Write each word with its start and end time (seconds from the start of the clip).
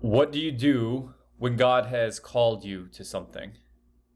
What 0.00 0.32
do 0.32 0.40
you 0.40 0.50
do 0.50 1.12
when 1.36 1.56
God 1.56 1.86
has 1.86 2.18
called 2.18 2.64
you 2.64 2.88
to 2.88 3.04
something? 3.04 3.52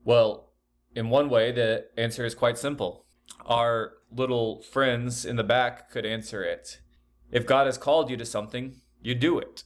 Well, 0.03 0.55
in 0.97 1.11
one 1.11 1.29
way, 1.29 1.53
the 1.53 1.85
answer 1.99 2.25
is 2.25 2.35
quite 2.35 2.57
simple. 2.57 3.05
Our 3.45 3.93
little 4.11 4.63
friends 4.63 5.27
in 5.27 5.37
the 5.37 5.45
back 5.45 5.91
could 5.91 6.07
answer 6.07 6.43
it. 6.43 6.81
If 7.31 7.47
God 7.47 7.67
has 7.67 7.77
called 7.77 8.09
you 8.09 8.17
to 8.17 8.25
something, 8.25 8.81
you 9.03 9.15
do 9.15 9.39
it, 9.39 9.65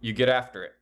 you 0.00 0.12
get 0.12 0.28
after 0.28 0.64
it. 0.64 0.72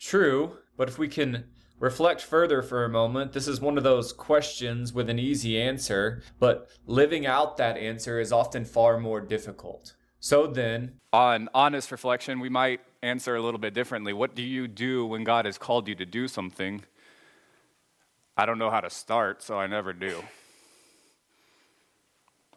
True, 0.00 0.56
but 0.76 0.88
if 0.88 0.98
we 0.98 1.06
can 1.06 1.44
reflect 1.78 2.20
further 2.20 2.62
for 2.62 2.84
a 2.84 2.88
moment, 2.88 3.32
this 3.32 3.46
is 3.46 3.60
one 3.60 3.78
of 3.78 3.84
those 3.84 4.12
questions 4.12 4.92
with 4.92 5.08
an 5.08 5.20
easy 5.20 5.60
answer, 5.60 6.20
but 6.40 6.68
living 6.84 7.26
out 7.26 7.58
that 7.58 7.76
answer 7.76 8.18
is 8.18 8.32
often 8.32 8.64
far 8.64 8.98
more 8.98 9.20
difficult. 9.20 9.94
So 10.18 10.48
then, 10.48 10.98
On 11.12 11.48
honest 11.54 11.92
reflection, 11.92 12.40
we 12.40 12.48
might 12.48 12.80
answer 13.02 13.36
a 13.36 13.42
little 13.42 13.60
bit 13.60 13.74
differently. 13.74 14.12
What 14.12 14.34
do 14.34 14.42
you 14.42 14.68
do 14.68 15.06
when 15.06 15.24
God 15.24 15.46
has 15.46 15.58
called 15.58 15.88
you 15.88 15.94
to 15.96 16.06
do 16.06 16.28
something? 16.28 16.82
I 18.36 18.46
don't 18.46 18.58
know 18.58 18.70
how 18.70 18.80
to 18.80 18.90
start, 18.90 19.42
so 19.42 19.58
I 19.58 19.66
never 19.66 19.92
do. 19.92 20.22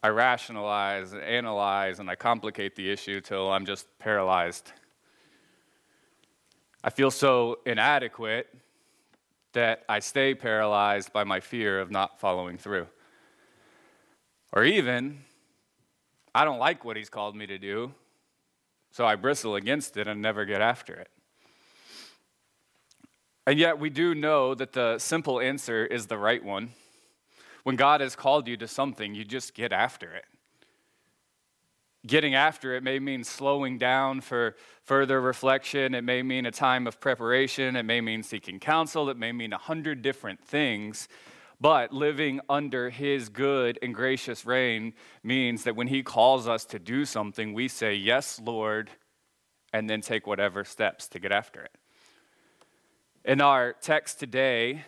I 0.01 0.09
rationalize 0.09 1.13
and 1.13 1.21
analyze 1.21 1.99
and 1.99 2.09
I 2.09 2.15
complicate 2.15 2.75
the 2.75 2.91
issue 2.91 3.21
till 3.21 3.51
I'm 3.51 3.65
just 3.65 3.87
paralyzed. 3.99 4.73
I 6.83 6.89
feel 6.89 7.09
so 7.09 7.59
inadequate 7.65 8.53
that 9.53 9.83
I 9.87 9.99
stay 9.99 10.35
paralyzed 10.35 11.13
by 11.13 11.23
my 11.23 11.39
fear 11.39 11.79
of 11.79 11.89
not 11.89 12.19
following 12.19 12.57
through. 12.57 12.87
Or 14.51 14.65
even, 14.65 15.19
I 16.35 16.43
don't 16.43 16.59
like 16.59 16.83
what 16.83 16.97
he's 16.97 17.09
called 17.09 17.35
me 17.35 17.47
to 17.47 17.57
do, 17.57 17.93
so 18.93 19.07
I 19.07 19.15
bristle 19.15 19.55
against 19.55 19.97
it 19.97 20.07
and 20.07 20.21
never 20.21 20.45
get 20.45 20.61
after 20.61 20.93
it. 20.93 21.09
And 23.45 23.59
yet, 23.59 23.79
we 23.79 23.89
do 23.89 24.15
know 24.15 24.53
that 24.53 24.71
the 24.71 24.99
simple 24.99 25.41
answer 25.41 25.85
is 25.85 26.05
the 26.05 26.17
right 26.17 26.41
one. 26.41 26.69
When 27.63 27.75
God 27.75 28.01
has 28.01 28.15
called 28.15 28.47
you 28.47 28.55
to 28.57 28.67
something, 28.67 29.15
you 29.15 29.25
just 29.25 29.55
get 29.55 29.73
after 29.73 30.13
it. 30.13 30.25
Getting 32.05 32.35
after 32.35 32.75
it 32.75 32.83
may 32.83 32.99
mean 32.99 33.23
slowing 33.23 33.77
down 33.77 34.21
for 34.21 34.55
further 34.83 35.19
reflection. 35.19 35.95
It 35.95 36.03
may 36.03 36.21
mean 36.21 36.45
a 36.45 36.51
time 36.51 36.85
of 36.85 36.99
preparation. 36.99 37.75
It 37.75 37.83
may 37.83 37.99
mean 37.99 38.21
seeking 38.21 38.59
counsel. 38.59 39.09
It 39.09 39.17
may 39.17 39.31
mean 39.31 39.53
a 39.53 39.57
hundred 39.57 40.03
different 40.03 40.39
things. 40.39 41.07
But 41.63 41.93
living 41.93 42.41
under 42.49 42.89
His 42.89 43.29
good 43.29 43.79
and 43.81 43.95
gracious 43.95 44.45
reign 44.45 44.91
means 45.23 45.63
that 45.63 45.77
when 45.77 45.87
He 45.87 46.03
calls 46.03 46.45
us 46.45 46.65
to 46.65 46.77
do 46.77 47.05
something, 47.05 47.53
we 47.53 47.69
say, 47.69 47.95
Yes, 47.95 48.37
Lord, 48.43 48.89
and 49.71 49.89
then 49.89 50.01
take 50.01 50.27
whatever 50.27 50.65
steps 50.65 51.07
to 51.07 51.19
get 51.19 51.31
after 51.31 51.61
it. 51.61 51.71
In 53.23 53.39
our 53.39 53.71
text 53.71 54.19
today, 54.19 54.83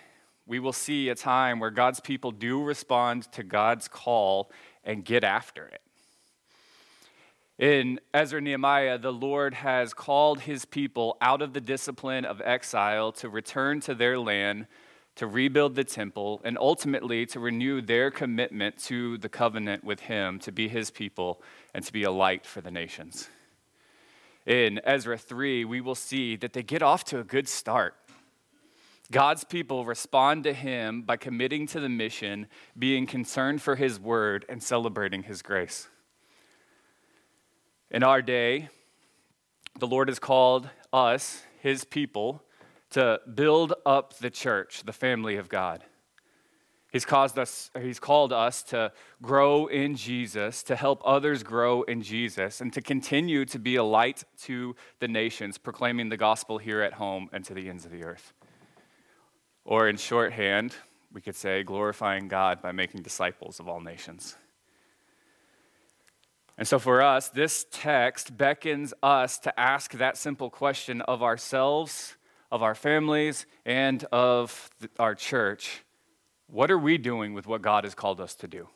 we 0.45 0.59
will 0.59 0.73
see 0.73 1.07
a 1.07 1.15
time 1.15 1.61
where 1.61 1.71
God's 1.71 2.01
people 2.01 2.31
do 2.31 2.61
respond 2.61 3.31
to 3.31 3.41
God's 3.41 3.87
call 3.87 4.51
and 4.83 5.05
get 5.05 5.23
after 5.23 5.67
it. 5.67 5.81
In 7.57 8.01
Ezra 8.13 8.41
Nehemiah, 8.41 8.97
the 8.97 9.13
Lord 9.13 9.53
has 9.53 9.93
called 9.93 10.41
his 10.41 10.65
people 10.65 11.15
out 11.21 11.41
of 11.41 11.53
the 11.53 11.61
discipline 11.61 12.25
of 12.25 12.41
exile 12.43 13.13
to 13.13 13.29
return 13.29 13.79
to 13.79 13.95
their 13.95 14.19
land, 14.19 14.67
to 15.15 15.27
rebuild 15.27 15.75
the 15.75 15.83
temple, 15.83 16.41
and 16.43 16.57
ultimately 16.57 17.25
to 17.27 17.39
renew 17.39 17.81
their 17.81 18.11
commitment 18.11 18.77
to 18.77 19.17
the 19.17 19.29
covenant 19.29 19.83
with 19.83 20.01
him, 20.01 20.39
to 20.39 20.51
be 20.51 20.67
his 20.67 20.91
people, 20.91 21.41
and 21.73 21.85
to 21.85 21.93
be 21.93 22.03
a 22.03 22.11
light 22.11 22.45
for 22.45 22.61
the 22.61 22.71
nations. 22.71 23.29
In 24.45 24.79
Ezra 24.83 25.17
3, 25.17 25.65
we 25.65 25.81
will 25.81 25.95
see 25.95 26.35
that 26.35 26.53
they 26.53 26.63
get 26.63 26.83
off 26.83 27.03
to 27.05 27.19
a 27.19 27.23
good 27.23 27.47
start. 27.47 27.95
God's 29.11 29.43
people 29.43 29.85
respond 29.85 30.43
to 30.43 30.53
him 30.53 31.03
by 31.03 31.17
committing 31.17 31.67
to 31.67 31.79
the 31.79 31.89
mission, 31.89 32.47
being 32.77 33.05
concerned 33.05 33.61
for 33.61 33.75
his 33.75 33.99
word, 33.99 34.45
and 34.49 34.61
celebrating 34.61 35.23
his 35.23 35.41
grace. 35.41 35.87
In 37.91 38.03
our 38.03 38.21
day, 38.21 38.69
the 39.79 39.87
Lord 39.87 40.07
has 40.07 40.19
called 40.19 40.69
us, 40.91 41.43
his 41.61 41.83
people, 41.83 42.41
to 42.91 43.19
build 43.33 43.73
up 43.85 44.17
the 44.17 44.29
church, 44.29 44.83
the 44.85 44.93
family 44.93 45.35
of 45.37 45.49
God. 45.49 45.83
He's, 46.91 47.03
caused 47.03 47.37
us, 47.37 47.71
he's 47.81 47.99
called 47.99 48.31
us 48.31 48.63
to 48.63 48.93
grow 49.21 49.65
in 49.65 49.95
Jesus, 49.95 50.63
to 50.63 50.77
help 50.77 51.01
others 51.03 51.43
grow 51.43 51.81
in 51.81 52.01
Jesus, 52.01 52.61
and 52.61 52.71
to 52.71 52.81
continue 52.81 53.43
to 53.45 53.59
be 53.59 53.75
a 53.75 53.83
light 53.83 54.23
to 54.43 54.77
the 54.99 55.09
nations, 55.09 55.57
proclaiming 55.57 56.07
the 56.07 56.15
gospel 56.15 56.57
here 56.57 56.81
at 56.81 56.93
home 56.93 57.29
and 57.33 57.43
to 57.45 57.53
the 57.53 57.67
ends 57.67 57.83
of 57.83 57.91
the 57.91 58.05
earth. 58.05 58.33
Or 59.65 59.89
in 59.89 59.97
shorthand, 59.97 60.73
we 61.11 61.19
could 61.19 61.35
say 61.35 61.63
glorifying 61.63 62.29
God 62.29 62.61
by 62.61 62.71
making 62.71 63.01
disciples 63.01 63.59
of 63.59 63.67
all 63.67 63.81
nations. 63.81 64.37
And 66.57 66.65
so 66.67 66.79
for 66.79 67.01
us, 67.01 67.27
this 67.27 67.65
text 67.71 68.37
beckons 68.37 68.93
us 69.03 69.37
to 69.39 69.59
ask 69.59 69.91
that 69.93 70.15
simple 70.15 70.49
question 70.49 71.01
of 71.01 71.21
ourselves, 71.21 72.15
of 72.55 72.63
our 72.63 72.73
families, 72.73 73.45
and 73.65 74.05
of 74.13 74.69
our 74.97 75.13
church 75.13 75.83
What 76.47 76.69
are 76.69 76.77
we 76.77 76.97
doing 76.97 77.33
with 77.33 77.47
what 77.47 77.61
God 77.61 77.83
has 77.85 77.95
called 77.95 78.21
us 78.21 78.35
to 78.35 78.47
do? 78.47 78.69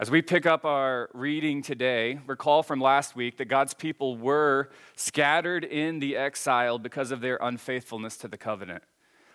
As 0.00 0.10
we 0.10 0.22
pick 0.22 0.46
up 0.46 0.64
our 0.64 1.10
reading 1.12 1.62
today, 1.62 2.20
recall 2.26 2.62
from 2.62 2.80
last 2.80 3.16
week 3.16 3.36
that 3.38 3.46
God's 3.46 3.74
people 3.74 4.16
were 4.16 4.70
scattered 4.96 5.64
in 5.64 5.98
the 5.98 6.16
exile 6.16 6.78
because 6.78 7.10
of 7.10 7.20
their 7.20 7.38
unfaithfulness 7.40 8.16
to 8.18 8.28
the 8.28 8.36
covenant. 8.36 8.82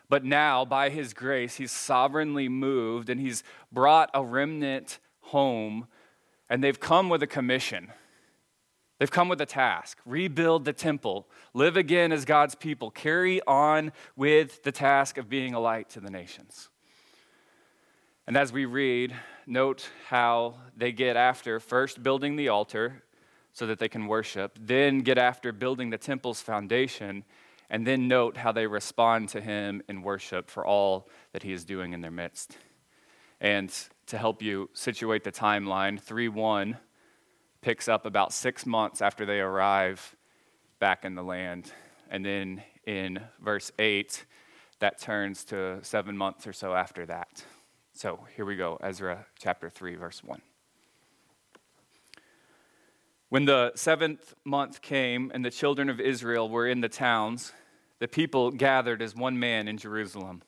But 0.09 0.25
now, 0.25 0.65
by 0.65 0.89
his 0.89 1.13
grace, 1.13 1.55
he's 1.57 1.71
sovereignly 1.71 2.49
moved 2.49 3.09
and 3.09 3.19
he's 3.19 3.43
brought 3.71 4.09
a 4.13 4.23
remnant 4.23 4.99
home, 5.21 5.87
and 6.49 6.63
they've 6.63 6.79
come 6.79 7.09
with 7.09 7.21
a 7.21 7.27
commission. 7.27 7.91
They've 8.99 9.09
come 9.09 9.29
with 9.29 9.39
a 9.39 9.45
task 9.45 9.97
rebuild 10.05 10.65
the 10.65 10.73
temple, 10.73 11.27
live 11.53 11.77
again 11.77 12.11
as 12.11 12.25
God's 12.25 12.53
people, 12.53 12.91
carry 12.91 13.41
on 13.47 13.93
with 14.15 14.63
the 14.63 14.73
task 14.73 15.17
of 15.17 15.29
being 15.29 15.53
a 15.53 15.59
light 15.59 15.89
to 15.91 16.01
the 16.01 16.11
nations. 16.11 16.69
And 18.27 18.37
as 18.37 18.51
we 18.51 18.65
read, 18.65 19.15
note 19.47 19.89
how 20.09 20.55
they 20.75 20.91
get 20.91 21.15
after 21.15 21.59
first 21.59 22.03
building 22.03 22.35
the 22.35 22.49
altar 22.49 23.03
so 23.53 23.65
that 23.65 23.79
they 23.79 23.89
can 23.89 24.05
worship, 24.05 24.59
then 24.61 24.99
get 24.99 25.17
after 25.17 25.51
building 25.51 25.89
the 25.89 25.97
temple's 25.97 26.41
foundation, 26.41 27.23
and 27.69 27.87
then 27.87 28.07
note 28.07 28.37
how 28.37 28.51
they 28.51 28.67
respond 28.67 29.29
to 29.29 29.41
him 29.41 29.81
in 29.87 30.01
worship 30.01 30.49
for 30.49 30.65
all 30.65 31.09
that 31.31 31.43
he 31.43 31.53
is 31.53 31.63
doing 31.65 31.93
in 31.93 32.01
their 32.01 32.11
midst. 32.11 32.57
And 33.41 33.73
to 34.07 34.17
help 34.17 34.41
you 34.41 34.69
situate 34.73 35.23
the 35.23 35.31
timeline, 35.31 35.99
3 35.99 36.27
1 36.27 36.77
picks 37.61 37.87
up 37.87 38.05
about 38.05 38.33
six 38.33 38.65
months 38.65 39.01
after 39.01 39.25
they 39.25 39.39
arrive 39.39 40.15
back 40.79 41.05
in 41.05 41.15
the 41.15 41.23
land. 41.23 41.71
And 42.09 42.25
then 42.25 42.63
in 42.85 43.21
verse 43.39 43.71
8, 43.77 44.25
that 44.79 44.99
turns 44.99 45.43
to 45.45 45.79
seven 45.83 46.17
months 46.17 46.47
or 46.47 46.53
so 46.53 46.73
after 46.73 47.05
that. 47.05 47.43
So 47.93 48.25
here 48.35 48.45
we 48.45 48.55
go 48.55 48.77
Ezra 48.81 49.25
chapter 49.37 49.69
3, 49.69 49.95
verse 49.95 50.23
1. 50.23 50.41
When 53.27 53.45
the 53.45 53.73
seventh 53.75 54.33
month 54.43 54.81
came 54.81 55.31
and 55.33 55.45
the 55.45 55.51
children 55.51 55.89
of 55.89 55.99
Israel 55.99 56.49
were 56.49 56.67
in 56.67 56.81
the 56.81 56.89
towns, 56.89 57.53
the 57.99 58.07
people 58.07 58.51
gathered 58.51 59.01
as 59.01 59.15
one 59.15 59.37
man 59.37 59.67
in 59.67 59.77
Jerusalem. 59.77 60.41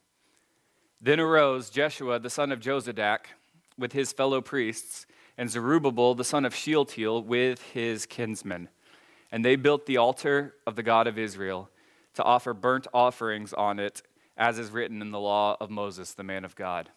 Then 0.99 1.19
arose 1.19 1.69
Jeshua 1.69 2.19
the 2.19 2.29
son 2.29 2.51
of 2.51 2.59
Jozadak 2.59 3.25
with 3.78 3.93
his 3.93 4.11
fellow 4.13 4.41
priests, 4.41 5.05
and 5.37 5.49
Zerubbabel 5.49 6.15
the 6.15 6.23
son 6.23 6.45
of 6.45 6.55
Shealtiel 6.55 7.23
with 7.23 7.61
his 7.73 8.05
kinsmen. 8.05 8.69
And 9.31 9.45
they 9.45 9.55
built 9.55 9.85
the 9.85 9.97
altar 9.97 10.55
of 10.67 10.75
the 10.75 10.83
God 10.83 11.07
of 11.07 11.17
Israel 11.17 11.69
to 12.16 12.23
offer 12.23 12.53
burnt 12.53 12.87
offerings 12.93 13.53
on 13.53 13.79
it, 13.79 14.01
as 14.37 14.59
is 14.59 14.72
written 14.72 15.01
in 15.01 15.11
the 15.11 15.19
law 15.19 15.55
of 15.59 15.69
Moses, 15.69 16.13
the 16.13 16.23
man 16.23 16.43
of 16.43 16.55
God. 16.55 16.89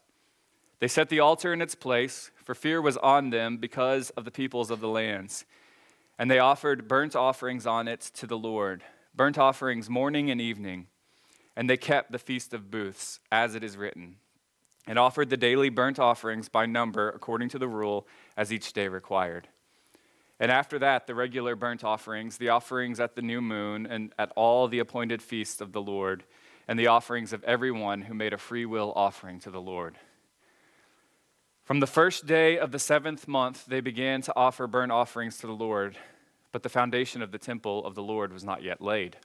They 0.81 0.89
set 0.89 1.09
the 1.09 1.21
altar 1.21 1.53
in 1.53 1.63
its 1.63 1.75
place, 1.75 2.31
for 2.37 2.55
fear 2.55 2.83
was 2.83 2.97
on 2.99 3.31
them 3.31 3.57
because 3.59 4.11
of 4.11 4.25
the 4.25 4.31
peoples 4.31 4.71
of 4.71 4.81
the 4.81 4.89
lands. 4.89 5.45
And 6.19 6.31
they 6.31 6.39
offered 6.39 6.89
burnt 6.89 7.17
offerings 7.17 7.67
on 7.67 7.89
it 7.89 8.01
to 8.15 8.27
the 8.27 8.39
Lord, 8.39 8.83
burnt 9.15 9.39
offerings 9.39 9.89
morning 9.89 10.31
and 10.31 10.41
evening. 10.41 10.89
And 11.57 11.71
they 11.71 11.77
kept 11.77 12.11
the 12.13 12.19
feast 12.19 12.53
of 12.53 12.71
booths, 12.71 13.21
as 13.31 13.55
it 13.55 13.63
is 13.63 13.77
written, 13.77 14.17
and 14.87 14.99
offered 14.99 15.31
the 15.31 15.37
daily 15.37 15.69
burnt 15.69 15.99
offerings 15.99 16.49
by 16.49 16.67
number 16.67 17.09
according 17.09 17.49
to 17.51 17.59
the 17.59 17.69
rule 17.69 18.07
as 18.37 18.53
each 18.53 18.73
day 18.73 18.89
required. 18.89 19.49
And 20.41 20.51
after 20.51 20.79
that, 20.81 21.07
the 21.07 21.15
regular 21.15 21.55
burnt 21.55 21.85
offerings, 21.85 22.39
the 22.39 22.49
offerings 22.49 23.01
at 23.01 23.15
the 23.15 23.23
new 23.23 23.41
moon, 23.41 23.87
and 23.87 24.13
at 24.19 24.33
all 24.35 24.69
the 24.69 24.81
appointed 24.81 25.23
feasts 25.23 25.61
of 25.61 25.73
the 25.73 25.83
Lord, 25.83 26.25
and 26.67 26.79
the 26.79 26.89
offerings 26.89 27.33
of 27.33 27.45
everyone 27.45 28.03
who 28.03 28.15
made 28.15 28.33
a 28.33 28.39
free 28.39 28.67
will 28.67 28.93
offering 28.97 29.39
to 29.41 29.51
the 29.51 29.61
Lord. 29.61 29.97
From 31.63 31.81
the 31.81 31.87
first 31.87 32.27
day 32.27 32.59
of 32.59 32.73
the 32.73 32.79
seventh 32.79 33.29
month, 33.29 33.67
they 33.67 33.81
began 33.81 34.23
to 34.23 34.37
offer 34.37 34.67
burnt 34.67 34.93
offerings 34.93 35.39
to 35.39 35.47
the 35.47 35.53
Lord 35.53 35.97
but 36.55 36.63
the 36.63 36.69
foundation 36.69 37.21
of 37.21 37.33
the 37.33 37.39
temple 37.39 37.85
of 37.85 37.97
the 37.97 38.03
Lord 38.03 38.33
was 38.33 38.45
not 38.45 38.63
yet 38.63 38.81
laid. 38.81 39.17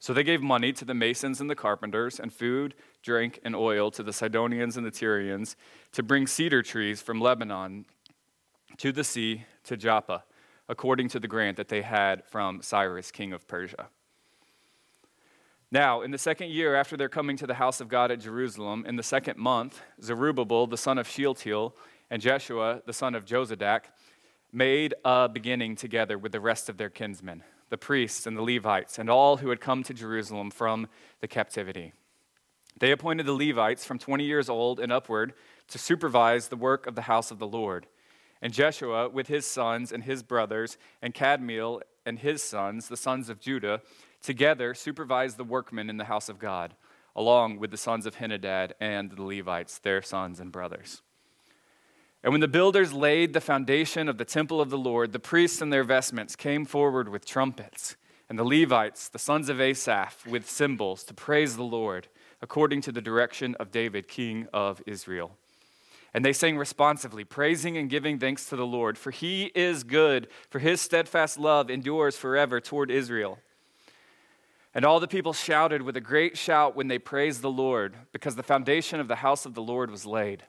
So 0.00 0.14
they 0.14 0.24
gave 0.24 0.40
money 0.40 0.72
to 0.72 0.84
the 0.86 0.94
masons 0.94 1.42
and 1.42 1.50
the 1.50 1.54
carpenters, 1.54 2.18
and 2.18 2.32
food, 2.32 2.74
drink, 3.02 3.38
and 3.44 3.54
oil 3.54 3.90
to 3.90 4.02
the 4.02 4.14
Sidonians 4.14 4.78
and 4.78 4.84
the 4.84 4.90
Tyrians 4.90 5.56
to 5.92 6.02
bring 6.02 6.26
cedar 6.26 6.62
trees 6.62 7.02
from 7.02 7.20
Lebanon 7.20 7.84
to 8.78 8.92
the 8.92 9.04
sea 9.04 9.44
to 9.64 9.76
Joppa, 9.76 10.24
according 10.70 11.08
to 11.10 11.20
the 11.20 11.28
grant 11.28 11.58
that 11.58 11.68
they 11.68 11.82
had 11.82 12.24
from 12.24 12.62
Cyrus, 12.62 13.10
king 13.10 13.34
of 13.34 13.46
Persia. 13.46 13.88
Now, 15.70 16.00
in 16.00 16.10
the 16.10 16.18
second 16.18 16.50
year 16.50 16.74
after 16.74 16.96
their 16.96 17.10
coming 17.10 17.36
to 17.36 17.46
the 17.46 17.54
house 17.54 17.80
of 17.80 17.88
God 17.88 18.10
at 18.10 18.20
Jerusalem, 18.20 18.84
in 18.88 18.96
the 18.96 19.02
second 19.02 19.38
month, 19.38 19.82
Zerubbabel, 20.02 20.66
the 20.66 20.78
son 20.78 20.96
of 20.96 21.06
Shealtiel, 21.06 21.76
and 22.10 22.22
Jeshua, 22.22 22.80
the 22.86 22.92
son 22.94 23.14
of 23.14 23.26
Jozadak, 23.26 23.82
made 24.50 24.94
a 25.04 25.28
beginning 25.28 25.76
together 25.76 26.16
with 26.18 26.32
the 26.32 26.40
rest 26.40 26.68
of 26.68 26.76
their 26.78 26.90
kinsmen, 26.90 27.44
the 27.70 27.78
priests 27.78 28.26
and 28.26 28.36
the 28.36 28.42
Levites, 28.42 28.98
and 28.98 29.08
all 29.08 29.38
who 29.38 29.48
had 29.48 29.60
come 29.60 29.82
to 29.84 29.94
Jerusalem 29.94 30.50
from 30.50 30.88
the 31.20 31.28
captivity. 31.28 31.92
They 32.78 32.92
appointed 32.92 33.26
the 33.26 33.32
Levites 33.32 33.84
from 33.84 33.98
20 33.98 34.24
years 34.24 34.48
old 34.48 34.80
and 34.80 34.92
upward 34.92 35.32
to 35.68 35.78
supervise 35.78 36.48
the 36.48 36.56
work 36.56 36.86
of 36.86 36.94
the 36.94 37.02
house 37.02 37.30
of 37.30 37.38
the 37.38 37.46
Lord. 37.46 37.86
And 38.42 38.52
Jeshua, 38.52 39.08
with 39.08 39.28
his 39.28 39.46
sons 39.46 39.92
and 39.92 40.04
his 40.04 40.22
brothers, 40.22 40.78
and 41.02 41.14
Kadmiel 41.14 41.82
and 42.06 42.18
his 42.18 42.42
sons, 42.42 42.88
the 42.88 42.96
sons 42.96 43.28
of 43.28 43.40
Judah, 43.40 43.82
together 44.22 44.74
supervised 44.74 45.36
the 45.36 45.44
workmen 45.44 45.90
in 45.90 45.96
the 45.96 46.04
house 46.04 46.28
of 46.28 46.38
God, 46.38 46.74
along 47.14 47.58
with 47.58 47.70
the 47.70 47.76
sons 47.76 48.06
of 48.06 48.16
Henadad 48.16 48.72
and 48.80 49.10
the 49.10 49.22
Levites, 49.22 49.78
their 49.78 50.02
sons 50.02 50.40
and 50.40 50.50
brothers. 50.50 51.02
And 52.22 52.32
when 52.32 52.40
the 52.40 52.48
builders 52.48 52.92
laid 52.92 53.32
the 53.32 53.40
foundation 53.40 54.08
of 54.08 54.18
the 54.18 54.26
temple 54.26 54.60
of 54.60 54.68
the 54.68 54.78
Lord, 54.78 55.12
the 55.12 55.18
priests 55.18 55.62
in 55.62 55.70
their 55.70 55.84
vestments 55.84 56.36
came 56.36 56.66
forward 56.66 57.08
with 57.08 57.24
trumpets, 57.24 57.96
and 58.28 58.38
the 58.38 58.44
Levites, 58.44 59.08
the 59.08 59.18
sons 59.18 59.48
of 59.48 59.60
Asaph, 59.60 60.26
with 60.26 60.48
cymbals 60.48 61.02
to 61.04 61.14
praise 61.14 61.56
the 61.56 61.62
Lord, 61.62 62.08
according 62.42 62.82
to 62.82 62.92
the 62.92 63.00
direction 63.00 63.54
of 63.58 63.70
David, 63.70 64.06
king 64.06 64.48
of 64.52 64.82
Israel. 64.86 65.32
And 66.12 66.24
they 66.24 66.32
sang 66.32 66.58
responsively, 66.58 67.24
praising 67.24 67.78
and 67.78 67.88
giving 67.88 68.18
thanks 68.18 68.46
to 68.46 68.56
the 68.56 68.66
Lord, 68.66 68.98
for 68.98 69.10
he 69.10 69.44
is 69.54 69.82
good, 69.82 70.28
for 70.50 70.58
his 70.58 70.80
steadfast 70.80 71.38
love 71.38 71.70
endures 71.70 72.16
forever 72.16 72.60
toward 72.60 72.90
Israel. 72.90 73.38
And 74.74 74.84
all 74.84 75.00
the 75.00 75.08
people 75.08 75.32
shouted 75.32 75.82
with 75.82 75.96
a 75.96 76.00
great 76.00 76.36
shout 76.36 76.76
when 76.76 76.88
they 76.88 76.98
praised 76.98 77.42
the 77.42 77.50
Lord, 77.50 77.94
because 78.12 78.36
the 78.36 78.42
foundation 78.42 79.00
of 79.00 79.08
the 79.08 79.16
house 79.16 79.46
of 79.46 79.54
the 79.54 79.62
Lord 79.62 79.90
was 79.90 80.04
laid. 80.04 80.44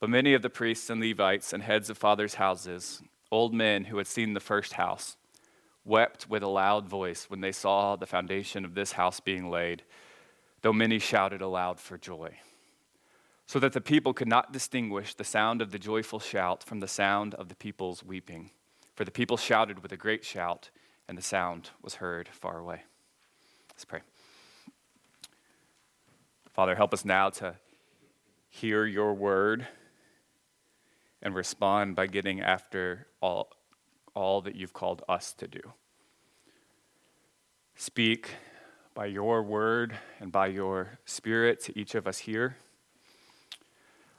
But 0.00 0.10
many 0.10 0.34
of 0.34 0.42
the 0.42 0.50
priests 0.50 0.90
and 0.90 1.00
Levites 1.00 1.52
and 1.52 1.62
heads 1.62 1.90
of 1.90 1.98
fathers' 1.98 2.34
houses, 2.34 3.02
old 3.32 3.52
men 3.52 3.84
who 3.84 3.98
had 3.98 4.06
seen 4.06 4.32
the 4.32 4.40
first 4.40 4.74
house, 4.74 5.16
wept 5.84 6.28
with 6.28 6.42
a 6.42 6.48
loud 6.48 6.88
voice 6.88 7.26
when 7.28 7.40
they 7.40 7.50
saw 7.52 7.96
the 7.96 8.06
foundation 8.06 8.64
of 8.64 8.74
this 8.74 8.92
house 8.92 9.20
being 9.20 9.50
laid, 9.50 9.82
though 10.62 10.72
many 10.72 10.98
shouted 10.98 11.40
aloud 11.40 11.80
for 11.80 11.98
joy, 11.98 12.38
so 13.46 13.58
that 13.58 13.72
the 13.72 13.80
people 13.80 14.12
could 14.12 14.28
not 14.28 14.52
distinguish 14.52 15.14
the 15.14 15.24
sound 15.24 15.60
of 15.60 15.72
the 15.72 15.78
joyful 15.78 16.20
shout 16.20 16.62
from 16.62 16.80
the 16.80 16.88
sound 16.88 17.34
of 17.34 17.48
the 17.48 17.56
people's 17.56 18.04
weeping. 18.04 18.50
For 18.94 19.04
the 19.04 19.10
people 19.10 19.36
shouted 19.36 19.82
with 19.82 19.92
a 19.92 19.96
great 19.96 20.24
shout, 20.24 20.70
and 21.08 21.16
the 21.16 21.22
sound 21.22 21.70
was 21.82 21.94
heard 21.96 22.28
far 22.28 22.58
away. 22.58 22.82
Let's 23.70 23.84
pray. 23.84 24.00
Father, 26.52 26.74
help 26.74 26.92
us 26.92 27.04
now 27.04 27.30
to 27.30 27.54
hear 28.48 28.84
your 28.84 29.14
word 29.14 29.66
and 31.22 31.34
respond 31.34 31.96
by 31.96 32.06
getting 32.06 32.40
after 32.40 33.06
all, 33.20 33.50
all 34.14 34.40
that 34.42 34.54
you've 34.54 34.72
called 34.72 35.02
us 35.08 35.32
to 35.32 35.48
do. 35.48 35.60
Speak 37.74 38.30
by 38.94 39.06
your 39.06 39.42
word 39.42 39.96
and 40.20 40.32
by 40.32 40.48
your 40.48 40.98
spirit 41.04 41.62
to 41.64 41.78
each 41.78 41.94
of 41.94 42.06
us 42.06 42.18
here. 42.18 42.56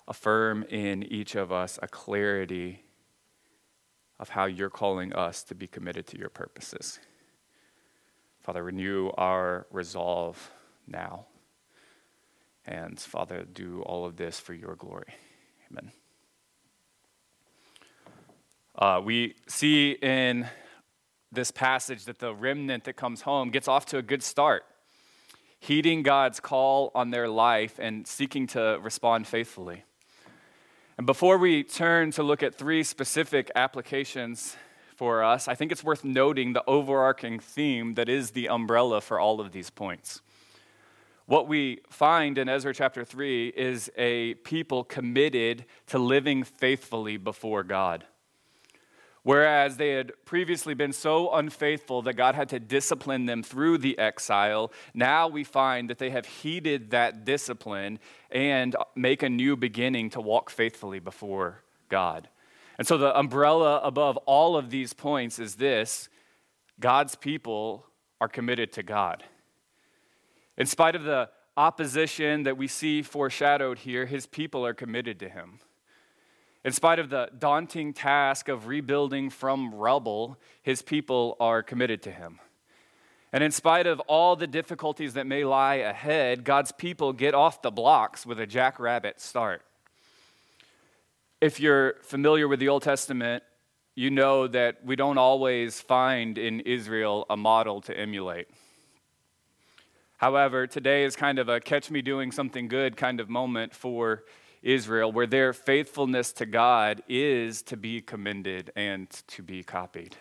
Affirm 0.07 0.63
in 0.63 1.03
each 1.03 1.35
of 1.35 1.51
us 1.51 1.77
a 1.81 1.87
clarity 1.87 2.83
of 4.19 4.29
how 4.29 4.45
you're 4.45 4.69
calling 4.69 5.13
us 5.13 5.43
to 5.43 5.55
be 5.55 5.67
committed 5.67 6.07
to 6.07 6.17
your 6.17 6.29
purposes. 6.29 6.99
Father, 8.41 8.63
renew 8.63 9.11
our 9.17 9.67
resolve 9.71 10.51
now. 10.87 11.25
And 12.65 12.99
Father, 12.99 13.43
do 13.43 13.81
all 13.81 14.05
of 14.05 14.15
this 14.15 14.39
for 14.39 14.53
your 14.53 14.75
glory. 14.75 15.13
Amen. 15.69 15.91
Uh, 18.79 19.01
we 19.03 19.35
see 19.45 19.91
in 20.01 20.47
this 21.33 21.51
passage 21.51 22.05
that 22.05 22.19
the 22.19 22.33
remnant 22.33 22.85
that 22.85 22.93
comes 22.93 23.19
home 23.23 23.49
gets 23.49 23.67
off 23.67 23.85
to 23.85 23.97
a 23.97 24.01
good 24.01 24.23
start, 24.23 24.63
heeding 25.59 26.01
God's 26.01 26.39
call 26.39 26.89
on 26.95 27.09
their 27.09 27.27
life 27.27 27.77
and 27.77 28.07
seeking 28.07 28.47
to 28.47 28.79
respond 28.81 29.27
faithfully. 29.27 29.83
And 30.97 31.05
before 31.05 31.37
we 31.37 31.61
turn 31.61 32.11
to 32.11 32.23
look 32.23 32.41
at 32.41 32.55
three 32.55 32.83
specific 32.83 33.51
applications 33.53 34.55
for 34.95 35.25
us, 35.25 35.49
I 35.49 35.55
think 35.55 35.73
it's 35.73 35.83
worth 35.83 36.05
noting 36.05 36.53
the 36.53 36.63
overarching 36.65 37.39
theme 37.39 37.95
that 37.95 38.07
is 38.07 38.31
the 38.31 38.47
umbrella 38.47 39.01
for 39.01 39.19
all 39.19 39.41
of 39.41 39.51
these 39.51 39.69
points. 39.69 40.21
What 41.25 41.49
we 41.49 41.81
find 41.89 42.37
in 42.37 42.47
Ezra 42.47 42.73
chapter 42.73 43.03
3 43.03 43.49
is 43.49 43.91
a 43.97 44.35
people 44.35 44.85
committed 44.85 45.65
to 45.87 45.99
living 45.99 46.45
faithfully 46.45 47.17
before 47.17 47.63
God. 47.63 48.05
Whereas 49.23 49.77
they 49.77 49.89
had 49.91 50.13
previously 50.25 50.73
been 50.73 50.93
so 50.93 51.33
unfaithful 51.33 52.01
that 52.03 52.13
God 52.13 52.35
had 52.35 52.49
to 52.49 52.59
discipline 52.59 53.25
them 53.25 53.43
through 53.43 53.79
the 53.79 53.97
exile, 53.99 54.71
now 54.93 55.27
we 55.27 55.43
find 55.43 55.89
that 55.89 55.97
they 55.97 56.09
have 56.11 56.25
heeded 56.25 56.91
that 56.91 57.25
discipline 57.25 57.99
and 58.31 58.75
make 58.95 59.21
a 59.21 59.29
new 59.29 59.57
beginning 59.57 60.09
to 60.11 60.21
walk 60.21 60.49
faithfully 60.49 60.99
before 60.99 61.63
God. 61.89 62.29
And 62.77 62.87
so 62.87 62.97
the 62.97 63.17
umbrella 63.17 63.81
above 63.83 64.15
all 64.25 64.55
of 64.55 64.69
these 64.69 64.93
points 64.93 65.37
is 65.37 65.55
this 65.55 66.07
God's 66.79 67.15
people 67.15 67.85
are 68.21 68.29
committed 68.29 68.71
to 68.73 68.83
God. 68.83 69.23
In 70.57 70.65
spite 70.65 70.95
of 70.95 71.03
the 71.03 71.29
opposition 71.57 72.43
that 72.43 72.57
we 72.57 72.67
see 72.67 73.01
foreshadowed 73.01 73.79
here, 73.79 74.05
his 74.05 74.25
people 74.25 74.65
are 74.65 74.73
committed 74.73 75.19
to 75.19 75.29
him. 75.29 75.59
In 76.65 76.73
spite 76.73 76.99
of 76.99 77.09
the 77.09 77.29
daunting 77.37 77.93
task 77.93 78.49
of 78.49 78.67
rebuilding 78.67 79.29
from 79.29 79.73
rubble, 79.73 80.37
his 80.61 80.81
people 80.81 81.37
are 81.39 81.63
committed 81.63 82.01
to 82.03 82.11
him. 82.11 82.39
And 83.31 83.43
in 83.43 83.51
spite 83.51 83.87
of 83.87 83.99
all 84.01 84.35
the 84.35 84.47
difficulties 84.47 85.13
that 85.13 85.25
may 85.25 85.45
lie 85.45 85.75
ahead, 85.75 86.43
God's 86.43 86.71
people 86.71 87.13
get 87.13 87.33
off 87.33 87.61
the 87.61 87.71
blocks 87.71 88.25
with 88.25 88.39
a 88.39 88.47
jackrabbit 88.47 89.21
start. 89.21 89.61
If 91.39 91.59
you're 91.59 91.95
familiar 92.01 92.47
with 92.47 92.59
the 92.59 92.67
Old 92.67 92.83
Testament, 92.83 93.43
you 93.95 94.09
know 94.09 94.47
that 94.47 94.83
we 94.83 94.95
don't 94.95 95.17
always 95.17 95.79
find 95.79 96.37
in 96.37 96.59
Israel 96.61 97.25
a 97.29 97.37
model 97.37 97.79
to 97.81 97.97
emulate. 97.97 98.47
However, 100.17 100.67
today 100.67 101.05
is 101.05 101.15
kind 101.15 101.39
of 101.39 101.47
a 101.47 101.61
catch 101.61 101.89
me 101.89 102.01
doing 102.01 102.31
something 102.31 102.67
good 102.67 102.97
kind 102.97 103.21
of 103.21 103.29
moment 103.29 103.73
for 103.73 104.23
Israel, 104.61 105.11
where 105.11 105.27
their 105.27 105.53
faithfulness 105.53 106.33
to 106.33 106.45
God 106.45 107.01
is 107.07 107.61
to 107.63 107.77
be 107.77 108.01
commended 108.01 108.71
and 108.75 109.09
to 109.27 109.41
be 109.41 109.63
copied. 109.63 110.17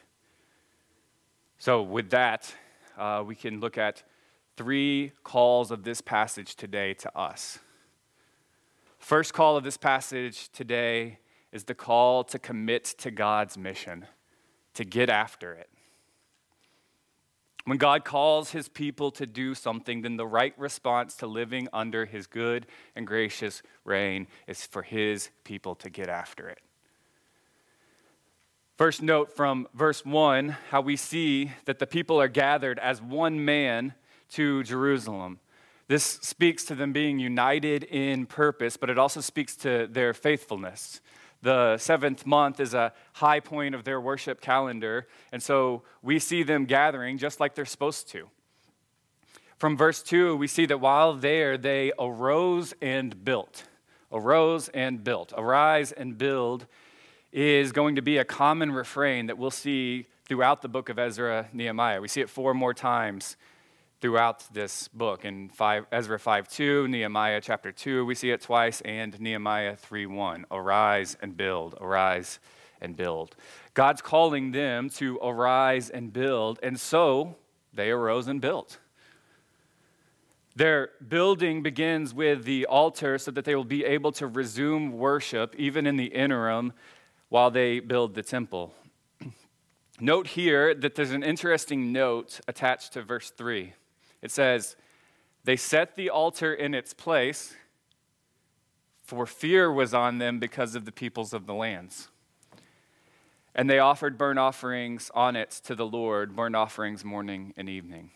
So, 1.59 1.83
with 1.83 2.11
that, 2.11 2.55
uh, 2.97 3.25
we 3.27 3.35
can 3.35 3.61
look 3.61 3.77
at 3.77 4.03
three 4.57 5.13
calls 5.25 5.71
of 5.71 5.83
this 5.83 6.01
passage 6.01 6.55
today 6.55 6.95
to 6.95 7.19
us. 7.19 7.59
First 8.99 9.33
call 9.33 9.57
of 9.57 9.65
this 9.65 9.77
passage 9.77 10.51
today 10.51 11.19
is 11.53 11.65
the 11.65 11.75
call 11.75 12.25
to 12.25 12.39
commit 12.39 12.85
to 12.85 13.11
God's 13.11 13.57
mission, 13.57 14.07
to 14.75 14.85
get 14.85 15.09
after 15.09 15.53
it. 15.53 15.69
When 17.69 17.77
God 17.77 18.03
calls 18.03 18.53
his 18.53 18.67
people 18.67 19.11
to 19.11 19.27
do 19.27 19.55
something, 19.55 20.01
then 20.01 20.17
the 20.17 20.27
right 20.27 20.55
response 20.59 21.15
to 21.17 21.27
living 21.27 21.69
under 21.71 22.07
his 22.07 22.27
good 22.27 22.65
and 22.97 23.07
gracious 23.07 23.63
reign 23.85 24.27
is 24.47 24.65
for 24.65 24.81
his 24.81 25.29
people 25.45 25.75
to 25.75 25.91
get 25.91 26.09
after 26.09 26.49
it. 26.49 26.61
First, 28.79 29.03
note 29.03 29.37
from 29.37 29.69
verse 29.75 30.03
1 30.03 30.57
how 30.71 30.81
we 30.81 30.97
see 30.97 31.53
that 31.67 31.79
the 31.79 31.87
people 31.87 32.19
are 32.19 32.27
gathered 32.27 32.79
as 32.79 33.03
one 33.03 33.45
man 33.45 33.93
to 34.31 34.63
Jerusalem. 34.63 35.39
This 35.89 36.05
speaks 36.05 36.65
to 36.65 36.75
them 36.75 36.95
being 36.95 37.19
united 37.19 37.85
in 37.85 38.25
purpose, 38.25 38.79
but 38.79 38.89
it 38.89 38.97
also 38.97 39.21
speaks 39.21 39.55
to 39.57 39.87
their 39.87 40.15
faithfulness. 40.15 41.03
The 41.43 41.79
seventh 41.79 42.27
month 42.27 42.59
is 42.59 42.75
a 42.75 42.93
high 43.15 43.41
point 43.41 43.75
of 43.75 43.85
their 43.85 44.01
worship 44.01 44.41
calendar, 44.41 45.07
and 45.31 45.43
so 45.43 45.83
we 46.03 46.19
see 46.19 46.43
them 46.43 46.65
gathering 46.65 47.19
just 47.19 47.39
like 47.39 47.55
they're 47.55 47.65
supposed 47.65 48.09
to. 48.11 48.29
From 49.59 49.77
verse 49.77 50.03
2, 50.03 50.37
we 50.37 50.47
see 50.47 50.67
that 50.67 50.81
while 50.81 51.15
there, 51.15 51.59
they 51.59 51.93
arose 51.99 52.75
and 52.81 53.25
built. 53.25 53.65
Arose 54.13 54.69
and 54.69 55.03
built. 55.03 55.33
Arise 55.37 55.93
and 55.93 56.17
build 56.17 56.67
is 57.33 57.73
going 57.73 57.97
to 57.97 58.03
be 58.03 58.19
a 58.19 58.25
common 58.25 58.73
refrain 58.73 59.27
that 59.27 59.37
we'll 59.37 59.51
see 59.51 60.07
throughout 60.27 60.63
the 60.63 60.69
book 60.69 60.89
of 60.89 60.99
Ezra 60.99 61.49
Nehemiah. 61.53 62.01
We 62.01 62.09
see 62.09 62.21
it 62.21 62.31
four 62.31 62.55
more 62.55 62.75
times 62.75 63.37
throughout 64.01 64.45
this 64.53 64.89
book 64.89 65.25
in 65.25 65.49
five, 65.49 65.87
Ezra 65.91 66.19
5.2, 66.19 66.89
Nehemiah 66.89 67.41
chapter 67.41 67.73
2, 67.73 68.05
we 68.05 68.15
see 68.15 68.31
it 68.31 68.41
twice, 68.41 68.81
and 68.83 69.19
Nehemiah 69.21 69.77
3.1, 69.77 70.45
Arise 70.51 71.17
and 71.21 71.37
build, 71.37 71.75
arise 71.81 72.39
and 72.81 72.97
build. 72.97 73.35
God's 73.75 74.03
calling 74.03 74.53
them 74.53 74.89
to 74.91 75.19
arise 75.23 75.91
and 75.91 76.13
build, 76.13 76.61
and 76.63 76.79
so 76.79 77.37
they 77.73 77.91
arose 77.91 78.29
and 78.29 78.41
built. 78.41 78.79
Their 80.55 80.91
building 81.07 81.63
begins 81.63 82.13
with 82.13 82.45
the 82.45 82.67
altar 82.67 83.19
so 83.19 83.31
that 83.31 83.45
they 83.45 83.55
will 83.55 83.65
be 83.65 83.85
able 83.85 84.11
to 84.13 84.27
resume 84.27 84.93
worship 84.93 85.55
even 85.57 85.87
in 85.87 85.97
the 85.97 86.07
interim 86.07 86.73
while 87.29 87.51
they 87.51 87.79
build 87.79 88.15
the 88.15 88.23
temple. 88.23 88.75
Note 90.01 90.29
here 90.29 90.75
that 90.75 90.97
there's 90.97 91.13
an 91.13 91.23
interesting 91.23 91.93
note 91.93 92.41
attached 92.49 92.95
to 92.95 93.03
verse 93.03 93.31
3. 93.31 93.73
It 94.23 94.31
says, 94.31 94.77
They 95.45 95.57
set 95.57 95.97
the 95.97 96.11
altar 96.11 96.53
in 96.53 96.75
its 96.75 96.93
place, 96.95 97.55
for 99.03 99.27
fear 99.27 99.73
was 99.73 99.95
on 99.95 100.19
them 100.19 100.39
because 100.39 100.75
of 100.75 100.85
the 100.85 100.93
peoples 100.93 101.33
of 101.33 101.47
the 101.47 101.55
lands. 101.55 102.09
And 103.55 103.69
they 103.69 103.79
offered 103.79 104.19
burnt 104.19 104.39
offerings 104.39 105.11
on 105.15 105.35
it 105.35 105.51
to 105.65 105.75
the 105.75 105.87
Lord, 105.87 106.37
burnt 106.37 106.55
offerings 106.55 107.05
morning 107.05 107.55
and 107.57 107.69
evening. 107.69 108.11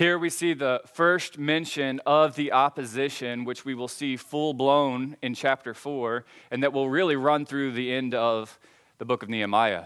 Here 0.00 0.18
we 0.18 0.30
see 0.30 0.54
the 0.54 0.80
first 0.94 1.38
mention 1.38 2.00
of 2.06 2.34
the 2.34 2.52
opposition, 2.52 3.44
which 3.44 3.66
we 3.66 3.74
will 3.74 3.88
see 3.88 4.16
full 4.16 4.54
blown 4.54 5.18
in 5.20 5.34
chapter 5.34 5.74
4, 5.74 6.24
and 6.50 6.62
that 6.62 6.72
will 6.72 6.88
really 6.88 7.16
run 7.16 7.44
through 7.44 7.72
the 7.72 7.92
end 7.92 8.14
of 8.14 8.58
the 8.96 9.04
book 9.04 9.22
of 9.22 9.28
Nehemiah. 9.28 9.84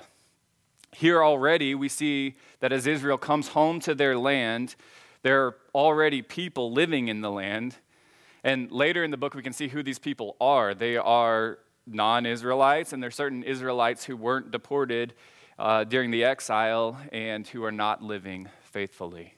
Here 0.95 1.23
already, 1.23 1.75
we 1.75 1.89
see 1.89 2.37
that 2.61 2.73
as 2.73 2.87
Israel 2.87 3.19
comes 3.19 3.49
home 3.49 3.81
to 3.81 3.95
their 3.95 4.17
land, 4.17 4.77
there 5.23 5.45
are 5.45 5.57
already 5.75 6.23
people 6.23 6.73
living 6.73 7.09
in 7.09 7.21
the 7.21 7.31
land. 7.31 7.77
And 8.45 8.71
later 8.71 9.03
in 9.03 9.11
the 9.11 9.17
book, 9.17 9.35
we 9.35 9.43
can 9.43 9.53
see 9.53 9.69
who 9.69 9.83
these 9.83 9.99
people 9.99 10.37
are. 10.41 10.75
They 10.75 10.97
are 10.97 11.59
non 11.87 12.27
Israelites, 12.27 12.93
and 12.93 13.03
there 13.03 13.09
are 13.09 13.11
certain 13.11 13.43
Israelites 13.43 14.05
who 14.05 14.17
weren't 14.17 14.51
deported 14.51 15.15
uh, 15.59 15.85
during 15.85 16.11
the 16.11 16.25
exile 16.25 17.01
and 17.13 17.47
who 17.49 17.65
are 17.65 17.73
not 17.73 18.03
living 18.03 18.49
faithfully. 18.63 19.34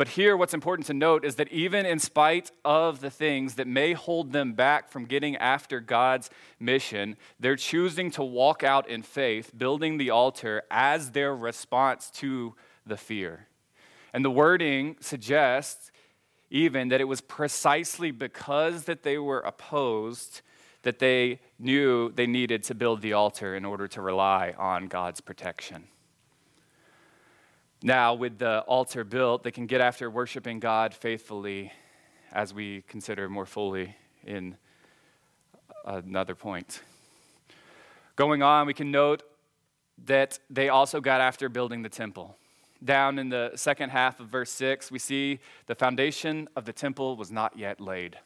But 0.00 0.08
here, 0.08 0.34
what's 0.34 0.54
important 0.54 0.86
to 0.86 0.94
note 0.94 1.26
is 1.26 1.34
that 1.34 1.52
even 1.52 1.84
in 1.84 1.98
spite 1.98 2.50
of 2.64 3.02
the 3.02 3.10
things 3.10 3.56
that 3.56 3.66
may 3.66 3.92
hold 3.92 4.32
them 4.32 4.54
back 4.54 4.88
from 4.88 5.04
getting 5.04 5.36
after 5.36 5.78
God's 5.78 6.30
mission, 6.58 7.18
they're 7.38 7.54
choosing 7.54 8.10
to 8.12 8.24
walk 8.24 8.64
out 8.64 8.88
in 8.88 9.02
faith, 9.02 9.52
building 9.54 9.98
the 9.98 10.08
altar 10.08 10.62
as 10.70 11.10
their 11.10 11.36
response 11.36 12.08
to 12.12 12.54
the 12.86 12.96
fear. 12.96 13.46
And 14.14 14.24
the 14.24 14.30
wording 14.30 14.96
suggests 15.00 15.92
even 16.48 16.88
that 16.88 17.02
it 17.02 17.04
was 17.04 17.20
precisely 17.20 18.10
because 18.10 18.84
that 18.84 19.02
they 19.02 19.18
were 19.18 19.40
opposed 19.40 20.40
that 20.80 20.98
they 20.98 21.40
knew 21.58 22.10
they 22.10 22.26
needed 22.26 22.62
to 22.62 22.74
build 22.74 23.02
the 23.02 23.12
altar 23.12 23.54
in 23.54 23.66
order 23.66 23.86
to 23.88 24.00
rely 24.00 24.54
on 24.56 24.86
God's 24.86 25.20
protection. 25.20 25.88
Now, 27.82 28.12
with 28.12 28.38
the 28.38 28.60
altar 28.60 29.04
built, 29.04 29.42
they 29.42 29.50
can 29.50 29.66
get 29.66 29.80
after 29.80 30.10
worshiping 30.10 30.60
God 30.60 30.92
faithfully 30.92 31.72
as 32.30 32.52
we 32.52 32.82
consider 32.82 33.28
more 33.30 33.46
fully 33.46 33.96
in 34.24 34.56
another 35.86 36.34
point. 36.34 36.82
Going 38.16 38.42
on, 38.42 38.66
we 38.66 38.74
can 38.74 38.90
note 38.90 39.22
that 40.04 40.38
they 40.50 40.68
also 40.68 41.00
got 41.00 41.22
after 41.22 41.48
building 41.48 41.80
the 41.80 41.88
temple. 41.88 42.36
Down 42.84 43.18
in 43.18 43.30
the 43.30 43.52
second 43.54 43.90
half 43.90 44.20
of 44.20 44.26
verse 44.26 44.50
6, 44.50 44.90
we 44.90 44.98
see 44.98 45.40
the 45.66 45.74
foundation 45.74 46.48
of 46.56 46.66
the 46.66 46.72
temple 46.74 47.16
was 47.16 47.30
not 47.30 47.58
yet 47.58 47.80
laid. 47.80 48.18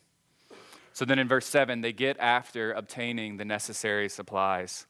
So 0.93 1.05
then 1.05 1.19
in 1.21 1.29
verse 1.29 1.47
7, 1.47 1.81
they 1.81 1.93
get 1.93 2.19
after 2.19 2.73
obtaining 2.73 3.37
the 3.37 3.45
necessary 3.45 4.09
supplies. 4.09 4.87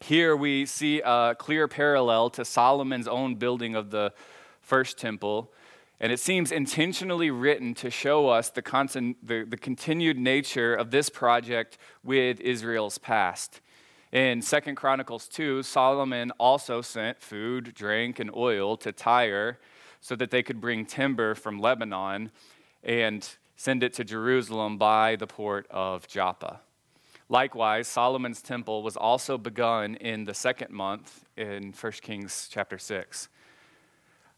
Here 0.00 0.36
we 0.36 0.66
see 0.66 1.00
a 1.00 1.34
clear 1.38 1.68
parallel 1.68 2.30
to 2.30 2.44
Solomon's 2.44 3.08
own 3.08 3.36
building 3.36 3.74
of 3.74 3.90
the 3.90 4.12
first 4.60 4.98
temple. 4.98 5.52
And 5.98 6.12
it 6.12 6.20
seems 6.20 6.52
intentionally 6.52 7.30
written 7.30 7.72
to 7.74 7.90
show 7.90 8.28
us 8.28 8.50
the, 8.50 8.60
constant, 8.60 9.26
the, 9.26 9.44
the 9.44 9.56
continued 9.56 10.18
nature 10.18 10.74
of 10.74 10.90
this 10.90 11.08
project 11.08 11.78
with 12.04 12.40
Israel's 12.40 12.98
past. 12.98 13.60
In 14.12 14.42
Second 14.42 14.76
Chronicles 14.76 15.26
2, 15.28 15.62
Solomon 15.62 16.30
also 16.32 16.82
sent 16.82 17.20
food, 17.20 17.72
drink, 17.74 18.18
and 18.18 18.30
oil 18.34 18.76
to 18.76 18.92
Tyre 18.92 19.58
so 20.00 20.14
that 20.16 20.30
they 20.30 20.42
could 20.42 20.60
bring 20.60 20.84
timber 20.84 21.34
from 21.34 21.58
Lebanon 21.58 22.30
and 22.84 23.28
send 23.56 23.82
it 23.82 23.94
to 23.94 24.04
Jerusalem 24.04 24.76
by 24.76 25.16
the 25.16 25.26
port 25.26 25.66
of 25.70 26.06
Joppa. 26.06 26.60
Likewise, 27.28 27.88
Solomon's 27.88 28.40
temple 28.40 28.82
was 28.82 28.96
also 28.96 29.36
begun 29.36 29.96
in 29.96 30.24
the 30.24 30.34
second 30.34 30.70
month 30.70 31.24
in 31.36 31.72
1 31.72 31.92
Kings 32.00 32.48
chapter 32.50 32.78
6. 32.78 33.28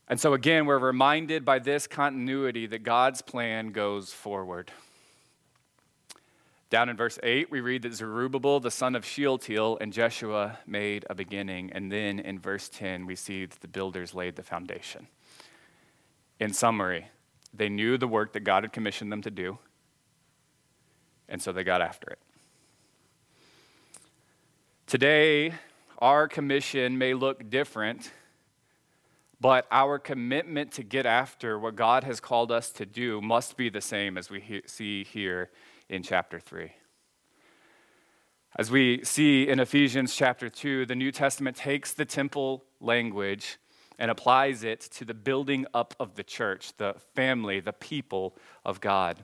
And 0.09 0.19
so, 0.19 0.33
again, 0.33 0.65
we're 0.65 0.79
reminded 0.79 1.45
by 1.45 1.59
this 1.59 1.87
continuity 1.87 2.67
that 2.67 2.83
God's 2.83 3.21
plan 3.21 3.73
goes 3.73 4.13
forward. 4.13 4.73
Down 6.71 6.89
in 6.89 6.97
verse 6.97 7.19
8, 7.23 7.51
we 7.51 7.61
read 7.61 7.83
that 7.83 7.95
Zerubbabel, 7.95 8.61
the 8.61 8.71
son 8.71 8.95
of 8.95 9.05
Shealtiel, 9.05 9.79
and 9.81 9.93
Jeshua 9.93 10.59
made 10.67 11.05
a 11.11 11.15
beginning. 11.15 11.71
And 11.73 11.93
then 11.93 12.19
in 12.19 12.39
verse 12.39 12.71
10, 12.71 13.05
we 13.05 13.17
see 13.17 13.45
that 13.45 13.61
the 13.61 13.69
builders 13.69 14.15
laid 14.15 14.37
the 14.37 14.43
foundation. 14.43 15.09
In 16.41 16.55
summary, 16.55 17.09
they 17.53 17.69
knew 17.69 17.99
the 17.99 18.09
work 18.09 18.33
that 18.35 18.41
God 18.41 18.65
had 18.65 18.73
commissioned 18.73 19.11
them 19.11 19.23
to 19.23 19.31
do, 19.31 19.59
and 21.29 21.43
so 21.43 21.53
they 21.53 21.65
got 21.65 21.83
after 21.83 22.11
it. 22.11 22.19
Today, 24.89 25.53
our 25.99 26.27
commission 26.27 26.97
may 26.97 27.13
look 27.13 27.51
different, 27.51 28.11
but 29.39 29.67
our 29.71 29.99
commitment 29.99 30.73
to 30.73 30.83
get 30.83 31.05
after 31.05 31.59
what 31.59 31.77
God 31.77 32.05
has 32.05 32.21
called 32.21 32.51
us 32.51 32.71
to 32.73 32.87
do 32.87 33.21
must 33.21 33.59
be 33.59 33.69
the 33.69 33.83
same 33.83 34.17
as 34.17 34.31
we 34.31 34.41
he- 34.41 34.63
see 34.65 35.05
here 35.05 35.51
in 35.91 36.03
chapter 36.03 36.41
3. 36.41 36.73
As 38.57 38.71
we 38.71 39.05
see 39.05 39.47
in 39.47 39.61
Ephesians 39.61 40.17
chapter 40.17 40.49
2, 40.49 40.87
the 40.87 40.97
New 40.97 41.13
Testament 41.13 41.59
takes 41.59 41.93
the 41.93 42.07
temple 42.07 42.65
language 42.81 43.59
and 43.99 44.11
applies 44.11 44.65
it 44.65 44.81
to 44.81 45.05
the 45.05 45.13
building 45.13 45.67
up 45.75 45.95
of 46.01 46.15
the 46.15 46.25
church, 46.25 46.75
the 46.79 46.95
family, 47.15 47.61
the 47.61 47.75
people 47.75 48.39
of 48.65 48.81
God. 48.81 49.19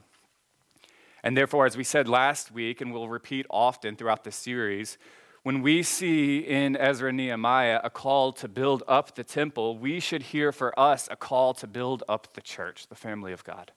And 1.23 1.35
therefore, 1.35 1.65
as 1.65 1.75
we 1.75 1.83
said 1.83 2.07
last 2.07 2.51
week, 2.51 2.81
and 2.81 2.93
we'll 2.93 3.09
repeat 3.09 3.47
often 3.49 3.95
throughout 3.95 4.23
the 4.23 4.31
series, 4.31 4.99
when 5.45 5.61
we 5.61 5.83
see 5.83 6.39
in 6.39 6.75
Ezra 6.75 7.13
Nehemiah 7.13 7.79
a 7.83 7.89
call 7.91 8.33
to 8.33 8.47
build 8.47 8.81
up 8.87 9.13
the 9.13 9.23
temple, 9.23 9.77
we 9.77 9.99
should 9.99 10.23
hear 10.23 10.51
for 10.51 10.77
us 10.77 11.07
a 11.11 11.15
call 11.15 11.53
to 11.53 11.67
build 11.67 12.01
up 12.09 12.33
the 12.33 12.41
church, 12.41 12.87
the 12.87 12.95
family 12.95 13.31
of 13.31 13.43
God. 13.43 13.71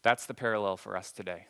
That's 0.00 0.24
the 0.24 0.32
parallel 0.32 0.78
for 0.78 0.96
us 0.96 1.12
today. 1.12 1.48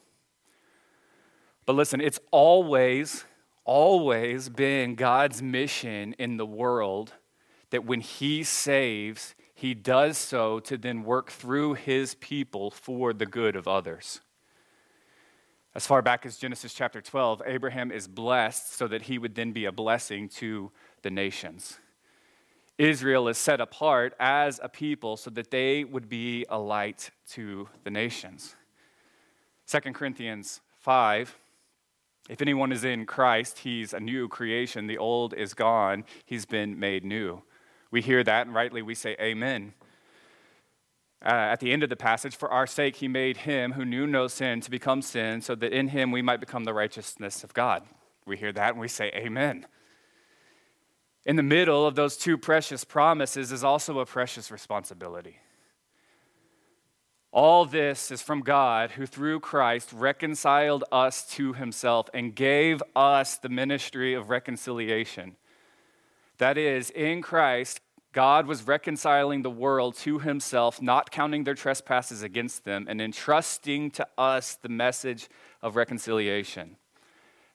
But 1.67 1.77
listen, 1.77 2.01
it's 2.01 2.19
always, 2.33 3.27
always 3.65 4.49
been 4.49 4.97
God's 4.97 5.41
mission 5.41 6.17
in 6.19 6.37
the 6.37 6.45
world 6.45 7.13
that 7.71 7.85
when 7.85 8.01
He 8.01 8.43
saves, 8.43 9.37
He 9.55 9.73
does 9.73 10.19
so 10.19 10.59
to 10.59 10.77
then 10.77 11.05
work 11.05 11.31
through 11.31 11.75
His 11.75 12.17
people 12.17 12.73
for 12.73 13.13
the 13.13 13.25
good 13.25 13.55
of 13.55 13.69
others. 13.69 14.21
As 15.75 15.87
far 15.87 16.03
back 16.03 16.25
as 16.25 16.39
Genesis 16.39 16.73
chapter 16.73 17.01
12, 17.01 17.43
Abraham 17.47 17.93
is 17.93 18.09
blessed 18.09 18.73
so 18.73 18.89
that 18.89 19.03
he 19.03 19.19
would 19.19 19.35
then 19.35 19.53
be 19.53 19.67
a 19.67 19.73
blessing 19.73 20.29
to 20.31 20.73
the 21.03 21.11
nations. 21.11 21.79
Israel 22.79 23.29
is 23.29 23.37
set 23.39 23.61
apart 23.61 24.15
as 24.19 24.61
a 24.63 24.69
people 24.69 25.17
so 25.17 25.31
that 25.31 25.51
they 25.51 25.85
would 25.85 26.09
be 26.09 26.47
a 26.49 26.59
light 26.59 27.11
to 27.31 27.69
the 27.85 27.91
nations. 27.91 28.55
2 29.67 29.81
Corinthians 29.93 30.61
5 30.81 31.37
If 32.31 32.41
anyone 32.41 32.73
is 32.73 32.85
in 32.85 33.05
Christ, 33.05 33.59
he's 33.59 33.93
a 33.93 34.01
new 34.01 34.29
creation. 34.29 34.87
The 34.87 34.99
old 34.99 35.35
is 35.35 35.55
gone, 35.55 36.05
he's 36.25 36.47
been 36.47 36.79
made 36.79 37.05
new. 37.05 37.43
We 37.91 38.01
hear 38.01 38.25
that, 38.25 38.47
and 38.47 38.55
rightly 38.55 38.81
we 38.81 38.95
say, 38.95 39.17
Amen 39.21 39.75
uh, 41.25 41.29
at 41.29 41.61
the 41.61 41.73
end 41.73 41.83
of 41.83 41.89
the 41.89 41.97
passage, 41.97 42.37
for 42.37 42.51
our 42.51 42.67
sake 42.67 42.97
he 42.97 43.09
made 43.09 43.39
him 43.39 43.73
who 43.73 43.85
knew 43.85 44.07
no 44.07 44.29
sin 44.29 44.61
to 44.61 44.71
become 44.71 45.03
sin, 45.03 45.41
so 45.41 45.55
that 45.55 45.73
in 45.73 45.89
him 45.89 46.13
we 46.13 46.23
might 46.23 46.41
become 46.41 46.65
the 46.65 46.75
righteousness 46.75 47.43
of 47.43 47.55
God. 47.55 47.83
We 48.27 48.37
hear 48.37 48.53
that 48.53 48.71
and 48.71 48.81
we 48.81 48.89
say, 48.89 49.11
Amen. 49.15 49.67
In 51.27 51.37
the 51.37 51.43
middle 51.43 51.87
of 51.87 51.95
those 51.95 52.17
two 52.17 52.39
precious 52.39 52.85
promises 52.85 53.53
is 53.53 53.65
also 53.65 53.99
a 53.99 54.07
precious 54.07 54.51
responsibility. 54.51 55.39
All 57.31 57.67
this 57.67 58.11
is 58.11 58.23
from 58.23 58.41
God, 58.41 58.93
who 58.93 59.05
through 59.05 59.41
Christ 59.41 59.93
reconciled 59.93 60.85
us 60.91 61.29
to 61.33 61.53
himself 61.53 62.09
and 62.15 62.35
gave 62.35 62.83
us 62.97 63.37
the 63.37 63.51
ministry 63.51 64.15
of 64.15 64.31
reconciliation. 64.31 65.37
That 66.39 66.57
is, 66.57 66.89
in 66.91 67.21
Christ, 67.21 67.81
God 68.13 68.47
was 68.47 68.67
reconciling 68.67 69.43
the 69.43 69.51
world 69.51 69.95
to 69.99 70.19
himself, 70.19 70.81
not 70.81 71.11
counting 71.11 71.45
their 71.45 71.55
trespasses 71.55 72.23
against 72.23 72.65
them, 72.65 72.87
and 72.89 73.01
entrusting 73.01 73.91
to 73.93 74.07
us 74.17 74.55
the 74.55 74.69
message 74.69 75.29
of 75.63 75.77
reconciliation. 75.77 76.77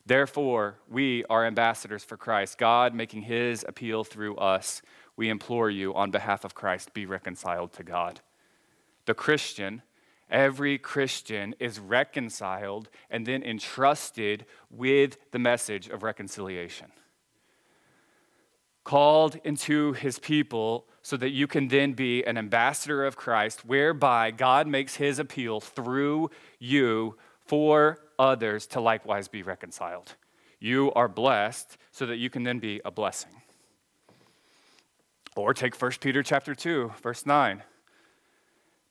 Therefore, 0.05 0.75
we 0.89 1.23
are 1.25 1.45
ambassadors 1.45 2.03
for 2.03 2.17
Christ, 2.17 2.57
God 2.57 2.93
making 2.93 3.23
his 3.23 3.65
appeal 3.67 4.03
through 4.03 4.35
us. 4.35 4.81
We 5.15 5.29
implore 5.29 5.69
you, 5.69 5.93
on 5.95 6.11
behalf 6.11 6.43
of 6.43 6.53
Christ, 6.53 6.93
be 6.93 7.05
reconciled 7.05 7.73
to 7.73 7.83
God. 7.83 8.19
The 9.05 9.13
Christian, 9.13 9.81
every 10.29 10.77
Christian, 10.77 11.55
is 11.59 11.79
reconciled 11.79 12.89
and 13.09 13.25
then 13.25 13.43
entrusted 13.43 14.45
with 14.69 15.17
the 15.31 15.39
message 15.39 15.87
of 15.87 16.03
reconciliation. 16.03 16.91
Called 18.83 19.39
into 19.43 19.93
his 19.93 20.19
people 20.19 20.85
so 21.01 21.17
that 21.17 21.29
you 21.29 21.47
can 21.47 21.67
then 21.67 21.93
be 21.93 22.23
an 22.23 22.37
ambassador 22.37 23.05
of 23.05 23.15
Christ, 23.15 23.65
whereby 23.65 24.31
God 24.31 24.67
makes 24.67 24.95
his 24.95 25.19
appeal 25.19 25.59
through 25.59 26.29
you 26.59 27.17
for 27.45 27.99
others 28.17 28.67
to 28.67 28.79
likewise 28.79 29.27
be 29.27 29.43
reconciled. 29.43 30.15
You 30.59 30.93
are 30.93 31.09
blessed 31.09 31.77
so 31.91 32.05
that 32.05 32.17
you 32.17 32.29
can 32.29 32.43
then 32.43 32.59
be 32.59 32.81
a 32.85 32.91
blessing. 32.91 33.41
Or 35.35 35.53
take 35.53 35.79
1 35.81 35.91
Peter 35.99 36.23
chapter 36.23 36.55
2, 36.55 36.93
verse 37.01 37.25
9. 37.25 37.63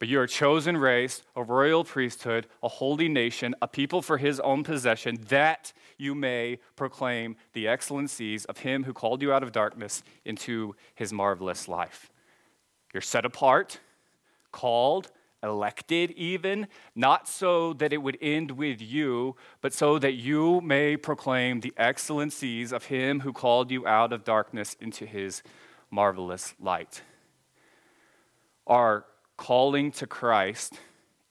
But 0.02 0.09
you 0.09 0.18
are 0.18 0.25
a 0.25 0.28
chosen 0.28 0.76
race, 0.76 1.23
a 1.37 1.44
royal 1.44 1.85
priesthood, 1.85 2.49
a 2.61 2.66
holy 2.66 3.09
nation, 3.09 3.54
a 3.62 3.68
people 3.68 4.02
for 4.02 4.18
his 4.18 4.40
own 4.40 4.64
possession, 4.64 5.16
that 5.28 5.73
you 5.97 6.12
may 6.12 6.59
proclaim 6.75 7.37
the 7.52 7.68
excellencies 7.68 8.44
of 8.47 8.59
him 8.59 8.82
who 8.82 8.92
called 8.92 9.23
you 9.23 9.32
out 9.32 9.44
of 9.44 9.52
darkness 9.52 10.02
into 10.25 10.75
his 10.97 11.12
marvelous 11.12 11.68
life. 11.68 12.11
You're 12.92 13.00
set 13.00 13.25
apart, 13.25 13.78
called, 14.50 15.12
elected, 15.40 16.11
even, 16.16 16.66
not 16.97 17.28
so 17.28 17.73
that 17.75 17.92
it 17.92 17.99
would 17.99 18.18
end 18.21 18.50
with 18.50 18.82
you, 18.82 19.37
but 19.61 19.73
so 19.73 20.00
that 20.00 20.14
you 20.14 20.61
may 20.62 20.97
proclaim 20.97 21.61
the 21.61 21.73
excellencies 21.76 22.73
of 22.73 22.87
him 22.87 23.21
who 23.21 23.32
called 23.32 23.71
you 23.71 23.87
out 23.87 24.12
of 24.12 24.25
darkness 24.25 24.76
into 24.80 25.06
his 25.06 25.44
marvelous 25.92 26.54
light. 26.59 27.02
Our 28.66 29.04
calling 29.43 29.91
to 29.91 30.07
Christ 30.07 30.79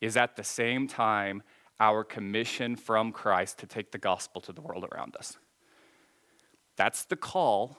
is 0.02 0.18
at 0.18 0.36
the 0.36 0.44
same 0.44 0.86
time 0.86 1.42
our 1.80 2.04
commission 2.04 2.76
from 2.76 3.14
Christ 3.14 3.60
to 3.60 3.66
take 3.66 3.94
the 3.94 3.98
gospel 3.98 4.42
to 4.42 4.52
the 4.52 4.60
world 4.60 4.86
around 4.92 5.16
us. 5.16 5.38
That's 6.76 7.06
the 7.06 7.16
call 7.16 7.78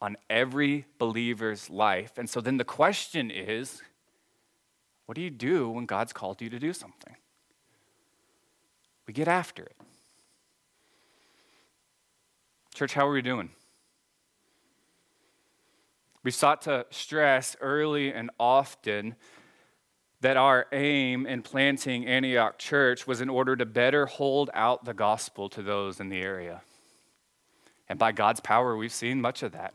on 0.00 0.16
every 0.30 0.86
believer's 0.98 1.68
life. 1.68 2.18
And 2.18 2.30
so 2.30 2.40
then 2.40 2.56
the 2.56 2.64
question 2.64 3.32
is 3.32 3.82
what 5.06 5.16
do 5.16 5.22
you 5.22 5.30
do 5.30 5.70
when 5.70 5.86
God's 5.86 6.12
called 6.12 6.40
you 6.40 6.48
to 6.48 6.60
do 6.60 6.72
something? 6.72 7.16
We 9.08 9.12
get 9.12 9.26
after 9.26 9.64
it. 9.64 9.76
Church, 12.76 12.94
how 12.94 13.08
are 13.08 13.12
we 13.12 13.22
doing? 13.22 13.50
We 16.26 16.32
sought 16.32 16.62
to 16.62 16.86
stress 16.90 17.54
early 17.60 18.12
and 18.12 18.32
often 18.40 19.14
that 20.22 20.36
our 20.36 20.66
aim 20.72 21.24
in 21.24 21.42
planting 21.42 22.04
Antioch 22.04 22.58
Church 22.58 23.06
was 23.06 23.20
in 23.20 23.28
order 23.28 23.54
to 23.54 23.64
better 23.64 24.06
hold 24.06 24.50
out 24.52 24.84
the 24.84 24.92
gospel 24.92 25.48
to 25.50 25.62
those 25.62 26.00
in 26.00 26.08
the 26.08 26.20
area. 26.20 26.62
And 27.88 27.96
by 27.96 28.10
God's 28.10 28.40
power, 28.40 28.76
we've 28.76 28.92
seen 28.92 29.20
much 29.20 29.44
of 29.44 29.52
that. 29.52 29.74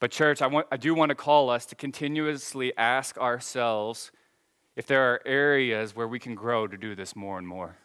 But, 0.00 0.10
church, 0.10 0.42
I, 0.42 0.48
want, 0.48 0.66
I 0.72 0.78
do 0.78 0.96
want 0.96 1.10
to 1.10 1.14
call 1.14 1.48
us 1.48 1.64
to 1.66 1.76
continuously 1.76 2.76
ask 2.76 3.16
ourselves 3.16 4.10
if 4.74 4.84
there 4.84 5.12
are 5.12 5.20
areas 5.24 5.94
where 5.94 6.08
we 6.08 6.18
can 6.18 6.34
grow 6.34 6.66
to 6.66 6.76
do 6.76 6.96
this 6.96 7.14
more 7.14 7.38
and 7.38 7.46
more. 7.46 7.76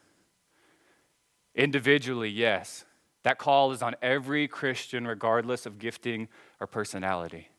Individually, 1.53 2.31
yes. 2.31 2.85
That 3.29 3.37
call 3.37 3.71
is 3.71 3.83
on 3.83 3.95
every 4.01 4.47
Christian, 4.47 5.05
regardless 5.05 5.67
of 5.67 5.77
gifting 5.77 6.29
or 6.59 6.65
personality. 6.65 7.49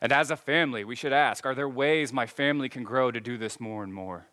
And 0.00 0.10
as 0.10 0.30
a 0.30 0.36
family, 0.36 0.82
we 0.82 0.96
should 0.96 1.12
ask 1.12 1.44
are 1.44 1.54
there 1.54 1.68
ways 1.68 2.10
my 2.10 2.24
family 2.24 2.70
can 2.70 2.82
grow 2.82 3.10
to 3.10 3.20
do 3.20 3.36
this 3.36 3.60
more 3.60 3.84
and 3.84 3.92
more? 3.92 4.28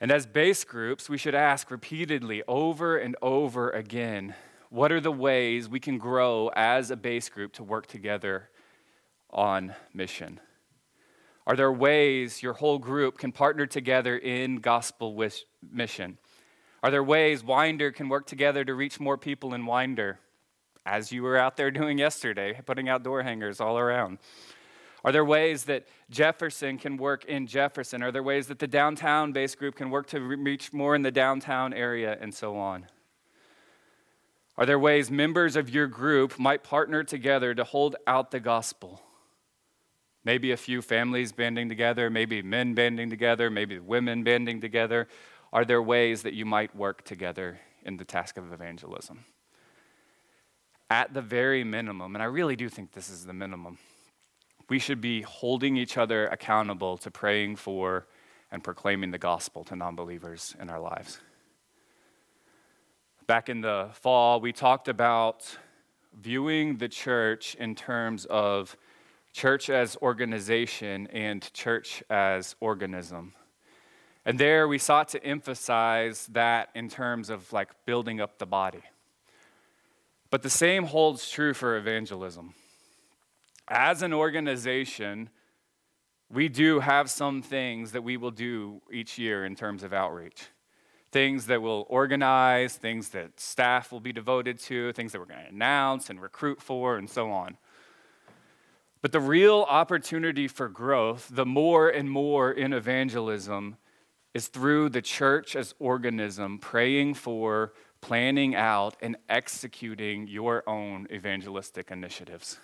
And 0.00 0.10
as 0.10 0.24
base 0.24 0.64
groups, 0.64 1.10
we 1.10 1.18
should 1.18 1.34
ask 1.34 1.70
repeatedly, 1.70 2.42
over 2.48 2.96
and 2.96 3.14
over 3.20 3.68
again, 3.68 4.34
what 4.70 4.90
are 4.90 5.02
the 5.02 5.12
ways 5.12 5.68
we 5.68 5.78
can 5.78 5.98
grow 5.98 6.50
as 6.56 6.90
a 6.90 6.96
base 6.96 7.28
group 7.28 7.52
to 7.52 7.62
work 7.62 7.86
together 7.86 8.48
on 9.28 9.74
mission? 9.92 10.40
Are 11.46 11.56
there 11.56 11.70
ways 11.70 12.42
your 12.42 12.54
whole 12.54 12.78
group 12.78 13.18
can 13.18 13.32
partner 13.32 13.66
together 13.66 14.16
in 14.16 14.60
gospel 14.60 15.14
mission? 15.70 16.16
Are 16.84 16.90
there 16.90 17.02
ways 17.02 17.42
Winder 17.42 17.90
can 17.92 18.10
work 18.10 18.26
together 18.26 18.62
to 18.62 18.74
reach 18.74 19.00
more 19.00 19.16
people 19.16 19.54
in 19.54 19.64
Winder, 19.64 20.18
as 20.84 21.10
you 21.10 21.22
were 21.22 21.38
out 21.38 21.56
there 21.56 21.70
doing 21.80 21.96
yesterday, 21.96 22.60
putting 22.66 22.90
out 22.90 23.02
door 23.02 23.22
hangers 23.22 23.58
all 23.58 23.78
around? 23.78 24.18
Are 25.02 25.10
there 25.10 25.24
ways 25.24 25.64
that 25.64 25.88
Jefferson 26.10 26.76
can 26.76 26.98
work 26.98 27.24
in 27.24 27.46
Jefferson? 27.46 28.02
Are 28.02 28.12
there 28.12 28.22
ways 28.22 28.48
that 28.48 28.58
the 28.58 28.66
downtown 28.66 29.32
base 29.32 29.54
group 29.54 29.76
can 29.76 29.88
work 29.88 30.08
to 30.08 30.20
reach 30.20 30.74
more 30.74 30.94
in 30.94 31.00
the 31.00 31.10
downtown 31.10 31.72
area 31.72 32.18
and 32.20 32.34
so 32.34 32.58
on? 32.58 32.84
Are 34.58 34.66
there 34.66 34.78
ways 34.78 35.10
members 35.10 35.56
of 35.56 35.70
your 35.70 35.86
group 35.86 36.38
might 36.38 36.62
partner 36.62 37.02
together 37.02 37.54
to 37.54 37.64
hold 37.64 37.96
out 38.06 38.30
the 38.30 38.40
gospel? 38.40 39.00
Maybe 40.22 40.52
a 40.52 40.56
few 40.56 40.82
families 40.82 41.32
banding 41.32 41.70
together, 41.70 42.10
maybe 42.10 42.42
men 42.42 42.74
banding 42.74 43.08
together, 43.08 43.50
maybe 43.50 43.78
women 43.78 44.22
banding 44.22 44.60
together. 44.60 45.08
Are 45.54 45.64
there 45.64 45.80
ways 45.80 46.22
that 46.22 46.34
you 46.34 46.44
might 46.44 46.74
work 46.74 47.04
together 47.04 47.60
in 47.84 47.96
the 47.96 48.04
task 48.04 48.36
of 48.36 48.52
evangelism? 48.52 49.24
At 50.90 51.14
the 51.14 51.22
very 51.22 51.62
minimum, 51.62 52.16
and 52.16 52.22
I 52.22 52.26
really 52.26 52.56
do 52.56 52.68
think 52.68 52.90
this 52.90 53.08
is 53.08 53.24
the 53.24 53.32
minimum, 53.32 53.78
we 54.68 54.80
should 54.80 55.00
be 55.00 55.22
holding 55.22 55.76
each 55.76 55.96
other 55.96 56.26
accountable 56.26 56.98
to 56.98 57.10
praying 57.10 57.54
for 57.54 58.08
and 58.50 58.64
proclaiming 58.64 59.12
the 59.12 59.18
gospel 59.18 59.62
to 59.64 59.76
non 59.76 59.94
believers 59.94 60.56
in 60.60 60.70
our 60.70 60.80
lives. 60.80 61.20
Back 63.28 63.48
in 63.48 63.60
the 63.60 63.90
fall, 63.92 64.40
we 64.40 64.52
talked 64.52 64.88
about 64.88 65.56
viewing 66.20 66.78
the 66.78 66.88
church 66.88 67.54
in 67.54 67.76
terms 67.76 68.24
of 68.24 68.76
church 69.32 69.70
as 69.70 69.96
organization 70.02 71.06
and 71.12 71.48
church 71.52 72.02
as 72.10 72.56
organism. 72.60 73.34
And 74.26 74.38
there 74.38 74.66
we 74.66 74.78
sought 74.78 75.08
to 75.08 75.22
emphasize 75.22 76.26
that 76.32 76.70
in 76.74 76.88
terms 76.88 77.28
of 77.28 77.52
like 77.52 77.70
building 77.84 78.20
up 78.20 78.38
the 78.38 78.46
body. 78.46 78.82
But 80.30 80.42
the 80.42 80.50
same 80.50 80.84
holds 80.84 81.30
true 81.30 81.54
for 81.54 81.76
evangelism. 81.76 82.54
As 83.68 84.02
an 84.02 84.12
organization, 84.12 85.28
we 86.30 86.48
do 86.48 86.80
have 86.80 87.10
some 87.10 87.42
things 87.42 87.92
that 87.92 88.02
we 88.02 88.16
will 88.16 88.30
do 88.30 88.82
each 88.90 89.18
year 89.18 89.44
in 89.44 89.54
terms 89.54 89.82
of 89.82 89.92
outreach. 89.92 90.48
Things 91.12 91.46
that 91.46 91.62
we'll 91.62 91.86
organize, 91.88 92.74
things 92.74 93.10
that 93.10 93.38
staff 93.38 93.92
will 93.92 94.00
be 94.00 94.12
devoted 94.12 94.58
to, 94.60 94.92
things 94.92 95.12
that 95.12 95.20
we're 95.20 95.26
going 95.26 95.44
to 95.44 95.50
announce 95.50 96.10
and 96.10 96.20
recruit 96.20 96.60
for, 96.60 96.96
and 96.96 97.08
so 97.08 97.30
on. 97.30 97.56
But 99.00 99.12
the 99.12 99.20
real 99.20 99.66
opportunity 99.68 100.48
for 100.48 100.68
growth, 100.68 101.28
the 101.30 101.46
more 101.46 101.88
and 101.88 102.10
more 102.10 102.50
in 102.50 102.72
evangelism, 102.72 103.76
is 104.34 104.48
through 104.48 104.88
the 104.88 105.00
church 105.00 105.54
as 105.54 105.74
organism 105.78 106.58
praying 106.58 107.14
for, 107.14 107.72
planning 108.00 108.54
out, 108.54 108.96
and 109.00 109.16
executing 109.28 110.26
your 110.26 110.68
own 110.68 111.06
evangelistic 111.10 111.90
initiatives. 111.90 112.58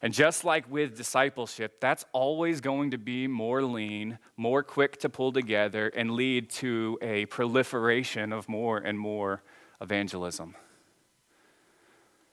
And 0.00 0.12
just 0.12 0.44
like 0.44 0.68
with 0.68 0.96
discipleship, 0.96 1.80
that's 1.80 2.04
always 2.10 2.60
going 2.60 2.90
to 2.90 2.98
be 2.98 3.28
more 3.28 3.62
lean, 3.62 4.18
more 4.36 4.64
quick 4.64 4.98
to 5.00 5.08
pull 5.08 5.30
together, 5.30 5.88
and 5.94 6.10
lead 6.10 6.50
to 6.50 6.98
a 7.00 7.26
proliferation 7.26 8.32
of 8.32 8.48
more 8.48 8.78
and 8.78 8.98
more 8.98 9.44
evangelism. 9.80 10.56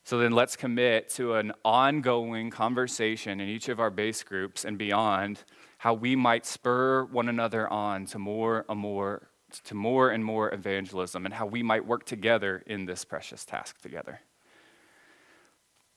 So 0.04 0.18
then 0.18 0.32
let's 0.32 0.56
commit 0.56 1.10
to 1.12 1.36
an 1.36 1.52
ongoing 1.64 2.50
conversation 2.50 3.40
in 3.40 3.48
each 3.48 3.70
of 3.70 3.80
our 3.80 3.92
base 3.92 4.24
groups 4.24 4.66
and 4.66 4.76
beyond 4.76 5.44
how 5.80 5.94
we 5.94 6.14
might 6.14 6.46
spur 6.46 7.06
one 7.06 7.30
another 7.30 7.68
on 7.72 8.06
to 8.06 8.20
more 8.20 8.66
and 8.68 8.78
more 8.78 9.30
to 9.64 9.74
more 9.74 10.12
and 10.12 10.24
more 10.24 10.54
evangelism 10.54 11.26
and 11.26 11.34
how 11.34 11.46
we 11.46 11.64
might 11.64 11.84
work 11.84 12.06
together 12.06 12.62
in 12.68 12.86
this 12.86 13.04
precious 13.04 13.46
task 13.46 13.82
together. 13.82 14.20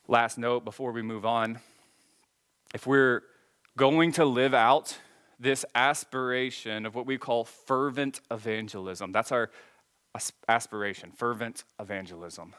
Last 0.08 0.38
note 0.38 0.64
before 0.64 0.92
we 0.92 1.02
move 1.02 1.26
on 1.26 1.58
if 2.72 2.86
we're 2.86 3.22
going 3.76 4.12
to 4.12 4.24
live 4.24 4.54
out 4.54 4.96
this 5.38 5.64
aspiration 5.74 6.86
of 6.86 6.94
what 6.94 7.04
we 7.04 7.18
call 7.18 7.44
fervent 7.44 8.20
evangelism. 8.30 9.10
That's 9.10 9.32
our 9.32 9.50
aspiration, 10.48 11.10
fervent 11.10 11.64
evangelism. 11.80 12.54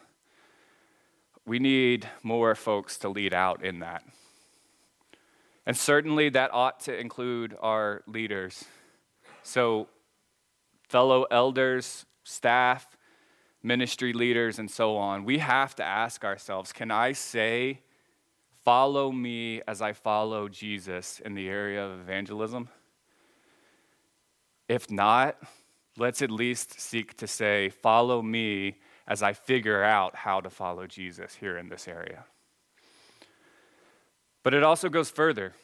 We 1.46 1.58
need 1.58 2.06
more 2.22 2.54
folks 2.54 2.98
to 2.98 3.08
lead 3.08 3.32
out 3.32 3.64
in 3.64 3.78
that. 3.80 4.04
And 5.66 5.76
certainly 5.76 6.28
that 6.30 6.52
ought 6.52 6.80
to 6.80 6.96
include 6.98 7.56
our 7.60 8.02
leaders. 8.06 8.64
So, 9.42 9.88
fellow 10.88 11.24
elders, 11.30 12.04
staff, 12.22 12.96
ministry 13.62 14.12
leaders, 14.12 14.58
and 14.58 14.70
so 14.70 14.96
on, 14.96 15.24
we 15.24 15.38
have 15.38 15.74
to 15.76 15.84
ask 15.84 16.24
ourselves 16.24 16.72
can 16.72 16.90
I 16.90 17.12
say, 17.12 17.80
follow 18.64 19.10
me 19.10 19.62
as 19.66 19.80
I 19.82 19.92
follow 19.92 20.48
Jesus 20.48 21.20
in 21.24 21.34
the 21.34 21.48
area 21.48 21.84
of 21.84 22.00
evangelism? 22.00 22.68
If 24.68 24.90
not, 24.90 25.36
let's 25.96 26.22
at 26.22 26.30
least 26.30 26.80
seek 26.80 27.16
to 27.18 27.26
say, 27.26 27.68
follow 27.68 28.22
me 28.22 28.78
as 29.06 29.22
I 29.22 29.34
figure 29.34 29.82
out 29.82 30.16
how 30.16 30.40
to 30.40 30.50
follow 30.50 30.86
Jesus 30.86 31.34
here 31.34 31.58
in 31.58 31.68
this 31.68 31.86
area. 31.86 32.24
But 34.44 34.54
it 34.54 34.62
also 34.62 34.88
goes 34.88 35.10
further. 35.10 35.54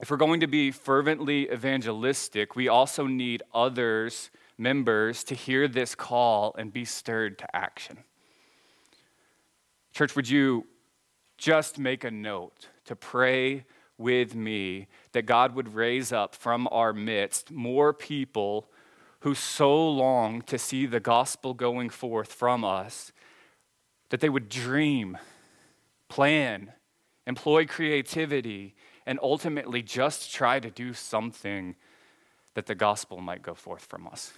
If 0.00 0.10
we're 0.10 0.18
going 0.18 0.40
to 0.40 0.48
be 0.48 0.72
fervently 0.72 1.50
evangelistic, 1.50 2.56
we 2.56 2.68
also 2.68 3.06
need 3.06 3.42
others, 3.54 4.30
members, 4.58 5.22
to 5.24 5.34
hear 5.34 5.68
this 5.68 5.94
call 5.94 6.54
and 6.58 6.72
be 6.72 6.84
stirred 6.84 7.38
to 7.38 7.56
action. 7.56 7.98
Church, 9.94 10.16
would 10.16 10.28
you 10.28 10.66
just 11.38 11.78
make 11.78 12.02
a 12.02 12.10
note 12.10 12.68
to 12.84 12.96
pray 12.96 13.64
with 13.96 14.34
me 14.34 14.88
that 15.12 15.22
God 15.22 15.54
would 15.54 15.74
raise 15.74 16.12
up 16.12 16.34
from 16.34 16.66
our 16.72 16.92
midst 16.92 17.52
more 17.52 17.94
people 17.94 18.66
who 19.20 19.36
so 19.36 19.88
long 19.88 20.42
to 20.42 20.58
see 20.58 20.84
the 20.84 20.98
gospel 20.98 21.54
going 21.54 21.90
forth 21.90 22.32
from 22.32 22.64
us 22.64 23.12
that 24.10 24.20
they 24.20 24.28
would 24.28 24.48
dream, 24.48 25.16
plan, 26.08 26.72
employ 27.26 27.66
creativity, 27.66 28.74
and 29.06 29.18
ultimately 29.22 29.82
just 29.82 30.32
try 30.32 30.60
to 30.60 30.70
do 30.70 30.92
something 30.92 31.76
that 32.54 32.66
the 32.66 32.74
gospel 32.74 33.20
might 33.20 33.42
go 33.42 33.54
forth 33.54 33.84
from 33.84 34.06
us. 34.06 34.32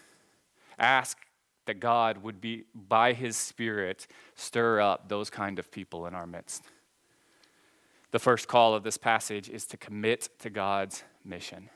Ask 0.78 1.18
that 1.66 1.80
God 1.80 2.22
would 2.22 2.40
be, 2.40 2.64
by 2.74 3.12
his 3.12 3.36
Spirit, 3.36 4.06
stir 4.34 4.80
up 4.80 5.08
those 5.08 5.30
kind 5.30 5.58
of 5.58 5.70
people 5.70 6.06
in 6.06 6.14
our 6.14 6.26
midst. 6.26 6.62
The 8.12 8.18
first 8.18 8.48
call 8.48 8.74
of 8.74 8.82
this 8.82 8.96
passage 8.96 9.48
is 9.48 9.66
to 9.66 9.76
commit 9.76 10.28
to 10.38 10.48
God's 10.48 11.02
mission. 11.24 11.68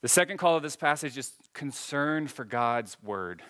The 0.00 0.08
second 0.08 0.38
call 0.38 0.56
of 0.56 0.62
this 0.62 0.76
passage 0.76 1.18
is 1.18 1.32
concern 1.52 2.28
for 2.28 2.44
God's 2.44 2.96
word. 3.02 3.42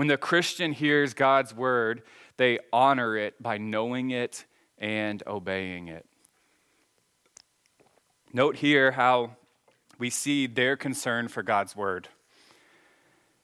When 0.00 0.08
the 0.08 0.16
Christian 0.16 0.72
hears 0.72 1.12
God's 1.12 1.54
word, 1.54 2.04
they 2.38 2.58
honor 2.72 3.18
it 3.18 3.34
by 3.42 3.58
knowing 3.58 4.12
it 4.12 4.46
and 4.78 5.22
obeying 5.26 5.88
it. 5.88 6.06
Note 8.32 8.56
here 8.56 8.92
how 8.92 9.32
we 9.98 10.08
see 10.08 10.46
their 10.46 10.74
concern 10.74 11.28
for 11.28 11.42
God's 11.42 11.76
word. 11.76 12.08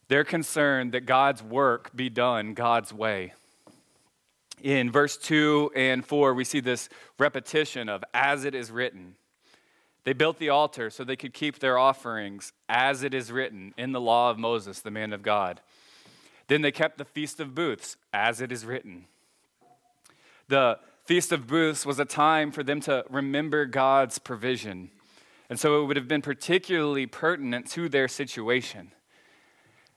Their 0.09 0.25
concern 0.25 0.93
that 0.93 1.03
God's 1.03 1.43
work 1.43 1.95
be 1.95 2.09
done 2.09 2.55
God's 2.55 2.91
way. 2.91 3.35
In 4.63 4.91
verse 4.91 5.19
2 5.19 5.73
and 5.77 6.07
4, 6.07 6.33
we 6.33 6.45
see 6.45 6.61
this 6.61 6.89
repetition 7.19 7.91
of 7.91 8.03
as 8.15 8.47
it 8.47 8.55
is 8.55 8.71
written. 8.71 9.17
They 10.05 10.15
built 10.15 10.39
the 10.39 10.49
altar 10.49 10.89
so 10.89 11.05
they 11.05 11.17
could 11.17 11.35
keep 11.35 11.59
their 11.59 11.77
offerings 11.77 12.55
as 12.67 13.03
it 13.03 13.13
is 13.13 13.31
written 13.31 13.75
in 13.77 13.93
the 13.93 14.01
law 14.01 14.31
of 14.31 14.39
Moses, 14.39 14.81
the 14.81 14.91
man 14.91 15.13
of 15.13 15.23
God. 15.23 15.61
Then 16.49 16.63
they 16.63 16.73
kept 16.73 16.99
the 16.99 17.05
Feast 17.05 17.41
of 17.41 17.55
Booths 17.55 17.97
as 18.13 18.41
it 18.41 18.53
is 18.53 18.65
written. 18.65 19.07
The 20.49 20.79
Feast 21.05 21.33
of 21.33 21.47
Booths 21.47 21.85
was 21.85 21.99
a 21.99 22.05
time 22.05 22.51
for 22.51 22.63
them 22.63 22.81
to 22.83 23.05
remember 23.11 23.67
God's 23.67 24.19
provision. 24.19 24.91
And 25.49 25.59
so 25.59 25.83
it 25.83 25.87
would 25.87 25.97
have 25.97 26.09
been 26.09 26.23
particularly 26.23 27.07
pertinent 27.07 27.71
to 27.73 27.89
their 27.89 28.09
situation. 28.09 28.93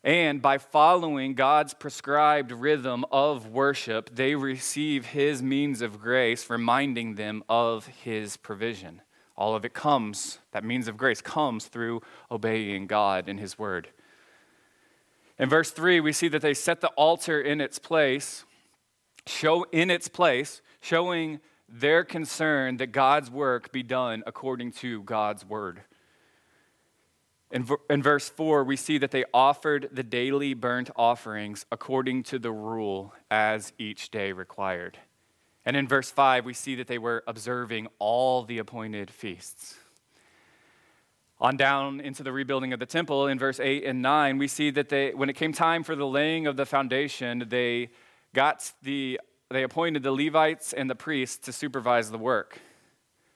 And 0.03 0.41
by 0.41 0.57
following 0.57 1.33
God's 1.33 1.73
prescribed 1.73 2.51
rhythm 2.51 3.03
of 3.11 3.47
worship, 3.47 4.15
they 4.15 4.35
receive 4.35 5.07
His 5.07 5.43
means 5.43 5.81
of 5.81 5.99
grace, 5.99 6.49
reminding 6.49 7.15
them 7.15 7.43
of 7.49 7.87
His 7.87 8.37
provision. 8.37 9.01
All 9.35 9.55
of 9.55 9.65
it 9.65 9.73
comes, 9.73 10.39
that 10.51 10.63
means 10.63 10.87
of 10.87 10.97
grace 10.97 11.21
comes 11.21 11.65
through 11.65 12.01
obeying 12.31 12.87
God 12.87 13.27
and 13.27 13.39
His 13.39 13.59
word. 13.59 13.89
In 15.39 15.47
verse 15.47 15.71
3, 15.71 16.01
we 16.01 16.11
see 16.11 16.27
that 16.27 16.41
they 16.41 16.53
set 16.53 16.81
the 16.81 16.89
altar 16.89 17.39
in 17.39 17.61
its 17.61 17.79
place, 17.79 18.43
show 19.25 19.63
in 19.71 19.89
its 19.89 20.09
place, 20.09 20.61
showing 20.81 21.39
their 21.69 22.03
concern 22.03 22.77
that 22.77 22.87
God's 22.87 23.31
work 23.31 23.71
be 23.71 23.81
done 23.81 24.21
according 24.27 24.73
to 24.73 25.01
God's 25.03 25.45
word. 25.45 25.81
In, 27.51 27.65
in 27.89 28.03
verse 28.03 28.29
4, 28.29 28.63
we 28.63 28.75
see 28.75 28.97
that 28.97 29.11
they 29.11 29.23
offered 29.33 29.89
the 29.91 30.03
daily 30.03 30.53
burnt 30.53 30.91
offerings 30.95 31.65
according 31.71 32.23
to 32.23 32.37
the 32.37 32.51
rule 32.51 33.13
as 33.31 33.71
each 33.79 34.11
day 34.11 34.33
required. 34.33 34.99
And 35.65 35.75
in 35.75 35.87
verse 35.87 36.11
5, 36.11 36.45
we 36.45 36.53
see 36.53 36.75
that 36.75 36.87
they 36.87 36.97
were 36.97 37.23
observing 37.27 37.87
all 37.97 38.43
the 38.43 38.59
appointed 38.59 39.09
feasts. 39.09 39.78
On 41.41 41.55
down 41.55 42.01
into 42.01 42.21
the 42.21 42.33
rebuilding 42.33 42.73
of 42.73 42.79
the 42.79 42.85
temple, 42.85 43.27
in 43.27 43.39
verse 43.39 43.59
8 43.61 43.85
and 43.85 44.01
9, 44.01 44.37
we 44.37 44.47
see 44.47 44.71
that 44.71 44.89
they, 44.89 45.13
when 45.13 45.29
it 45.29 45.37
came 45.37 45.53
time 45.53 45.83
for 45.83 45.95
the 45.95 46.05
laying 46.05 46.47
of 46.47 46.57
the 46.57 46.65
foundation, 46.65 47.45
they 47.47 47.89
got 48.33 48.71
the, 48.83 49.19
they 49.49 49.63
appointed 49.63 50.03
the 50.03 50.11
Levites 50.11 50.73
and 50.73 50.89
the 50.89 50.95
priests 50.95 51.37
to 51.45 51.53
supervise 51.53 52.11
the 52.11 52.17
work. 52.17 52.59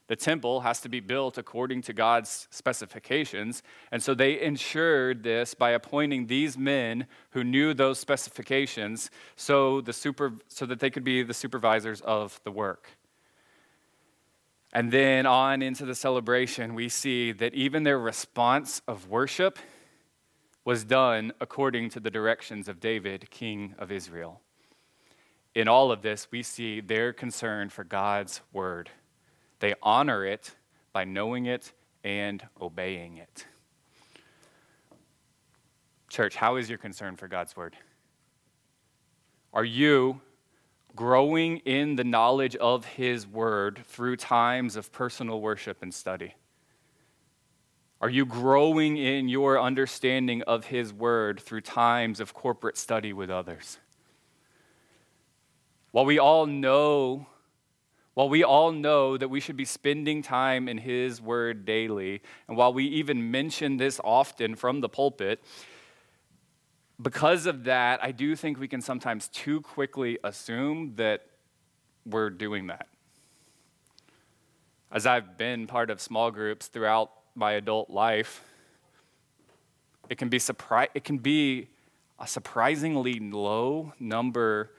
The 0.07 0.17
temple 0.17 0.61
has 0.61 0.81
to 0.81 0.89
be 0.89 0.99
built 0.99 1.37
according 1.37 1.81
to 1.83 1.93
God's 1.93 2.47
specifications. 2.51 3.63
And 3.89 4.03
so 4.03 4.13
they 4.13 4.41
ensured 4.41 5.23
this 5.23 5.53
by 5.53 5.71
appointing 5.71 6.27
these 6.27 6.57
men 6.57 7.07
who 7.31 7.43
knew 7.43 7.73
those 7.73 7.99
specifications 7.99 9.09
so, 9.37 9.79
the 9.79 9.93
super, 9.93 10.33
so 10.49 10.65
that 10.65 10.81
they 10.81 10.89
could 10.89 11.05
be 11.05 11.23
the 11.23 11.33
supervisors 11.33 12.01
of 12.01 12.41
the 12.43 12.51
work. 12.51 12.89
And 14.75 14.91
then 14.91 15.27
on 15.27 15.61
into 15.61 15.85
the 15.85 15.93
celebration, 15.93 16.73
we 16.73 16.89
see 16.89 17.31
that 17.31 17.53
even 17.53 17.83
their 17.83 17.99
response 17.99 18.81
of 18.87 19.07
worship 19.07 19.59
was 20.65 20.83
done 20.83 21.31
according 21.39 21.91
to 21.91 21.99
the 21.99 22.09
directions 22.09 22.67
of 22.67 22.79
David, 22.79 23.29
king 23.29 23.75
of 23.77 23.91
Israel. 23.91 24.41
In 25.53 25.67
all 25.67 25.91
of 25.91 26.01
this, 26.01 26.27
we 26.31 26.41
see 26.41 26.81
their 26.81 27.13
concern 27.13 27.69
for 27.69 27.83
God's 27.83 28.41
word. 28.51 28.89
They 29.59 29.75
honor 29.83 30.25
it 30.25 30.55
by 30.91 31.03
knowing 31.03 31.45
it 31.45 31.71
and 32.03 32.43
obeying 32.59 33.17
it. 33.17 33.45
Church, 36.09 36.35
how 36.35 36.55
is 36.55 36.67
your 36.67 36.79
concern 36.79 37.15
for 37.15 37.27
God's 37.27 37.55
word? 37.55 37.75
Are 39.53 39.65
you 39.65 40.21
growing 40.95 41.57
in 41.59 41.95
the 41.95 42.03
knowledge 42.03 42.55
of 42.55 42.85
His 42.85 43.27
word 43.27 43.81
through 43.85 44.17
times 44.17 44.75
of 44.75 44.91
personal 44.91 45.41
worship 45.41 45.81
and 45.81 45.93
study? 45.93 46.35
Are 48.01 48.09
you 48.09 48.25
growing 48.25 48.97
in 48.97 49.29
your 49.29 49.59
understanding 49.59 50.41
of 50.43 50.65
His 50.65 50.93
word 50.93 51.39
through 51.39 51.61
times 51.61 52.19
of 52.19 52.33
corporate 52.33 52.77
study 52.77 53.13
with 53.13 53.29
others? 53.29 53.79
While 55.91 56.05
we 56.05 56.19
all 56.19 56.45
know 56.45 57.27
while 58.13 58.29
we 58.29 58.43
all 58.43 58.71
know 58.71 59.17
that 59.17 59.29
we 59.29 59.39
should 59.39 59.57
be 59.57 59.65
spending 59.65 60.21
time 60.21 60.67
in 60.69 60.77
His 60.77 61.19
Word 61.19 61.65
daily, 61.65 62.21
and 62.47 62.55
while 62.55 62.71
we 62.71 62.85
even 62.85 63.31
mention 63.31 63.77
this 63.77 63.99
often 64.03 64.55
from 64.55 64.81
the 64.81 64.89
pulpit, 64.89 65.41
because 67.03 67.45
of 67.45 67.65
that, 67.65 68.03
I 68.03 68.11
do 68.11 68.35
think 68.35 68.59
we 68.59 68.67
can 68.67 68.81
sometimes 68.81 69.27
too 69.27 69.61
quickly 69.61 70.17
assume 70.23 70.93
that 70.95 71.25
we're 72.05 72.29
doing 72.29 72.67
that. 72.67 72.87
As 74.91 75.05
I've 75.05 75.37
been 75.37 75.67
part 75.67 75.89
of 75.89 75.99
small 75.99 76.31
groups 76.31 76.67
throughout 76.67 77.11
my 77.35 77.53
adult 77.53 77.89
life, 77.89 78.43
it 80.09 80.17
can 80.17 80.29
be, 80.29 80.39
surpri- 80.39 80.89
it 80.93 81.03
can 81.03 81.17
be 81.17 81.67
a 82.19 82.27
surprisingly 82.27 83.19
low 83.19 83.93
number 83.99 84.71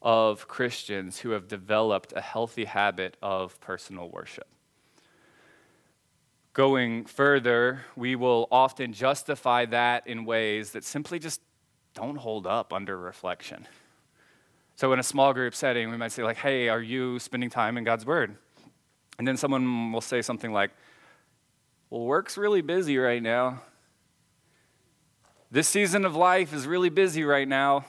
of 0.00 0.48
Christians 0.48 1.20
who 1.20 1.30
have 1.30 1.48
developed 1.48 2.12
a 2.16 2.20
healthy 2.20 2.64
habit 2.64 3.16
of 3.22 3.60
personal 3.60 4.08
worship. 4.08 4.46
Going 6.54 7.04
further, 7.04 7.82
we 7.94 8.16
will 8.16 8.48
often 8.50 8.92
justify 8.92 9.64
that 9.66 10.06
in 10.06 10.24
ways 10.24 10.72
that 10.72 10.82
simply 10.82 11.18
just 11.18 11.40
don't 11.98 12.16
hold 12.16 12.46
up 12.46 12.72
under 12.72 12.96
reflection. 12.96 13.66
So, 14.76 14.92
in 14.92 15.00
a 15.00 15.02
small 15.02 15.34
group 15.34 15.52
setting, 15.52 15.90
we 15.90 15.96
might 15.96 16.12
say, 16.12 16.22
like, 16.22 16.36
hey, 16.36 16.68
are 16.68 16.80
you 16.80 17.18
spending 17.18 17.50
time 17.50 17.76
in 17.76 17.82
God's 17.82 18.06
Word? 18.06 18.36
And 19.18 19.26
then 19.26 19.36
someone 19.36 19.90
will 19.90 20.00
say 20.00 20.22
something 20.22 20.52
like, 20.52 20.70
Well, 21.90 22.02
work's 22.02 22.38
really 22.38 22.60
busy 22.60 22.96
right 22.98 23.20
now. 23.20 23.62
This 25.50 25.66
season 25.66 26.04
of 26.04 26.14
life 26.14 26.52
is 26.54 26.68
really 26.68 26.90
busy 26.90 27.24
right 27.24 27.48
now. 27.48 27.86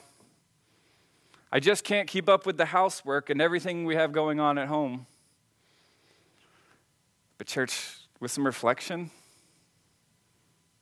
I 1.52 1.60
just 1.60 1.84
can't 1.84 2.08
keep 2.08 2.28
up 2.28 2.48
with 2.48 2.58
the 2.58 2.66
housework 2.66 3.30
and 3.30 3.40
everything 3.40 3.86
we 3.86 3.96
have 3.96 4.12
going 4.12 4.40
on 4.40 4.58
at 4.58 4.68
home. 4.68 5.06
But, 7.38 7.46
church, 7.46 7.98
with 8.20 8.32
some 8.32 8.46
reflection, 8.46 9.12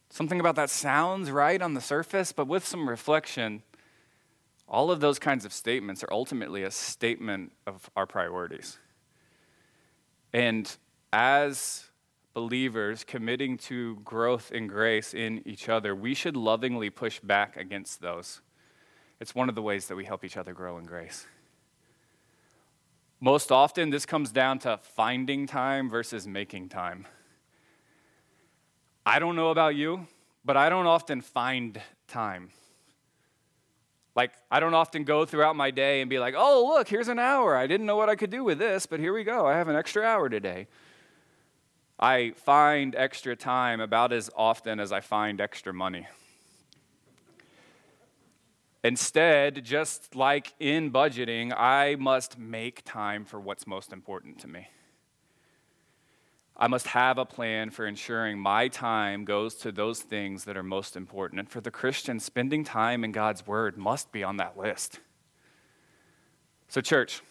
something 0.09 0.39
about 0.39 0.55
that 0.55 0.69
sounds 0.69 1.31
right 1.31 1.61
on 1.61 1.73
the 1.73 1.81
surface, 1.81 2.31
but 2.31 2.47
with 2.47 2.65
some 2.65 2.89
reflection, 2.89 3.63
all 4.67 4.91
of 4.91 4.99
those 4.99 5.19
kinds 5.19 5.45
of 5.45 5.53
statements 5.53 6.03
are 6.03 6.11
ultimately 6.11 6.63
a 6.63 6.71
statement 6.71 7.51
of 7.65 7.89
our 7.95 8.05
priorities. 8.05 8.79
And 10.33 10.75
as 11.13 11.85
believers 12.33 13.03
committing 13.03 13.57
to 13.57 13.95
growth 14.03 14.51
in 14.51 14.67
grace 14.67 15.13
in 15.13 15.41
each 15.47 15.69
other, 15.69 15.95
we 15.95 16.13
should 16.13 16.37
lovingly 16.37 16.89
push 16.89 17.19
back 17.19 17.57
against 17.57 18.01
those. 18.01 18.41
It's 19.19 19.33
one 19.33 19.49
of 19.49 19.55
the 19.55 19.61
ways 19.61 19.87
that 19.87 19.95
we 19.95 20.05
help 20.05 20.23
each 20.23 20.37
other 20.37 20.53
grow 20.53 20.77
in 20.77 20.85
grace. 20.85 21.25
Most 23.19 23.51
often, 23.51 23.89
this 23.89 24.05
comes 24.05 24.31
down 24.31 24.59
to 24.59 24.77
finding 24.77 25.47
time 25.47 25.89
versus 25.89 26.27
making 26.27 26.69
time. 26.69 27.07
I 29.07 29.19
don't 29.19 29.37
know 29.37 29.51
about 29.51 29.73
you, 29.77 30.05
but 30.43 30.57
I 30.57 30.67
don't 30.67 30.85
often 30.85 31.21
find 31.21 31.79
time. 32.09 32.49
Like, 34.17 34.33
I 34.51 34.59
don't 34.59 34.73
often 34.73 35.05
go 35.05 35.23
throughout 35.23 35.55
my 35.55 35.71
day 35.71 36.01
and 36.01 36.09
be 36.09 36.19
like, 36.19 36.33
oh, 36.37 36.73
look, 36.75 36.89
here's 36.89 37.07
an 37.07 37.17
hour. 37.17 37.55
I 37.55 37.67
didn't 37.67 37.85
know 37.85 37.95
what 37.95 38.09
I 38.09 38.17
could 38.17 38.31
do 38.31 38.43
with 38.43 38.59
this, 38.59 38.85
but 38.85 38.99
here 38.99 39.13
we 39.13 39.23
go. 39.23 39.47
I 39.47 39.55
have 39.55 39.69
an 39.69 39.77
extra 39.77 40.03
hour 40.03 40.27
today. 40.27 40.67
I 41.97 42.33
find 42.35 42.95
extra 42.95 43.37
time 43.37 43.79
about 43.79 44.11
as 44.11 44.29
often 44.35 44.77
as 44.77 44.91
I 44.91 44.99
find 44.99 45.39
extra 45.39 45.73
money. 45.73 46.05
Instead, 48.83 49.63
just 49.63 50.17
like 50.17 50.53
in 50.59 50.91
budgeting, 50.91 51.53
I 51.57 51.95
must 51.97 52.37
make 52.37 52.83
time 52.83 53.23
for 53.23 53.39
what's 53.39 53.65
most 53.65 53.93
important 53.93 54.39
to 54.39 54.49
me. 54.49 54.67
I 56.59 56.67
must 56.67 56.87
have 56.87 57.19
a 57.19 57.25
plan 57.25 57.69
for 57.69 57.85
ensuring 57.85 58.39
my 58.39 58.67
time 58.67 59.25
goes 59.25 59.53
to 59.55 59.71
those 59.71 60.01
things 60.01 60.45
that 60.45 60.57
are 60.57 60.63
most 60.63 60.95
important. 60.95 61.39
And 61.39 61.47
for 61.47 61.61
the 61.61 61.69
Christian, 61.69 62.19
spending 62.19 62.63
time 62.63 63.03
in 63.03 63.11
God's 63.11 63.45
Word 63.45 63.77
must 63.77 64.11
be 64.11 64.23
on 64.23 64.37
that 64.37 64.57
list. 64.57 64.99
So, 66.67 66.81
church, 66.81 67.21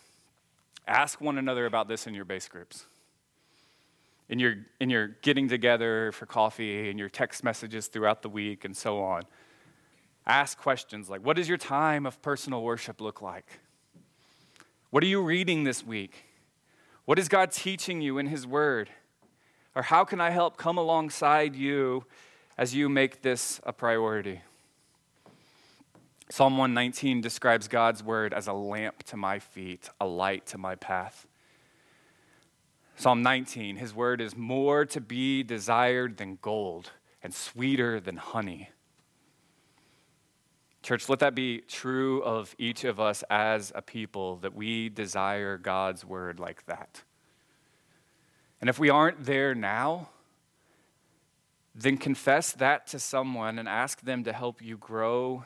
ask 0.86 1.20
one 1.20 1.38
another 1.38 1.66
about 1.66 1.88
this 1.88 2.06
in 2.06 2.14
your 2.14 2.24
base 2.24 2.46
groups. 2.46 2.84
In 4.28 4.38
your, 4.38 4.54
in 4.80 4.90
your 4.90 5.08
getting 5.22 5.48
together 5.48 6.12
for 6.12 6.26
coffee, 6.26 6.88
in 6.88 6.96
your 6.96 7.08
text 7.08 7.42
messages 7.42 7.88
throughout 7.88 8.22
the 8.22 8.28
week, 8.28 8.64
and 8.64 8.76
so 8.76 9.02
on. 9.02 9.22
Ask 10.24 10.56
questions 10.58 11.10
like 11.10 11.24
What 11.24 11.36
does 11.36 11.48
your 11.48 11.58
time 11.58 12.06
of 12.06 12.22
personal 12.22 12.62
worship 12.62 13.00
look 13.00 13.20
like? 13.20 13.60
What 14.90 15.02
are 15.02 15.08
you 15.08 15.20
reading 15.20 15.64
this 15.64 15.84
week? 15.84 16.24
What 17.04 17.18
is 17.18 17.28
God 17.28 17.50
teaching 17.50 18.00
you 18.00 18.18
in 18.18 18.28
His 18.28 18.46
Word? 18.46 18.88
Or 19.76 19.82
how 19.82 20.04
can 20.04 20.20
I 20.20 20.30
help 20.30 20.56
come 20.56 20.78
alongside 20.78 21.54
you 21.54 22.04
as 22.58 22.74
you 22.74 22.88
make 22.88 23.22
this 23.22 23.60
a 23.62 23.72
priority? 23.72 24.40
Psalm 26.28 26.58
119 26.58 27.20
describes 27.20 27.68
God's 27.68 28.02
Word 28.02 28.34
as 28.34 28.48
a 28.48 28.52
lamp 28.52 29.04
to 29.04 29.16
my 29.16 29.38
feet, 29.38 29.88
a 30.00 30.06
light 30.06 30.46
to 30.46 30.58
my 30.58 30.74
path. 30.74 31.28
Psalm 32.96 33.22
19, 33.22 33.76
His 33.76 33.94
Word 33.94 34.20
is 34.20 34.36
more 34.36 34.84
to 34.86 35.00
be 35.00 35.44
desired 35.44 36.16
than 36.16 36.38
gold 36.42 36.90
and 37.22 37.32
sweeter 37.32 38.00
than 38.00 38.16
honey 38.16 38.70
Church, 40.86 41.08
let 41.08 41.18
that 41.18 41.34
be 41.34 41.62
true 41.62 42.22
of 42.22 42.54
each 42.58 42.84
of 42.84 43.00
us 43.00 43.24
as 43.28 43.72
a 43.74 43.82
people 43.82 44.36
that 44.36 44.54
we 44.54 44.88
desire 44.88 45.58
God's 45.58 46.04
word 46.04 46.38
like 46.38 46.64
that. 46.66 47.02
And 48.66 48.68
if 48.68 48.81
we 48.81 48.90
aren't 48.90 49.24
there 49.24 49.55
now, 49.55 50.09
then 51.72 51.96
confess 51.96 52.50
that 52.50 52.88
to 52.88 52.98
someone 52.98 53.61
and 53.61 53.68
ask 53.68 54.00
them 54.00 54.24
to 54.24 54.33
help 54.33 54.61
you 54.61 54.76
grow 54.76 55.44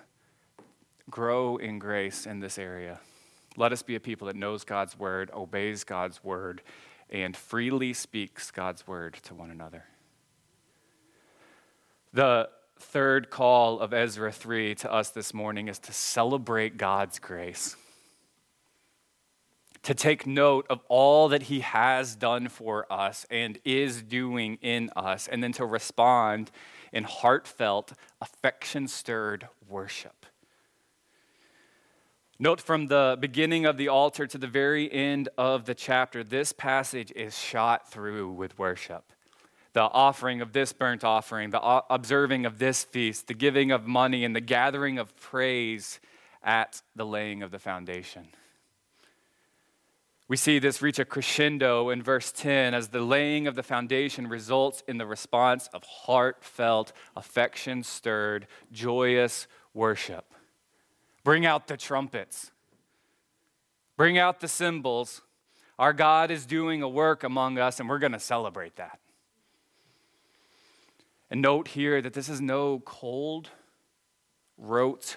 grow 1.11 1.59
in 1.59 1.79
grace 1.79 2.25
in 2.25 2.41
this 2.41 2.59
area. 2.59 2.99
Let 3.59 3.73
us 3.73 3.83
be 3.83 3.95
a 3.95 4.01
people 4.01 4.29
that 4.29 4.37
knows 4.37 4.65
God's 4.65 4.99
word, 4.99 5.31
obeys 5.35 5.85
God's 5.85 6.25
word, 6.25 6.63
and 7.11 7.37
freely 7.37 7.93
speaks 7.93 8.51
God's 8.51 8.87
word 8.87 9.19
to 9.25 9.35
one 9.35 9.51
another. 9.51 9.85
The 12.15 12.49
third 12.79 13.29
call 13.29 13.81
of 13.81 13.93
Ezra 13.93 14.33
3 14.33 14.77
to 14.77 14.91
us 14.91 15.11
this 15.11 15.35
morning 15.35 15.69
is 15.69 15.79
to 15.81 15.93
celebrate 15.93 16.79
God's 16.79 17.19
grace. 17.19 17.77
To 19.85 19.95
take 19.95 20.27
note 20.27 20.67
of 20.69 20.81
all 20.89 21.29
that 21.29 21.45
He 21.45 21.61
has 21.61 22.15
done 22.15 22.49
for 22.49 22.91
us 22.93 23.27
and 23.31 23.59
is 23.65 24.03
doing 24.03 24.59
in 24.61 24.91
us, 24.95 25.27
and 25.27 25.43
then 25.43 25.53
to 25.53 25.65
respond 25.65 26.51
in 26.93 27.05
heartfelt, 27.05 27.93
affection 28.21 28.89
stirred 28.89 29.49
worship. 29.69 30.27
Note 32.39 32.61
from 32.61 32.87
the 32.87 33.17
beginning 33.21 33.67
of 33.67 33.77
the 33.77 33.89
altar 33.89 34.27
to 34.27 34.39
the 34.39 34.47
very 34.47 34.91
end 34.93 35.29
of 35.37 35.67
the 35.67 35.75
chapter, 35.75 36.25
this 36.25 36.53
passage 36.53 37.13
is 37.15 37.39
shot 37.39 37.91
through 37.91 38.33
with 38.33 38.59
worship 38.59 39.13
the 39.73 39.81
offering 39.81 40.41
of 40.41 40.53
this 40.53 40.73
burnt 40.73 41.05
offering, 41.05 41.51
the 41.51 41.61
observing 41.91 42.45
of 42.45 42.59
this 42.59 42.85
feast, 42.85 43.29
the 43.29 43.35
giving 43.35 43.71
of 43.71 43.87
money, 43.87 44.25
and 44.25 44.35
the 44.35 44.41
gathering 44.41 44.99
of 44.99 45.17
praise 45.17 46.01
at 46.43 46.83
the 46.97 47.07
laying 47.07 47.43
of 47.43 47.51
the 47.51 47.59
foundation. 47.59 48.29
We 50.31 50.37
see 50.37 50.61
this 50.61 50.81
reach 50.81 51.01
a 51.01 51.05
crescendo 51.05 51.91
in 51.91 52.05
verse 52.05 52.31
10 52.31 52.73
as 52.73 52.91
the 52.91 53.01
laying 53.01 53.49
of 53.49 53.57
the 53.57 53.65
foundation 53.65 54.29
results 54.29 54.81
in 54.87 54.97
the 54.97 55.05
response 55.05 55.69
of 55.75 55.83
heartfelt, 55.83 56.93
affection 57.17 57.83
stirred, 57.83 58.47
joyous 58.71 59.49
worship. 59.75 60.33
Bring 61.25 61.45
out 61.45 61.67
the 61.67 61.77
trumpets, 61.77 62.53
bring 63.97 64.19
out 64.19 64.39
the 64.39 64.47
cymbals. 64.47 65.23
Our 65.81 65.93
God 65.93 66.31
is 66.31 66.47
doing 66.47 66.81
a 66.81 66.89
work 66.89 67.25
among 67.25 67.59
us, 67.59 67.81
and 67.81 67.89
we're 67.89 67.99
going 67.99 68.13
to 68.13 68.21
celebrate 68.21 68.77
that. 68.77 69.01
And 71.29 71.43
note 71.43 71.67
here 71.67 72.01
that 72.01 72.13
this 72.13 72.29
is 72.29 72.41
no 72.41 72.79
cold, 72.85 73.51
rote, 74.57 75.17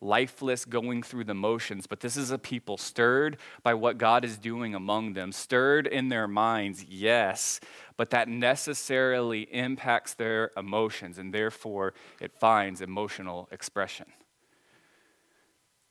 lifeless 0.00 0.64
going 0.64 1.02
through 1.02 1.24
the 1.24 1.34
motions, 1.34 1.86
but 1.86 2.00
this 2.00 2.16
is 2.16 2.30
a 2.30 2.38
people 2.38 2.76
stirred 2.76 3.36
by 3.62 3.74
what 3.74 3.98
God 3.98 4.24
is 4.24 4.38
doing 4.38 4.74
among 4.74 5.12
them, 5.12 5.32
stirred 5.32 5.86
in 5.86 6.08
their 6.08 6.26
minds, 6.26 6.84
yes, 6.84 7.60
but 7.96 8.10
that 8.10 8.28
necessarily 8.28 9.42
impacts 9.52 10.14
their 10.14 10.50
emotions, 10.56 11.18
and 11.18 11.34
therefore 11.34 11.92
it 12.20 12.32
finds 12.32 12.80
emotional 12.80 13.48
expression. 13.52 14.06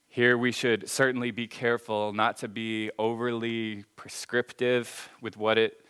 Here 0.07 0.35
we 0.35 0.51
should 0.51 0.89
certainly 0.89 1.29
be 1.29 1.47
careful 1.47 2.13
not 2.13 2.37
to 2.37 2.47
be 2.47 2.89
overly 2.97 3.85
prescriptive 3.95 5.09
with 5.21 5.37
what 5.37 5.59
it 5.59 5.85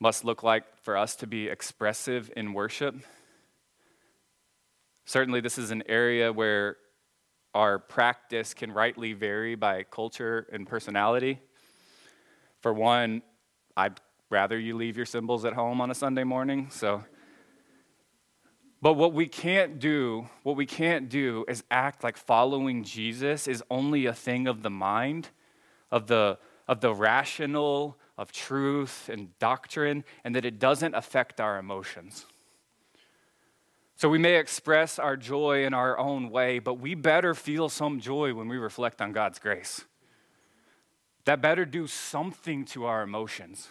must 0.00 0.24
look 0.24 0.42
like 0.42 0.64
for 0.82 0.96
us 0.96 1.14
to 1.16 1.26
be 1.26 1.46
expressive 1.46 2.32
in 2.36 2.52
worship. 2.52 2.96
Certainly, 5.04 5.40
this 5.40 5.56
is 5.56 5.70
an 5.70 5.84
area 5.88 6.32
where 6.32 6.76
our 7.58 7.80
practice 7.80 8.54
can 8.54 8.70
rightly 8.70 9.14
vary 9.14 9.56
by 9.56 9.82
culture 9.82 10.46
and 10.52 10.64
personality. 10.64 11.40
For 12.60 12.72
one, 12.72 13.20
I'd 13.76 14.00
rather 14.30 14.56
you 14.56 14.76
leave 14.76 14.96
your 14.96 15.06
cymbals 15.06 15.44
at 15.44 15.54
home 15.54 15.80
on 15.80 15.90
a 15.90 15.94
Sunday 15.94 16.22
morning, 16.22 16.68
so. 16.70 17.02
But 18.80 18.92
what 18.92 19.12
we 19.12 19.26
can't 19.26 19.80
do, 19.80 20.28
what 20.44 20.54
we 20.54 20.66
can't 20.66 21.08
do 21.08 21.44
is 21.48 21.64
act 21.68 22.04
like 22.04 22.16
following 22.16 22.84
Jesus 22.84 23.48
is 23.48 23.60
only 23.72 24.06
a 24.06 24.14
thing 24.14 24.46
of 24.46 24.62
the 24.62 24.70
mind, 24.70 25.30
of 25.90 26.06
the, 26.06 26.38
of 26.68 26.80
the 26.80 26.94
rational, 26.94 27.98
of 28.16 28.30
truth 28.30 29.08
and 29.08 29.36
doctrine, 29.40 30.04
and 30.22 30.32
that 30.36 30.44
it 30.44 30.60
doesn't 30.60 30.94
affect 30.94 31.40
our 31.40 31.58
emotions. 31.58 32.24
So 33.98 34.08
we 34.08 34.18
may 34.18 34.36
express 34.36 35.00
our 35.00 35.16
joy 35.16 35.64
in 35.64 35.74
our 35.74 35.98
own 35.98 36.30
way, 36.30 36.60
but 36.60 36.74
we 36.74 36.94
better 36.94 37.34
feel 37.34 37.68
some 37.68 37.98
joy 37.98 38.32
when 38.32 38.46
we 38.46 38.56
reflect 38.56 39.02
on 39.02 39.10
God's 39.10 39.40
grace. 39.40 39.84
That 41.24 41.42
better 41.42 41.64
do 41.64 41.88
something 41.88 42.64
to 42.66 42.84
our 42.84 43.02
emotions. 43.02 43.66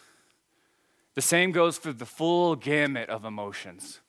The 1.16 1.22
same 1.22 1.54
goes 1.54 1.78
for 1.78 1.94
the 1.94 2.06
full 2.06 2.58
gamut 2.58 3.10
of 3.10 3.24
emotions. 3.24 4.02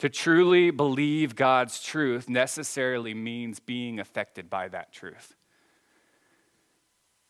To 0.00 0.10
truly 0.10 0.70
believe 0.70 1.34
God's 1.34 1.82
truth 1.82 2.28
necessarily 2.28 3.14
means 3.14 3.58
being 3.58 3.98
affected 3.98 4.50
by 4.50 4.68
that 4.68 4.92
truth. 4.92 5.34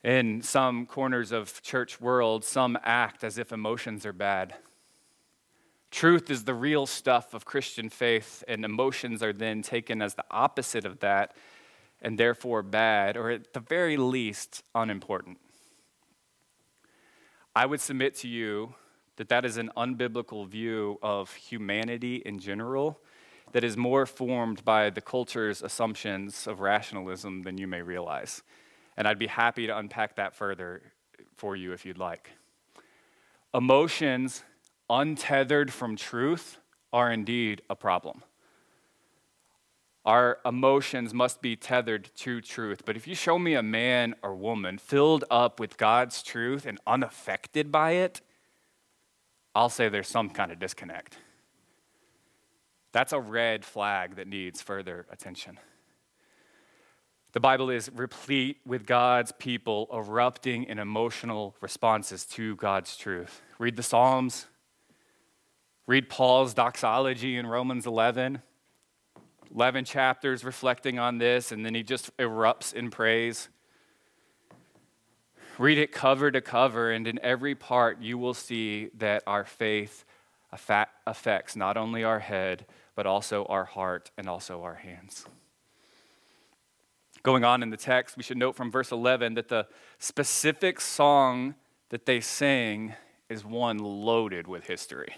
In 0.03 0.43
some 0.43 0.87
corners 0.87 1.31
of 1.31 1.63
church 1.63 2.01
world, 2.01 2.43
some 2.43 2.77
act 2.83 3.23
as 3.23 3.39
if 3.39 3.53
emotions 3.53 4.05
are 4.05 4.13
bad. 4.13 4.57
Truth 5.93 6.31
is 6.31 6.45
the 6.45 6.55
real 6.55 6.87
stuff 6.87 7.35
of 7.35 7.45
Christian 7.45 7.91
faith, 7.91 8.43
and 8.49 8.65
emotions 8.65 9.23
are 9.23 9.35
then 9.35 9.61
taken 9.61 10.01
as 10.01 10.15
the 10.15 10.25
opposite 10.31 10.87
of 10.87 11.01
that 11.01 11.37
and 12.01 12.19
therefore 12.19 12.63
bad, 12.63 13.17
or 13.17 13.31
at 13.31 13.53
the 13.53 13.61
very 13.61 13.99
least, 13.99 14.65
unimportant. 14.75 15.39
I 17.55 17.67
would 17.67 17.81
submit 17.81 18.17
to 18.17 18.29
you 18.29 18.75
that 19.17 19.29
that 19.29 19.45
is 19.45 19.59
an 19.59 19.71
unbiblical 19.77 20.49
view 20.49 20.99
of 21.03 21.33
humanity 21.35 22.17
in 22.17 22.39
general 22.39 22.99
that 23.53 23.63
is 23.63 23.77
more 23.77 24.07
formed 24.07 24.65
by 24.65 24.89
the 24.89 25.03
culture's 25.03 25.63
assumptions 25.63 26.47
of 26.47 26.61
rationalism 26.61 27.43
than 27.43 27.59
you 27.59 27.67
may 27.67 27.83
realize. 27.83 28.43
And 28.97 29.07
I'd 29.07 29.19
be 29.19 29.27
happy 29.27 29.67
to 29.67 29.77
unpack 29.77 30.17
that 30.17 30.35
further 30.35 30.81
for 31.37 31.55
you 31.55 31.73
if 31.73 31.85
you'd 31.85 31.99
like. 31.99 32.31
Emotions 33.53 34.43
untethered 34.93 35.73
from 35.73 35.97
truth 35.97 36.59
are 36.93 37.11
indeed 37.11 37.63
a 37.71 37.75
problem. 37.75 38.23
Our 40.05 40.39
emotions 40.45 41.15
must 41.15 41.41
be 41.41 41.57
tethered 41.57 42.11
to 42.17 42.41
truth. 42.41 42.83
But 42.85 42.97
if 42.97 43.07
you 43.07 43.15
show 43.15 43.39
me 43.39 43.55
a 43.55 43.63
man 43.63 44.15
or 44.23 44.35
woman 44.35 44.77
filled 44.77 45.25
up 45.31 45.59
with 45.59 45.79
God's 45.79 46.23
truth 46.23 46.67
and 46.67 46.79
unaffected 46.87 47.73
by 47.73 47.93
it, 47.93 48.21
I'll 49.55 49.71
say 49.71 49.89
there's 49.89 50.09
some 50.09 50.29
kind 50.29 50.53
of 50.53 50.59
disconnect. 50.59 51.17
That's 52.93 53.13
a 53.13 53.21
red 53.21 53.65
flag 53.65 54.17
that 54.17 54.29
needs 54.29 54.61
further 54.61 55.07
attention. 55.11 55.59
The 57.33 57.41
Bible 57.41 57.71
is 57.71 57.91
replete 57.95 58.59
with 58.67 58.85
God's 58.85 59.33
people 59.33 59.89
erupting 59.91 60.65
in 60.65 60.79
emotional 60.79 61.57
responses 61.63 62.27
to 62.27 62.57
God's 62.57 62.95
truth. 62.97 63.41
Read 63.59 63.77
the 63.77 63.83
Psalms, 63.83 64.49
read 65.87 66.09
Paul's 66.09 66.55
doxology 66.55 67.37
in 67.37 67.47
Romans 67.47 67.87
11. 67.87 68.43
11 69.55 69.85
chapters 69.85 70.45
reflecting 70.45 70.99
on 70.99 71.19
this, 71.19 71.53
and 71.53 71.65
then 71.65 71.75
he 71.75 71.83
just 71.83 72.17
erupts 72.17 72.73
in 72.73 72.91
praise. 72.91 73.49
Read 75.59 75.77
it 75.77 75.93
cover 75.93 76.31
to 76.31 76.41
cover, 76.41 76.91
and 76.91 77.07
in 77.07 77.19
every 77.23 77.55
part, 77.55 78.01
you 78.01 78.17
will 78.17 78.35
see 78.35 78.89
that 78.97 79.23
our 79.27 79.45
faith 79.45 80.05
affects 81.07 81.57
not 81.57 81.77
only 81.77 82.05
our 82.05 82.21
head, 82.21 82.67
but 82.95 83.07
also 83.07 83.45
our 83.47 83.65
heart 83.65 84.11
and 84.17 84.29
also 84.29 84.63
our 84.63 84.77
hands. 84.77 85.27
Going 87.23 87.45
on 87.45 87.63
in 87.63 87.71
the 87.71 87.77
text, 87.77 88.17
we 88.17 88.23
should 88.23 88.37
note 88.37 88.57
from 88.57 88.71
verse 88.71 88.91
11 88.91 89.35
that 89.35 89.49
the 89.49 89.67
specific 89.99 90.81
song 90.81 91.55
that 91.91 92.07
they 92.07 92.21
sing 92.21 92.95
is 93.29 93.45
one 93.45 93.79
loaded 93.79 94.47
with 94.47 94.67
history. 94.67 95.15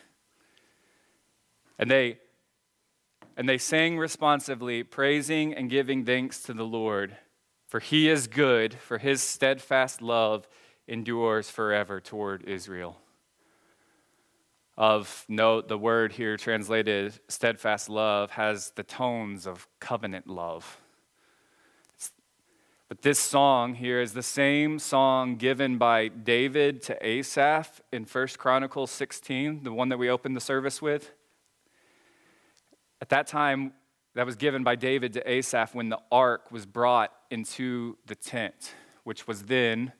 And 1.78 1.90
they 1.90 2.18
and 3.36 3.48
they 3.48 3.58
sang 3.58 3.98
responsively, 3.98 4.82
praising 4.82 5.54
and 5.54 5.68
giving 5.68 6.04
thanks 6.04 6.42
to 6.42 6.52
the 6.52 6.64
Lord, 6.64 7.16
for 7.66 7.80
he 7.80 8.08
is 8.08 8.28
good, 8.28 8.74
for 8.74 8.98
his 8.98 9.22
steadfast 9.22 10.00
love 10.00 10.48
endures 10.86 11.50
forever 11.50 12.00
toward 12.00 12.44
Israel. 12.44 12.98
Of 14.76 15.24
note, 15.28 15.68
the 15.68 15.78
word 15.78 16.12
here 16.12 16.36
translated 16.36 17.18
steadfast 17.28 17.88
love 17.88 18.32
has 18.32 18.70
the 18.70 18.82
tones 18.82 19.46
of 19.46 19.68
covenant 19.80 20.26
love. 20.26 20.80
But 22.88 23.02
this 23.02 23.18
song 23.18 23.74
here 23.74 24.00
is 24.00 24.12
the 24.12 24.22
same 24.22 24.78
song 24.78 25.36
given 25.36 25.78
by 25.78 26.08
David 26.08 26.82
to 26.82 27.06
Asaph 27.06 27.80
in 27.92 28.04
1 28.04 28.26
Chronicles 28.36 28.90
16, 28.90 29.62
the 29.62 29.72
one 29.72 29.88
that 29.88 29.98
we 29.98 30.10
opened 30.10 30.36
the 30.36 30.40
service 30.40 30.82
with. 30.82 31.12
At 33.04 33.10
that 33.10 33.26
time, 33.26 33.74
that 34.14 34.24
was 34.24 34.34
given 34.34 34.64
by 34.64 34.76
David 34.76 35.12
to 35.12 35.30
Asaph 35.30 35.74
when 35.74 35.90
the 35.90 36.00
ark 36.10 36.50
was 36.50 36.64
brought 36.64 37.12
into 37.30 37.98
the 38.06 38.14
tent, 38.14 38.72
which 39.02 39.26
was 39.26 39.42
then 39.42 39.92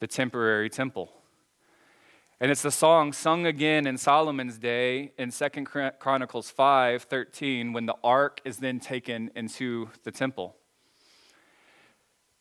the 0.00 0.06
temporary 0.06 0.68
temple. 0.68 1.10
And 2.38 2.50
it's 2.50 2.60
the 2.60 2.70
song 2.70 3.14
sung 3.14 3.46
again 3.46 3.86
in 3.86 3.96
Solomon's 3.96 4.58
day 4.58 5.12
in 5.16 5.30
2 5.30 5.48
Chronicles 5.98 6.50
5 6.50 7.04
13, 7.04 7.72
when 7.72 7.86
the 7.86 7.96
ark 8.04 8.42
is 8.44 8.58
then 8.58 8.78
taken 8.78 9.30
into 9.34 9.88
the 10.04 10.10
temple. 10.10 10.54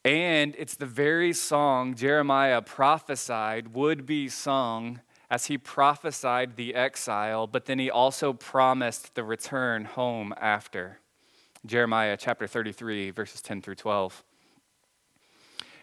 And 0.03 0.53
it's 0.57 0.75
the 0.75 0.85
very 0.85 1.31
song 1.31 1.95
Jeremiah 1.95 2.61
prophesied 2.61 3.73
would 3.73 4.05
be 4.05 4.27
sung 4.27 4.99
as 5.29 5.47
he 5.47 5.57
prophesied 5.57 6.55
the 6.55 6.73
exile, 6.73 7.47
but 7.47 7.65
then 7.65 7.79
he 7.79 7.91
also 7.91 8.33
promised 8.33 9.15
the 9.15 9.23
return 9.23 9.85
home 9.85 10.33
after. 10.39 10.99
Jeremiah 11.65 12.15
chapter 12.17 12.47
33, 12.47 13.11
verses 13.11 13.41
10 13.41 13.61
through 13.61 13.75
12. 13.75 14.23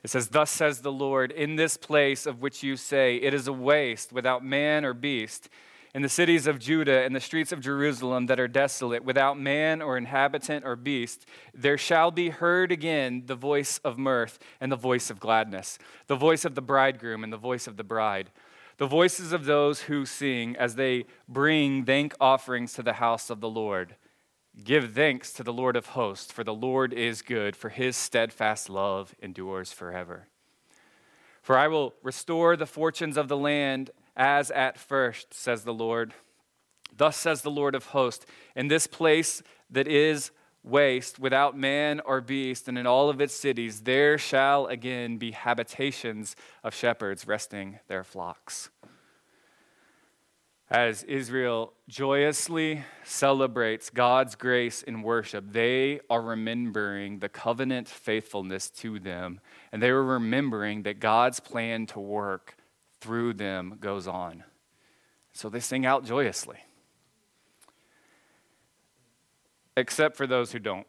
It 0.02 0.10
says, 0.10 0.28
Thus 0.28 0.50
says 0.50 0.80
the 0.80 0.92
Lord, 0.92 1.30
in 1.30 1.56
this 1.56 1.76
place 1.76 2.26
of 2.26 2.40
which 2.40 2.62
you 2.62 2.76
say, 2.76 3.16
It 3.16 3.34
is 3.34 3.46
a 3.46 3.52
waste 3.52 4.12
without 4.12 4.44
man 4.44 4.84
or 4.84 4.94
beast, 4.94 5.48
in 5.94 6.02
the 6.02 6.08
cities 6.08 6.48
of 6.48 6.58
Judah 6.58 7.04
and 7.04 7.14
the 7.14 7.20
streets 7.20 7.52
of 7.52 7.60
Jerusalem 7.60 8.26
that 8.26 8.40
are 8.40 8.48
desolate, 8.48 9.04
without 9.04 9.38
man 9.38 9.80
or 9.80 9.96
inhabitant 9.96 10.64
or 10.64 10.74
beast, 10.74 11.24
there 11.54 11.78
shall 11.78 12.10
be 12.10 12.30
heard 12.30 12.72
again 12.72 13.22
the 13.26 13.36
voice 13.36 13.78
of 13.84 13.96
mirth 13.96 14.40
and 14.60 14.72
the 14.72 14.76
voice 14.76 15.08
of 15.08 15.20
gladness, 15.20 15.78
the 16.08 16.16
voice 16.16 16.44
of 16.44 16.56
the 16.56 16.62
bridegroom 16.62 17.22
and 17.22 17.32
the 17.32 17.36
voice 17.36 17.68
of 17.68 17.76
the 17.76 17.84
bride 17.84 18.30
the 18.76 18.86
voices 18.86 19.32
of 19.32 19.44
those 19.44 19.82
who 19.82 20.04
sing 20.04 20.56
as 20.56 20.74
they 20.74 21.06
bring 21.28 21.84
thank 21.84 22.14
offerings 22.20 22.72
to 22.74 22.82
the 22.82 22.94
house 22.94 23.30
of 23.30 23.40
the 23.40 23.48
Lord. 23.48 23.96
Give 24.62 24.92
thanks 24.92 25.32
to 25.34 25.42
the 25.42 25.52
Lord 25.52 25.76
of 25.76 25.86
hosts, 25.86 26.32
for 26.32 26.44
the 26.44 26.54
Lord 26.54 26.92
is 26.92 27.22
good, 27.22 27.56
for 27.56 27.70
his 27.70 27.96
steadfast 27.96 28.70
love 28.70 29.14
endures 29.20 29.72
forever. 29.72 30.28
For 31.42 31.58
I 31.58 31.68
will 31.68 31.94
restore 32.02 32.56
the 32.56 32.66
fortunes 32.66 33.16
of 33.16 33.28
the 33.28 33.36
land 33.36 33.90
as 34.16 34.50
at 34.50 34.78
first, 34.78 35.34
says 35.34 35.64
the 35.64 35.74
Lord. 35.74 36.14
Thus 36.96 37.16
says 37.16 37.42
the 37.42 37.50
Lord 37.50 37.74
of 37.74 37.86
hosts, 37.86 38.24
in 38.54 38.68
this 38.68 38.86
place 38.86 39.42
that 39.70 39.88
is 39.88 40.30
waste 40.64 41.18
without 41.18 41.56
man 41.56 42.00
or 42.00 42.20
beast, 42.20 42.66
and 42.66 42.78
in 42.78 42.86
all 42.86 43.10
of 43.10 43.20
its 43.20 43.34
cities 43.34 43.82
there 43.82 44.16
shall 44.18 44.66
again 44.66 45.18
be 45.18 45.30
habitations 45.30 46.34
of 46.64 46.74
shepherds 46.74 47.26
resting 47.28 47.78
their 47.86 48.02
flocks. 48.02 48.70
As 50.70 51.02
Israel 51.04 51.74
joyously 51.88 52.84
celebrates 53.04 53.90
God's 53.90 54.34
grace 54.34 54.82
in 54.82 55.02
worship, 55.02 55.44
they 55.52 56.00
are 56.08 56.22
remembering 56.22 57.18
the 57.18 57.28
covenant 57.28 57.86
faithfulness 57.86 58.70
to 58.70 58.98
them, 58.98 59.40
and 59.70 59.82
they 59.82 59.90
are 59.90 60.02
remembering 60.02 60.82
that 60.84 61.00
God's 61.00 61.38
plan 61.38 61.84
to 61.86 62.00
work 62.00 62.56
through 63.00 63.34
them 63.34 63.76
goes 63.78 64.08
on. 64.08 64.42
So 65.34 65.50
they 65.50 65.60
sing 65.60 65.84
out 65.84 66.06
joyously 66.06 66.58
except 69.76 70.16
for 70.16 70.26
those 70.26 70.52
who 70.52 70.58
don't. 70.58 70.86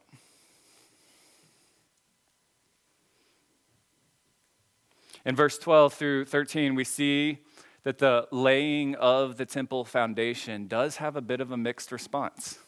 In 5.25 5.35
verse 5.35 5.57
12 5.57 5.93
through 5.93 6.25
13, 6.25 6.75
we 6.75 6.83
see 6.83 7.39
that 7.83 7.97
the 7.97 8.27
laying 8.31 8.95
of 8.95 9.37
the 9.37 9.45
temple 9.45 9.83
foundation 9.83 10.67
does 10.67 10.97
have 10.97 11.15
a 11.15 11.21
bit 11.21 11.41
of 11.41 11.51
a 11.51 11.57
mixed 11.57 11.91
response. 11.91 12.59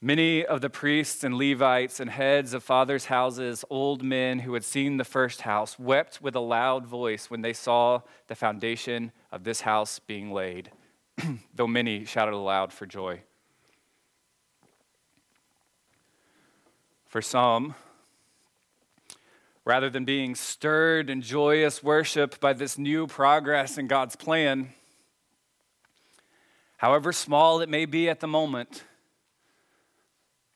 Many 0.00 0.44
of 0.44 0.60
the 0.60 0.68
priests 0.68 1.24
and 1.24 1.36
Levites 1.36 1.98
and 1.98 2.10
heads 2.10 2.52
of 2.52 2.62
fathers' 2.62 3.06
houses, 3.06 3.64
old 3.70 4.02
men 4.02 4.40
who 4.40 4.52
had 4.52 4.62
seen 4.62 4.98
the 4.98 5.04
first 5.04 5.40
house, 5.40 5.78
wept 5.78 6.20
with 6.20 6.36
a 6.36 6.40
loud 6.40 6.84
voice 6.84 7.30
when 7.30 7.40
they 7.40 7.54
saw 7.54 8.02
the 8.26 8.34
foundation 8.34 9.12
of 9.32 9.44
this 9.44 9.62
house 9.62 9.98
being 9.98 10.30
laid, 10.30 10.70
though 11.54 11.66
many 11.66 12.04
shouted 12.04 12.34
aloud 12.34 12.72
for 12.72 12.86
joy. 12.86 13.22
For 17.14 17.22
some, 17.22 17.76
rather 19.64 19.88
than 19.88 20.04
being 20.04 20.34
stirred 20.34 21.08
in 21.08 21.22
joyous 21.22 21.80
worship 21.80 22.40
by 22.40 22.54
this 22.54 22.76
new 22.76 23.06
progress 23.06 23.78
in 23.78 23.86
God's 23.86 24.16
plan, 24.16 24.70
however 26.78 27.12
small 27.12 27.60
it 27.60 27.68
may 27.68 27.84
be 27.84 28.08
at 28.08 28.18
the 28.18 28.26
moment, 28.26 28.82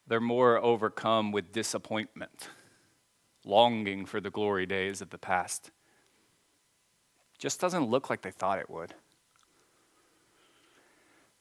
they're 0.09 0.19
more 0.19 0.59
overcome 0.59 1.31
with 1.31 1.53
disappointment, 1.53 2.49
longing 3.45 4.05
for 4.05 4.21
the 4.21 4.29
glory 4.29 4.67
days 4.67 5.01
of 5.01 5.11
the 5.11 5.17
past. 5.17 5.71
Just 7.39 7.61
doesn't 7.61 7.85
look 7.85 8.11
like 8.11 8.23
they 8.23 8.33
thought 8.33 8.59
it 8.59 8.69
would. 8.69 8.95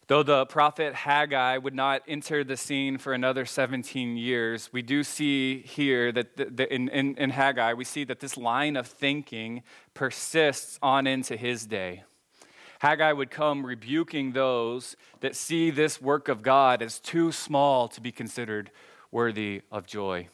Though 0.08 0.24
the 0.24 0.46
prophet 0.46 0.94
Haggai 0.94 1.58
would 1.58 1.76
not 1.76 2.02
enter 2.08 2.46
the 2.46 2.56
scene 2.56 2.98
for 2.98 3.12
another 3.12 3.46
17 3.46 4.16
years, 4.16 4.70
we 4.72 4.82
do 4.82 5.04
see 5.04 5.60
here 5.60 6.14
that 6.14 6.38
the, 6.38 6.46
the, 6.46 6.74
in, 6.74 6.88
in, 6.88 7.16
in 7.18 7.30
Haggai, 7.30 7.74
we 7.74 7.84
see 7.84 8.06
that 8.06 8.22
this 8.22 8.38
line 8.38 8.78
of 8.78 8.88
thinking 8.88 9.64
persists 9.94 10.80
on 10.82 11.08
into 11.08 11.36
his 11.36 11.66
day. 11.66 12.04
Haggai 12.80 13.12
would 13.12 13.32
come 13.32 13.66
rebuking 13.66 14.32
those 14.32 14.96
that 15.20 15.36
see 15.36 15.72
this 15.72 16.02
work 16.02 16.30
of 16.30 16.42
God 16.42 16.82
as 16.82 17.00
too 17.00 17.34
small 17.34 17.90
to 17.90 18.00
be 18.00 18.12
considered 18.12 18.72
worthy 19.12 19.62
of 19.72 19.86
joy. 19.86 20.30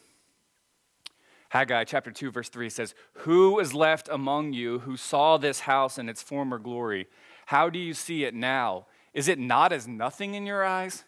Haggai 1.48 1.82
chapter 1.84 2.12
2, 2.12 2.30
verse 2.30 2.48
3 2.48 2.68
says, 2.68 2.94
Who 3.18 3.58
is 3.58 3.74
left 3.74 4.08
among 4.08 4.52
you 4.52 4.80
who 4.80 4.96
saw 4.96 5.36
this 5.36 5.60
house 5.60 5.98
in 5.98 6.08
its 6.08 6.22
former 6.22 6.58
glory? 6.58 7.08
How 7.46 7.70
do 7.70 7.78
you 7.78 7.94
see 7.94 8.24
it 8.24 8.34
now? 8.34 8.86
Is 9.14 9.28
it 9.28 9.38
not 9.38 9.72
as 9.72 9.86
nothing 9.86 10.34
in 10.34 10.44
your 10.44 10.64
eyes? 10.64 11.04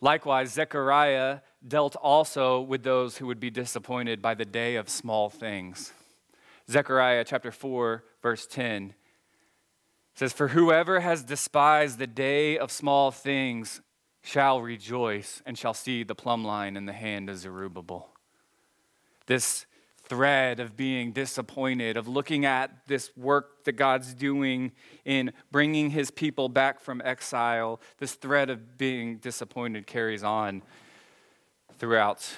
Likewise, 0.00 0.52
Zechariah 0.52 1.40
dealt 1.66 1.96
also 1.96 2.60
with 2.60 2.84
those 2.84 3.18
who 3.18 3.26
would 3.26 3.40
be 3.40 3.50
disappointed 3.50 4.22
by 4.22 4.34
the 4.34 4.44
day 4.44 4.76
of 4.76 4.88
small 4.88 5.28
things. 5.28 5.92
Zechariah 6.70 7.24
chapter 7.24 7.50
4, 7.50 8.04
verse 8.22 8.46
10 8.46 8.94
says, 10.14 10.32
For 10.32 10.48
whoever 10.48 11.00
has 11.00 11.24
despised 11.24 11.98
the 11.98 12.06
day 12.06 12.56
of 12.56 12.70
small 12.70 13.10
things 13.10 13.80
shall 14.22 14.60
rejoice 14.60 15.42
and 15.44 15.58
shall 15.58 15.74
see 15.74 16.04
the 16.04 16.14
plumb 16.14 16.44
line 16.44 16.76
in 16.76 16.86
the 16.86 16.92
hand 16.92 17.28
of 17.28 17.38
Zerubbabel. 17.38 18.10
This 19.26 19.66
thread 20.08 20.60
of 20.60 20.76
being 20.76 21.12
disappointed, 21.12 21.96
of 21.96 22.08
looking 22.08 22.44
at 22.44 22.86
this 22.86 23.10
work 23.16 23.64
that 23.64 23.72
God's 23.72 24.14
doing 24.14 24.72
in 25.04 25.32
bringing 25.50 25.90
his 25.90 26.10
people 26.10 26.48
back 26.48 26.80
from 26.80 27.02
exile, 27.04 27.80
this 27.98 28.14
thread 28.14 28.50
of 28.50 28.78
being 28.78 29.18
disappointed 29.18 29.86
carries 29.86 30.22
on 30.22 30.62
throughout 31.78 32.28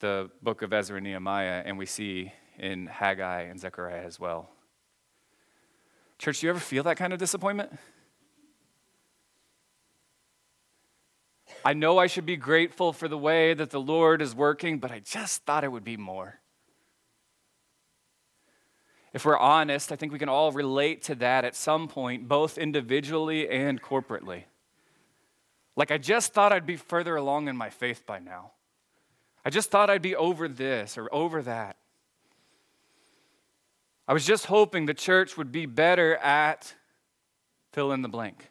the 0.00 0.30
book 0.42 0.62
of 0.62 0.72
Ezra 0.72 0.96
and 0.96 1.04
Nehemiah, 1.04 1.62
and 1.64 1.78
we 1.78 1.86
see 1.86 2.32
in 2.58 2.86
Haggai 2.86 3.42
and 3.42 3.60
Zechariah 3.60 4.04
as 4.04 4.18
well. 4.18 4.50
Church, 6.18 6.40
do 6.40 6.46
you 6.46 6.50
ever 6.50 6.60
feel 6.60 6.82
that 6.84 6.96
kind 6.96 7.12
of 7.12 7.18
disappointment? 7.18 7.72
I 11.64 11.74
know 11.74 11.98
I 11.98 12.06
should 12.06 12.26
be 12.26 12.36
grateful 12.36 12.92
for 12.92 13.08
the 13.08 13.18
way 13.18 13.54
that 13.54 13.70
the 13.70 13.80
Lord 13.80 14.22
is 14.22 14.34
working, 14.34 14.78
but 14.78 14.90
I 14.90 15.00
just 15.00 15.44
thought 15.44 15.64
it 15.64 15.72
would 15.72 15.84
be 15.84 15.96
more. 15.96 16.40
If 19.12 19.24
we're 19.24 19.38
honest, 19.38 19.90
I 19.90 19.96
think 19.96 20.12
we 20.12 20.18
can 20.18 20.28
all 20.28 20.52
relate 20.52 21.02
to 21.04 21.14
that 21.16 21.44
at 21.44 21.56
some 21.56 21.88
point, 21.88 22.28
both 22.28 22.58
individually 22.58 23.48
and 23.48 23.82
corporately. 23.82 24.44
Like, 25.76 25.90
I 25.90 25.98
just 25.98 26.32
thought 26.32 26.52
I'd 26.52 26.66
be 26.66 26.76
further 26.76 27.16
along 27.16 27.48
in 27.48 27.56
my 27.56 27.70
faith 27.70 28.04
by 28.06 28.18
now. 28.18 28.52
I 29.44 29.50
just 29.50 29.70
thought 29.70 29.90
I'd 29.90 30.02
be 30.02 30.14
over 30.14 30.46
this 30.46 30.96
or 30.98 31.12
over 31.12 31.42
that. 31.42 31.76
I 34.06 34.12
was 34.12 34.26
just 34.26 34.46
hoping 34.46 34.86
the 34.86 34.94
church 34.94 35.36
would 35.36 35.52
be 35.52 35.66
better 35.66 36.16
at 36.16 36.74
fill 37.72 37.92
in 37.92 38.02
the 38.02 38.08
blank. 38.08 38.50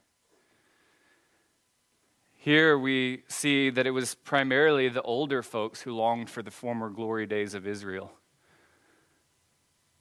Here 2.37 2.79
we 2.79 3.23
see 3.27 3.69
that 3.69 3.85
it 3.85 3.91
was 3.91 4.15
primarily 4.15 4.87
the 4.87 5.01
older 5.01 5.43
folks 5.43 5.81
who 5.81 5.91
longed 5.91 6.29
for 6.29 6.41
the 6.41 6.51
former 6.51 6.89
glory 6.89 7.25
days 7.25 7.53
of 7.53 7.67
Israel. 7.67 8.13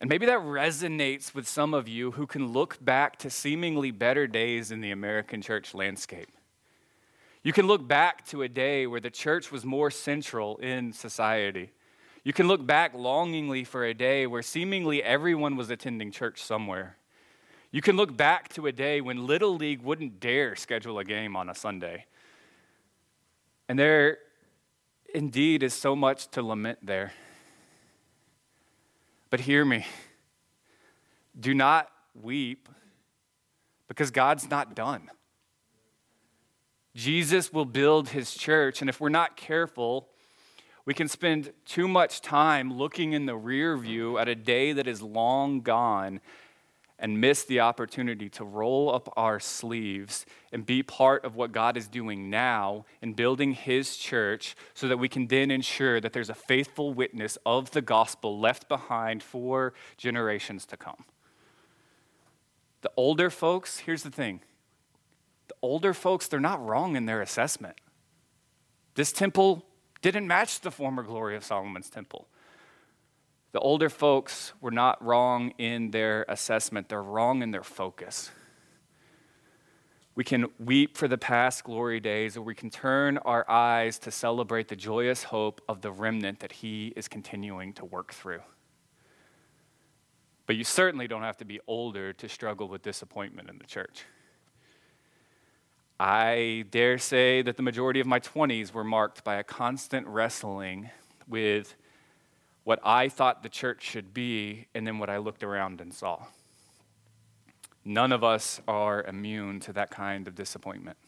And 0.01 0.09
maybe 0.09 0.27
that 0.27 0.39
resonates 0.39 1.35
with 1.35 1.49
some 1.49 1.75
of 1.75 1.89
you 1.89 2.13
who 2.13 2.27
can 2.27 2.53
look 2.53 2.83
back 2.85 3.19
to 3.19 3.31
seemingly 3.31 3.91
better 3.91 4.27
days 4.27 4.71
in 4.71 4.81
the 4.81 4.93
American 4.93 5.43
church 5.43 5.75
landscape. 5.75 6.29
You 7.43 7.53
can 7.53 7.67
look 7.67 7.87
back 7.87 8.25
to 8.27 8.43
a 8.43 8.49
day 8.49 8.87
where 8.87 9.01
the 9.01 9.11
church 9.11 9.51
was 9.51 9.65
more 9.65 9.91
central 9.91 10.57
in 10.59 10.93
society. 10.93 11.71
You 12.23 12.33
can 12.33 12.47
look 12.47 12.65
back 12.65 12.95
longingly 12.95 13.65
for 13.65 13.85
a 13.85 13.95
day 13.95 14.27
where 14.27 14.43
seemingly 14.43 15.03
everyone 15.03 15.57
was 15.57 15.71
attending 15.71 16.13
church 16.13 16.43
somewhere. 16.43 16.97
You 17.71 17.83
can 17.83 17.97
look 17.97 18.17
back 18.17 18.49
to 18.51 18.67
a 18.67 18.73
day 18.73 19.01
when 19.01 19.27
Little 19.27 19.57
League 19.57 19.83
wouldn't 19.83 20.21
dare 20.21 20.57
schedule 20.57 20.99
a 20.99 21.05
game 21.05 21.37
on 21.37 21.49
a 21.49 21.55
Sunday. 21.55 22.07
And 23.69 23.79
there 23.79 24.19
indeed 25.15 25.63
is 25.63 25.75
so 25.75 25.97
much 25.97 26.29
to 26.29 26.43
lament 26.43 26.79
there. 26.83 27.13
But 29.31 29.41
hear 29.41 29.65
me. 29.65 29.87
Do 31.39 31.55
not 31.55 31.91
weep 32.15 32.69
because 33.87 34.11
God's 34.11 34.51
not 34.51 34.75
done. 34.75 35.11
Jesus 36.95 37.53
will 37.53 37.65
build 37.65 38.09
his 38.09 38.35
church, 38.35 38.81
and 38.81 38.89
if 38.89 39.01
we're 39.01 39.09
not 39.09 39.37
careful, 39.37 40.09
we 40.85 40.95
can 40.95 41.07
spend 41.07 41.53
too 41.65 41.87
much 41.87 42.21
time 42.21 42.73
looking 42.73 43.13
in 43.13 43.27
the 43.27 43.37
rear 43.37 43.77
view 43.77 44.19
at 44.19 44.27
a 44.27 44.35
day 44.35 44.73
that 44.73 44.89
is 44.89 45.03
long 45.03 45.61
gone 45.61 46.21
and 46.99 47.21
miss 47.21 47.45
the 47.45 47.61
opportunity 47.61 48.29
to 48.29 48.45
roll 48.45 48.93
up 48.93 49.13
our 49.17 49.39
sleeves 49.39 50.27
and 50.53 50.67
be 50.67 50.83
part 50.83 51.25
of 51.25 51.37
what 51.37 51.53
God 51.53 51.77
is 51.77 51.87
doing 51.87 52.29
now 52.29 52.85
in 53.01 53.13
building 53.13 53.53
His 53.53 53.97
church 53.97 54.57
so 54.75 54.89
that 54.89 54.97
we 54.97 55.09
can 55.09 55.29
then 55.29 55.51
ensure 55.51 56.01
that 56.01 56.13
there's 56.13 56.31
a 56.31 56.35
faithful 56.35 56.93
witness 56.93 57.39
of 57.47 57.71
the 57.71 57.83
gospel 57.83 58.41
left 58.41 58.69
behind 58.69 59.23
for 59.23 59.73
generations 59.97 60.67
to 60.67 60.77
come. 60.77 61.05
The 62.81 62.91
older 62.97 63.31
folks, 63.31 63.81
here's 63.81 64.03
the 64.03 64.11
thing 64.11 64.41
the 65.49 65.55
older 65.63 65.95
folks, 65.95 66.29
they're 66.29 66.41
not 66.41 66.65
wrong 66.65 66.97
in 66.97 67.07
their 67.07 67.23
assessment. 67.23 67.77
This 68.95 69.13
temple 69.13 69.65
didn't 70.03 70.27
match 70.27 70.61
the 70.61 70.71
former 70.71 71.03
glory 71.03 71.37
of 71.37 71.45
Solomon's 71.45 71.91
temple. 71.91 72.29
The 73.53 73.61
older 73.61 73.89
folks 73.89 74.53
were 74.61 74.71
not 74.71 75.03
wrong 75.03 75.53
in 75.59 75.91
their 75.91 76.27
assessment, 76.29 76.89
they're 76.89 77.03
wrong 77.03 77.43
in 77.43 77.51
their 77.51 77.63
focus. 77.63 78.31
We 80.15 80.25
can 80.25 80.47
weep 80.59 80.97
for 80.97 81.07
the 81.07 81.17
past 81.17 81.63
glory 81.63 82.01
days, 82.01 82.37
or 82.37 82.43
we 82.43 82.55
can 82.55 82.71
turn 82.71 83.19
our 83.19 83.49
eyes 83.49 84.01
to 84.01 84.11
celebrate 84.11 84.67
the 84.67 84.75
joyous 84.75 85.23
hope 85.23 85.61
of 85.69 85.81
the 85.81 85.93
remnant 85.93 86.41
that 86.41 86.51
He 86.51 86.93
is 86.97 87.07
continuing 87.07 87.73
to 87.75 87.85
work 87.85 88.13
through. 88.13 88.41
But 90.47 90.57
you 90.57 90.65
certainly 90.65 91.07
don't 91.07 91.23
have 91.23 91.37
to 91.37 91.45
be 91.45 91.61
older 91.69 92.13
to 92.15 92.29
struggle 92.29 92.69
with 92.69 92.83
disappointment 92.83 93.49
in 93.49 93.59
the 93.59 93.65
church. 93.65 94.05
I 96.01 96.65
dare 96.71 96.99
say 96.99 97.43
that 97.43 97.57
the 97.57 97.63
majority 97.63 98.01
of 98.01 98.07
my 98.07 98.19
20s 98.19 98.73
were 98.73 98.85
marked 98.85 99.25
by 99.25 99.37
a 99.37 99.45
constant 99.45 100.07
wrestling 100.07 100.91
with 101.29 101.77
what 102.69 102.81
I 102.85 103.09
thought 103.09 103.43
the 103.43 103.49
church 103.49 103.83
should 103.83 104.13
be 104.13 104.67
and 104.75 104.87
then 104.87 104.99
what 104.99 105.09
I 105.09 105.17
looked 105.17 105.43
around 105.43 105.81
and 105.81 105.91
saw. 105.91 106.27
None 107.83 108.13
of 108.13 108.23
us 108.23 108.61
are 108.69 109.03
immune 109.05 109.59
to 109.61 109.73
that 109.73 109.91
kind 109.91 110.29
of 110.29 110.35
disappointment. 110.35 110.99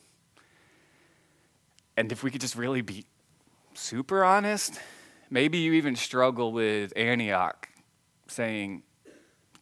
And 1.99 2.11
if 2.13 2.23
we 2.23 2.31
could 2.31 2.41
just 2.41 2.57
really 2.57 2.81
be 2.81 3.05
super 3.75 4.25
honest, 4.25 4.81
maybe 5.29 5.59
you 5.59 5.75
even 5.75 5.97
struggle 5.97 6.51
with 6.51 6.95
Antioch 6.97 7.69
saying, 8.27 8.83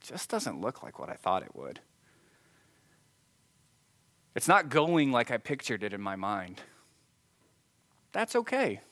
just 0.00 0.30
doesn't 0.30 0.60
look 0.60 0.84
like 0.84 1.00
what 1.00 1.10
I 1.10 1.14
thought 1.14 1.42
it 1.42 1.56
would. 1.56 1.80
It's 4.36 4.46
not 4.46 4.68
going 4.68 5.10
like 5.10 5.32
I 5.32 5.38
pictured 5.38 5.82
it 5.82 5.92
in 5.92 6.00
my 6.00 6.14
mind. 6.14 6.60
That's 8.12 8.36
okay. 8.36 8.82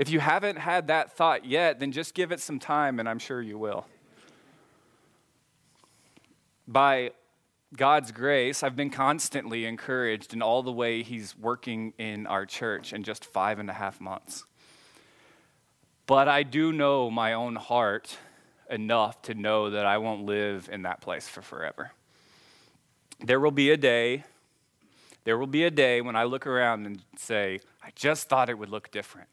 If 0.00 0.08
you 0.08 0.18
haven't 0.18 0.56
had 0.56 0.86
that 0.86 1.12
thought 1.12 1.44
yet, 1.44 1.78
then 1.78 1.92
just 1.92 2.14
give 2.14 2.32
it 2.32 2.40
some 2.40 2.58
time, 2.58 2.98
and 3.00 3.06
I'm 3.06 3.18
sure 3.18 3.42
you 3.42 3.58
will. 3.58 3.84
By 6.66 7.10
God's 7.76 8.10
grace, 8.10 8.62
I've 8.62 8.76
been 8.76 8.88
constantly 8.88 9.66
encouraged 9.66 10.32
in 10.32 10.40
all 10.40 10.62
the 10.62 10.72
way 10.72 11.02
He's 11.02 11.36
working 11.36 11.92
in 11.98 12.26
our 12.26 12.46
church 12.46 12.94
in 12.94 13.02
just 13.02 13.26
five 13.26 13.58
and 13.58 13.68
a 13.68 13.74
half 13.74 14.00
months. 14.00 14.46
But 16.06 16.28
I 16.28 16.44
do 16.44 16.72
know 16.72 17.10
my 17.10 17.34
own 17.34 17.56
heart 17.56 18.16
enough 18.70 19.20
to 19.24 19.34
know 19.34 19.68
that 19.68 19.84
I 19.84 19.98
won't 19.98 20.24
live 20.24 20.70
in 20.72 20.80
that 20.82 21.02
place 21.02 21.28
for 21.28 21.42
forever. 21.42 21.92
There 23.22 23.38
will 23.38 23.50
be 23.50 23.68
a 23.68 23.76
day, 23.76 24.24
there 25.24 25.36
will 25.36 25.46
be 25.46 25.64
a 25.64 25.70
day 25.70 26.00
when 26.00 26.16
I 26.16 26.24
look 26.24 26.46
around 26.46 26.86
and 26.86 27.02
say, 27.18 27.60
I 27.82 27.90
just 27.94 28.30
thought 28.30 28.48
it 28.48 28.56
would 28.56 28.70
look 28.70 28.90
different. 28.90 29.28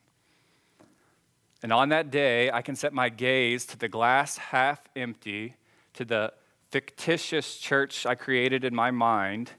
And 1.63 1.73
on 1.73 1.89
that 1.89 2.11
day, 2.11 2.51
I 2.51 2.61
can 2.61 2.75
set 2.75 2.93
my 2.93 3.09
gaze 3.09 3.65
to 3.67 3.77
the 3.77 3.87
glass 3.87 4.37
half 4.37 4.87
empty, 4.95 5.55
to 5.93 6.05
the 6.05 6.33
fictitious 6.69 7.57
church 7.57 8.05
I 8.05 8.15
created 8.15 8.63
in 8.63 8.75
my 8.75 8.91
mind, 8.91 9.51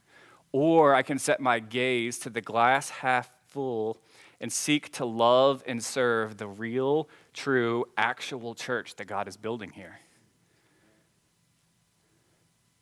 or 0.52 0.94
I 0.94 1.02
can 1.02 1.18
set 1.18 1.40
my 1.40 1.58
gaze 1.58 2.18
to 2.20 2.30
the 2.30 2.40
glass 2.40 2.90
half 2.90 3.30
full 3.48 3.98
and 4.40 4.52
seek 4.52 4.92
to 4.92 5.04
love 5.04 5.64
and 5.66 5.82
serve 5.82 6.36
the 6.36 6.46
real, 6.46 7.08
true, 7.32 7.86
actual 7.96 8.54
church 8.54 8.94
that 8.96 9.06
God 9.06 9.26
is 9.26 9.36
building 9.36 9.70
here. 9.70 9.98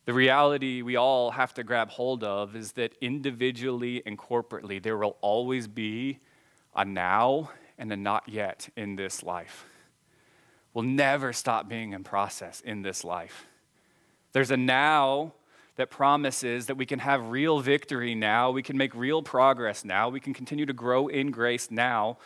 The 0.04 0.12
reality 0.12 0.82
we 0.82 0.96
all 0.96 1.32
have 1.32 1.54
to 1.54 1.64
grab 1.64 1.88
hold 1.88 2.22
of 2.22 2.54
is 2.54 2.72
that 2.72 2.92
individually 3.00 4.02
and 4.06 4.16
corporately, 4.16 4.80
there 4.80 4.96
will 4.96 5.16
always 5.20 5.66
be 5.66 6.18
a 6.76 6.84
now 6.84 7.50
and 7.78 7.92
a 7.92 7.96
not 7.96 8.28
yet 8.28 8.68
in 8.76 8.96
this 8.96 9.22
life. 9.22 9.66
We'll 10.74 10.84
never 10.84 11.32
stop 11.32 11.68
being 11.68 11.92
in 11.92 12.04
process 12.04 12.60
in 12.60 12.82
this 12.82 13.04
life. 13.04 13.46
There's 14.32 14.50
a 14.50 14.56
now 14.56 15.32
that 15.76 15.90
promises 15.90 16.66
that 16.66 16.76
we 16.76 16.86
can 16.86 16.98
have 16.98 17.30
real 17.30 17.60
victory 17.60 18.14
now, 18.14 18.50
we 18.50 18.62
can 18.62 18.76
make 18.76 18.94
real 18.94 19.22
progress 19.22 19.84
now, 19.84 20.08
we 20.08 20.20
can 20.20 20.34
continue 20.34 20.66
to 20.66 20.72
grow 20.72 21.08
in 21.08 21.30
grace 21.30 21.70
now. 21.70 22.18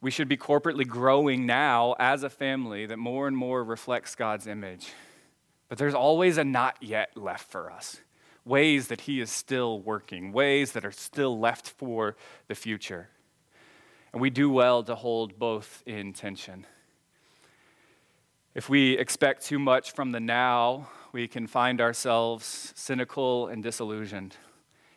We 0.00 0.10
should 0.10 0.28
be 0.28 0.36
corporately 0.36 0.86
growing 0.86 1.46
now 1.46 1.94
as 1.98 2.24
a 2.24 2.30
family 2.30 2.86
that 2.86 2.98
more 2.98 3.26
and 3.26 3.36
more 3.36 3.64
reflects 3.64 4.14
God's 4.14 4.46
image. 4.46 4.92
But 5.68 5.78
there's 5.78 5.94
always 5.94 6.36
a 6.36 6.44
not 6.44 6.76
yet 6.80 7.16
left 7.16 7.50
for 7.50 7.70
us. 7.70 8.00
Ways 8.44 8.88
that 8.88 9.02
He 9.02 9.20
is 9.20 9.30
still 9.30 9.80
working, 9.80 10.30
ways 10.32 10.72
that 10.72 10.84
are 10.84 10.92
still 10.92 11.38
left 11.38 11.70
for 11.70 12.16
the 12.48 12.54
future. 12.54 13.08
And 14.14 14.20
we 14.20 14.30
do 14.30 14.48
well 14.48 14.84
to 14.84 14.94
hold 14.94 15.40
both 15.40 15.82
in 15.86 16.12
tension. 16.12 16.66
If 18.54 18.68
we 18.68 18.96
expect 18.96 19.44
too 19.44 19.58
much 19.58 19.90
from 19.90 20.12
the 20.12 20.20
now, 20.20 20.88
we 21.10 21.26
can 21.26 21.48
find 21.48 21.80
ourselves 21.80 22.72
cynical 22.76 23.48
and 23.48 23.60
disillusioned. 23.60 24.36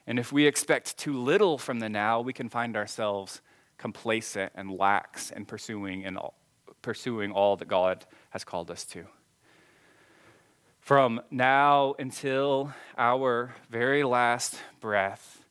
And 0.05 0.19
if 0.19 0.31
we 0.31 0.45
expect 0.45 0.99
too 0.99 1.17
little 1.17 1.57
from 1.57 1.79
the 1.79 1.89
now, 1.89 2.21
we 2.21 2.31
can 2.31 2.47
find 2.47 2.77
ourselves 2.77 3.41
complacent 3.79 4.51
and 4.53 4.69
lax 4.69 5.31
in 5.31 5.45
pursuing, 5.45 6.05
and 6.05 6.15
all, 6.15 6.35
pursuing 6.83 7.31
all 7.31 7.55
that 7.57 7.67
God 7.67 8.05
has 8.29 8.43
called 8.43 8.69
us 8.69 8.85
to. 8.85 9.07
From 10.79 11.21
now 11.31 11.95
until 11.97 12.71
our 12.99 13.55
very 13.71 14.03
last 14.03 14.59
breath, 14.79 15.41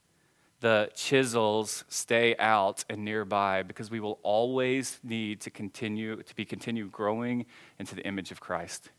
the 0.60 0.90
chisels 0.94 1.84
stay 1.88 2.34
out 2.38 2.84
and 2.88 3.04
nearby 3.04 3.62
because 3.62 3.90
we 3.90 4.00
will 4.00 4.18
always 4.22 4.98
need 5.02 5.40
to 5.42 5.50
continue 5.50 6.22
to 6.22 6.34
be 6.34 6.44
continue 6.44 6.88
growing 6.88 7.46
into 7.78 7.94
the 7.94 8.06
image 8.06 8.30
of 8.30 8.40
Christ, 8.40 8.90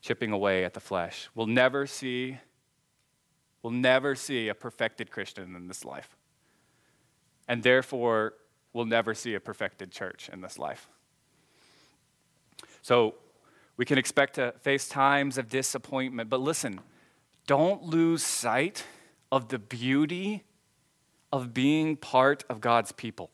chipping 0.00 0.32
away 0.32 0.64
at 0.64 0.72
the 0.72 0.80
flesh. 0.80 1.28
We'll 1.34 1.46
never 1.46 1.86
see 1.86 2.38
we'll 3.62 3.72
never 3.72 4.14
see 4.14 4.48
a 4.48 4.54
perfected 4.54 5.10
Christian 5.10 5.54
in 5.54 5.68
this 5.68 5.84
life. 5.84 6.16
And 7.46 7.62
therefore, 7.62 8.34
we'll 8.72 8.86
never 8.86 9.12
see 9.12 9.34
a 9.34 9.40
perfected 9.40 9.90
church 9.90 10.30
in 10.32 10.40
this 10.40 10.58
life. 10.58 10.88
So, 12.80 13.16
we 13.76 13.84
can 13.84 13.98
expect 13.98 14.34
to 14.34 14.54
face 14.60 14.88
times 14.88 15.36
of 15.36 15.48
disappointment, 15.48 16.30
but 16.30 16.40
listen, 16.40 16.80
don't 17.46 17.82
lose 17.82 18.22
sight 18.22 18.84
of 19.32 19.48
the 19.48 19.58
beauty 19.58 20.44
of 21.32 21.54
being 21.54 21.96
part 21.96 22.44
of 22.48 22.60
God's 22.60 22.92
people. 22.92 23.30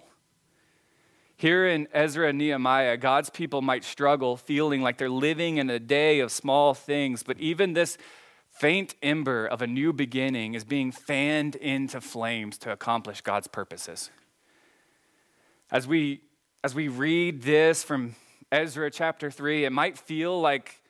Here 1.36 1.66
in 1.66 1.86
Ezra 1.92 2.30
and 2.30 2.38
Nehemiah, 2.38 2.96
God's 2.96 3.28
people 3.28 3.60
might 3.60 3.84
struggle 3.84 4.36
feeling 4.36 4.80
like 4.80 4.96
they're 4.96 5.10
living 5.10 5.58
in 5.58 5.68
a 5.68 5.78
day 5.78 6.20
of 6.20 6.32
small 6.32 6.72
things, 6.72 7.22
but 7.22 7.38
even 7.38 7.74
this 7.74 7.98
faint 8.48 8.94
ember 9.02 9.46
of 9.46 9.60
a 9.60 9.66
new 9.66 9.92
beginning 9.92 10.54
is 10.54 10.64
being 10.64 10.90
fanned 10.90 11.54
into 11.56 12.00
flames 12.00 12.56
to 12.56 12.72
accomplish 12.72 13.20
God's 13.20 13.48
purposes. 13.48 14.10
As 15.70 15.86
we, 15.86 16.22
as 16.64 16.74
we 16.74 16.88
read 16.88 17.42
this 17.42 17.84
from 17.84 18.14
Ezra 18.50 18.90
chapter 18.90 19.30
3, 19.30 19.66
it 19.66 19.72
might 19.72 19.98
feel 19.98 20.40
like 20.40 20.80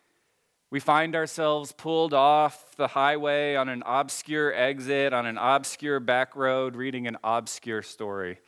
we 0.70 0.80
find 0.80 1.14
ourselves 1.14 1.72
pulled 1.72 2.12
off 2.12 2.74
the 2.76 2.88
highway 2.88 3.54
on 3.54 3.68
an 3.68 3.82
obscure 3.86 4.52
exit, 4.52 5.12
on 5.12 5.26
an 5.26 5.38
obscure 5.38 6.00
back 6.00 6.34
road, 6.34 6.76
reading 6.76 7.06
an 7.06 7.16
obscure 7.22 7.82
story. 7.82 8.38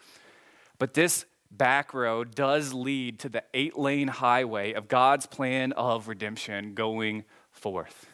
But 0.78 0.94
this 0.94 1.26
back 1.50 1.94
road 1.94 2.34
does 2.34 2.74
lead 2.74 3.18
to 3.20 3.28
the 3.28 3.44
eight 3.54 3.78
lane 3.78 4.08
highway 4.08 4.72
of 4.72 4.88
God's 4.88 5.26
plan 5.26 5.72
of 5.72 6.08
redemption 6.08 6.74
going 6.74 7.24
forth. 7.50 8.06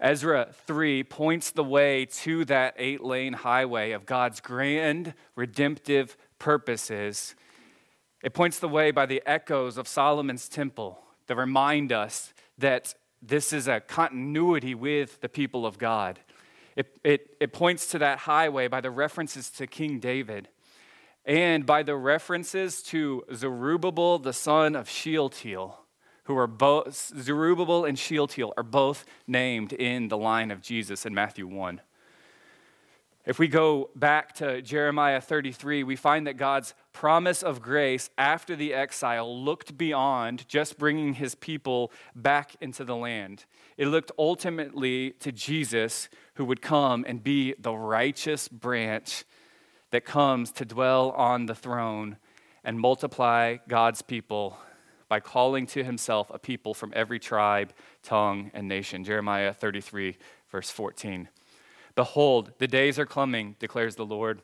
Ezra 0.00 0.52
3 0.66 1.02
points 1.04 1.50
the 1.50 1.64
way 1.64 2.04
to 2.04 2.44
that 2.44 2.74
eight 2.78 3.02
lane 3.02 3.32
highway 3.32 3.92
of 3.92 4.06
God's 4.06 4.40
grand 4.40 5.14
redemptive 5.34 6.16
purposes 6.38 7.34
it 8.22 8.34
points 8.34 8.58
the 8.58 8.68
way 8.68 8.90
by 8.90 9.06
the 9.06 9.22
echoes 9.26 9.78
of 9.78 9.86
Solomon's 9.86 10.48
temple 10.48 10.98
that 11.28 11.36
remind 11.36 11.92
us 11.92 12.32
that 12.58 12.94
this 13.22 13.52
is 13.52 13.68
a 13.68 13.80
continuity 13.80 14.74
with 14.74 15.20
the 15.20 15.28
people 15.28 15.66
of 15.66 15.78
God. 15.78 16.18
It, 16.76 16.96
it, 17.02 17.36
it 17.40 17.52
points 17.52 17.88
to 17.88 17.98
that 17.98 18.20
highway 18.20 18.68
by 18.68 18.80
the 18.80 18.90
references 18.90 19.50
to 19.50 19.66
King 19.66 19.98
David 19.98 20.48
and 21.24 21.66
by 21.66 21.82
the 21.82 21.96
references 21.96 22.82
to 22.84 23.24
Zerubbabel, 23.34 24.18
the 24.18 24.32
son 24.32 24.74
of 24.74 24.88
Shealtiel, 24.88 25.78
who 26.24 26.36
are 26.36 26.46
both, 26.46 27.12
Zerubbabel 27.20 27.84
and 27.84 27.98
Shealtiel 27.98 28.54
are 28.56 28.62
both 28.62 29.04
named 29.26 29.74
in 29.74 30.08
the 30.08 30.16
line 30.16 30.50
of 30.50 30.62
Jesus 30.62 31.04
in 31.04 31.14
Matthew 31.14 31.46
1. 31.46 31.82
If 33.28 33.38
we 33.38 33.46
go 33.46 33.90
back 33.94 34.32
to 34.36 34.62
Jeremiah 34.62 35.20
33, 35.20 35.82
we 35.82 35.96
find 35.96 36.26
that 36.26 36.38
God's 36.38 36.72
promise 36.94 37.42
of 37.42 37.60
grace 37.60 38.08
after 38.16 38.56
the 38.56 38.72
exile 38.72 39.44
looked 39.44 39.76
beyond 39.76 40.48
just 40.48 40.78
bringing 40.78 41.12
his 41.12 41.34
people 41.34 41.92
back 42.16 42.56
into 42.62 42.86
the 42.86 42.96
land. 42.96 43.44
It 43.76 43.88
looked 43.88 44.12
ultimately 44.18 45.10
to 45.20 45.30
Jesus, 45.30 46.08
who 46.36 46.46
would 46.46 46.62
come 46.62 47.04
and 47.06 47.22
be 47.22 47.54
the 47.58 47.74
righteous 47.74 48.48
branch 48.48 49.24
that 49.90 50.06
comes 50.06 50.50
to 50.52 50.64
dwell 50.64 51.10
on 51.10 51.44
the 51.44 51.54
throne 51.54 52.16
and 52.64 52.80
multiply 52.80 53.58
God's 53.68 54.00
people 54.00 54.56
by 55.10 55.20
calling 55.20 55.66
to 55.66 55.84
himself 55.84 56.30
a 56.32 56.38
people 56.38 56.72
from 56.72 56.94
every 56.96 57.18
tribe, 57.18 57.74
tongue, 58.02 58.50
and 58.54 58.66
nation. 58.66 59.04
Jeremiah 59.04 59.52
33, 59.52 60.16
verse 60.50 60.70
14. 60.70 61.28
Behold, 61.98 62.52
the 62.58 62.68
days 62.68 62.96
are 63.00 63.06
coming, 63.06 63.56
declares 63.58 63.96
the 63.96 64.06
Lord, 64.06 64.42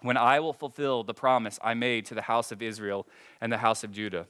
when 0.00 0.16
I 0.16 0.40
will 0.40 0.54
fulfill 0.54 1.04
the 1.04 1.12
promise 1.12 1.58
I 1.62 1.74
made 1.74 2.06
to 2.06 2.14
the 2.14 2.22
house 2.22 2.50
of 2.50 2.62
Israel 2.62 3.06
and 3.38 3.52
the 3.52 3.58
house 3.58 3.84
of 3.84 3.92
Judah. 3.92 4.28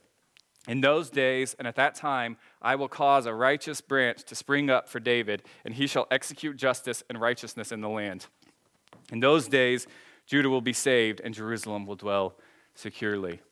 In 0.67 0.81
those 0.81 1.09
days 1.09 1.55
and 1.61 1.69
at 1.69 1.77
that 1.77 1.95
time, 1.95 2.39
I 2.61 2.75
will 2.75 2.89
cause 2.89 3.25
a 3.25 3.33
righteous 3.33 3.81
branch 3.81 4.25
to 4.25 4.35
spring 4.35 4.69
up 4.69 4.89
for 4.89 4.99
David, 4.99 5.45
and 5.64 5.75
he 5.75 5.87
shall 5.87 6.09
execute 6.11 6.57
justice 6.57 7.05
and 7.09 7.21
righteousness 7.21 7.71
in 7.71 7.83
the 7.83 7.89
land. 7.89 8.27
In 9.12 9.21
those 9.21 9.47
days, 9.47 9.87
Judah 10.27 10.51
will 10.51 10.61
be 10.61 10.73
saved, 10.73 11.21
and 11.23 11.33
Jerusalem 11.33 11.87
will 11.87 11.95
dwell 11.95 12.35
securely. 12.75 13.43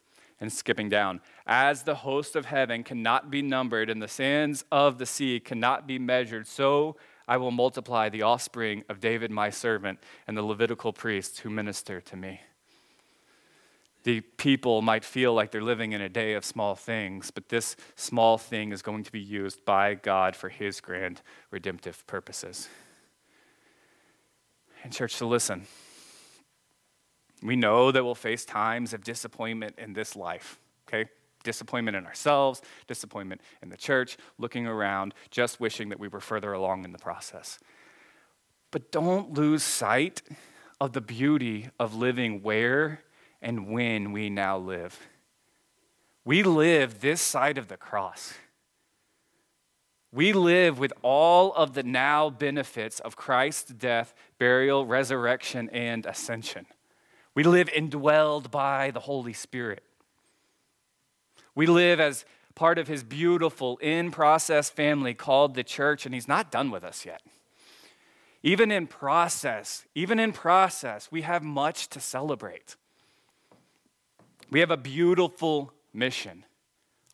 And 0.40 0.52
skipping 0.52 0.88
down, 0.88 1.20
as 1.46 1.84
the 1.84 1.94
host 1.94 2.34
of 2.34 2.46
heaven 2.46 2.82
cannot 2.82 3.30
be 3.30 3.42
numbered, 3.42 3.90
and 3.90 4.02
the 4.02 4.08
sands 4.08 4.64
of 4.72 4.98
the 4.98 5.06
sea 5.06 5.38
cannot 5.38 5.86
be 5.86 6.00
measured, 6.00 6.48
so 6.48 6.96
I 7.26 7.36
will 7.38 7.50
multiply 7.50 8.08
the 8.08 8.22
offspring 8.22 8.84
of 8.88 9.00
David, 9.00 9.30
my 9.30 9.50
servant, 9.50 9.98
and 10.26 10.36
the 10.36 10.42
Levitical 10.42 10.92
priests 10.92 11.40
who 11.40 11.50
minister 11.50 12.00
to 12.02 12.16
me. 12.16 12.40
The 14.02 14.20
people 14.20 14.82
might 14.82 15.02
feel 15.02 15.32
like 15.32 15.50
they're 15.50 15.62
living 15.62 15.92
in 15.92 16.02
a 16.02 16.10
day 16.10 16.34
of 16.34 16.44
small 16.44 16.74
things, 16.74 17.30
but 17.30 17.48
this 17.48 17.74
small 17.96 18.36
thing 18.36 18.70
is 18.70 18.82
going 18.82 19.02
to 19.04 19.12
be 19.12 19.20
used 19.20 19.64
by 19.64 19.94
God 19.94 20.36
for 20.36 20.50
his 20.50 20.82
grand 20.82 21.22
redemptive 21.50 22.06
purposes. 22.06 22.68
And, 24.82 24.92
church, 24.92 25.16
to 25.16 25.26
listen. 25.26 25.66
We 27.42 27.56
know 27.56 27.90
that 27.90 28.04
we'll 28.04 28.14
face 28.14 28.44
times 28.44 28.92
of 28.92 29.02
disappointment 29.02 29.76
in 29.78 29.94
this 29.94 30.14
life, 30.14 30.58
okay? 30.86 31.08
Disappointment 31.44 31.96
in 31.96 32.06
ourselves, 32.06 32.60
disappointment 32.88 33.40
in 33.62 33.68
the 33.68 33.76
church, 33.76 34.16
looking 34.38 34.66
around, 34.66 35.14
just 35.30 35.60
wishing 35.60 35.90
that 35.90 36.00
we 36.00 36.08
were 36.08 36.20
further 36.20 36.52
along 36.52 36.84
in 36.84 36.90
the 36.90 36.98
process. 36.98 37.60
But 38.72 38.90
don't 38.90 39.34
lose 39.34 39.62
sight 39.62 40.22
of 40.80 40.92
the 40.92 41.00
beauty 41.00 41.68
of 41.78 41.94
living 41.94 42.42
where 42.42 43.04
and 43.40 43.68
when 43.68 44.10
we 44.10 44.30
now 44.30 44.58
live. 44.58 44.98
We 46.24 46.42
live 46.42 47.00
this 47.00 47.20
side 47.20 47.58
of 47.58 47.68
the 47.68 47.76
cross. 47.76 48.34
We 50.10 50.32
live 50.32 50.78
with 50.78 50.92
all 51.02 51.52
of 51.54 51.74
the 51.74 51.82
now 51.82 52.30
benefits 52.30 53.00
of 53.00 53.16
Christ's 53.16 53.72
death, 53.72 54.14
burial, 54.38 54.86
resurrection, 54.86 55.68
and 55.70 56.06
ascension. 56.06 56.66
We 57.34 57.42
live 57.42 57.68
indwelled 57.68 58.50
by 58.50 58.92
the 58.92 59.00
Holy 59.00 59.32
Spirit. 59.32 59.82
We 61.54 61.66
live 61.66 62.00
as 62.00 62.24
part 62.54 62.78
of 62.78 62.88
his 62.88 63.02
beautiful, 63.02 63.78
in 63.78 64.10
process 64.10 64.70
family 64.70 65.14
called 65.14 65.54
the 65.54 65.64
church, 65.64 66.06
and 66.06 66.14
he's 66.14 66.28
not 66.28 66.50
done 66.50 66.70
with 66.70 66.84
us 66.84 67.04
yet. 67.04 67.22
Even 68.42 68.70
in 68.70 68.86
process, 68.86 69.84
even 69.94 70.18
in 70.18 70.32
process, 70.32 71.08
we 71.10 71.22
have 71.22 71.42
much 71.42 71.88
to 71.88 72.00
celebrate. 72.00 72.76
We 74.50 74.60
have 74.60 74.70
a 74.70 74.76
beautiful 74.76 75.72
mission. 75.92 76.44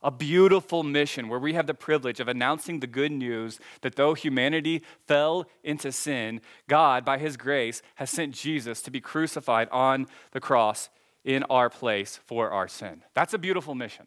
a 0.03 0.11
beautiful 0.11 0.83
mission 0.83 1.29
where 1.29 1.39
we 1.39 1.53
have 1.53 1.67
the 1.67 1.75
privilege 1.75 2.21
of 2.21 2.29
announcing 2.29 2.81
the 2.81 2.87
good 2.87 3.13
news 3.13 3.61
that 3.83 3.97
though 3.97 4.15
humanity 4.15 4.83
fell 5.07 5.47
into 5.63 5.93
sin, 5.93 6.41
God, 6.69 7.05
by 7.05 7.19
his 7.19 7.37
grace, 7.37 7.83
has 7.97 8.09
sent 8.09 8.35
Jesus 8.35 8.81
to 8.83 8.91
be 8.91 9.01
crucified 9.01 9.69
on 9.71 10.07
the 10.33 10.41
cross 10.41 10.89
in 11.23 11.43
our 11.45 11.69
place 11.69 12.19
for 12.25 12.51
our 12.51 12.67
sin. 12.67 13.03
That's 13.15 13.35
a 13.35 13.39
beautiful 13.39 13.75
mission. 13.75 14.07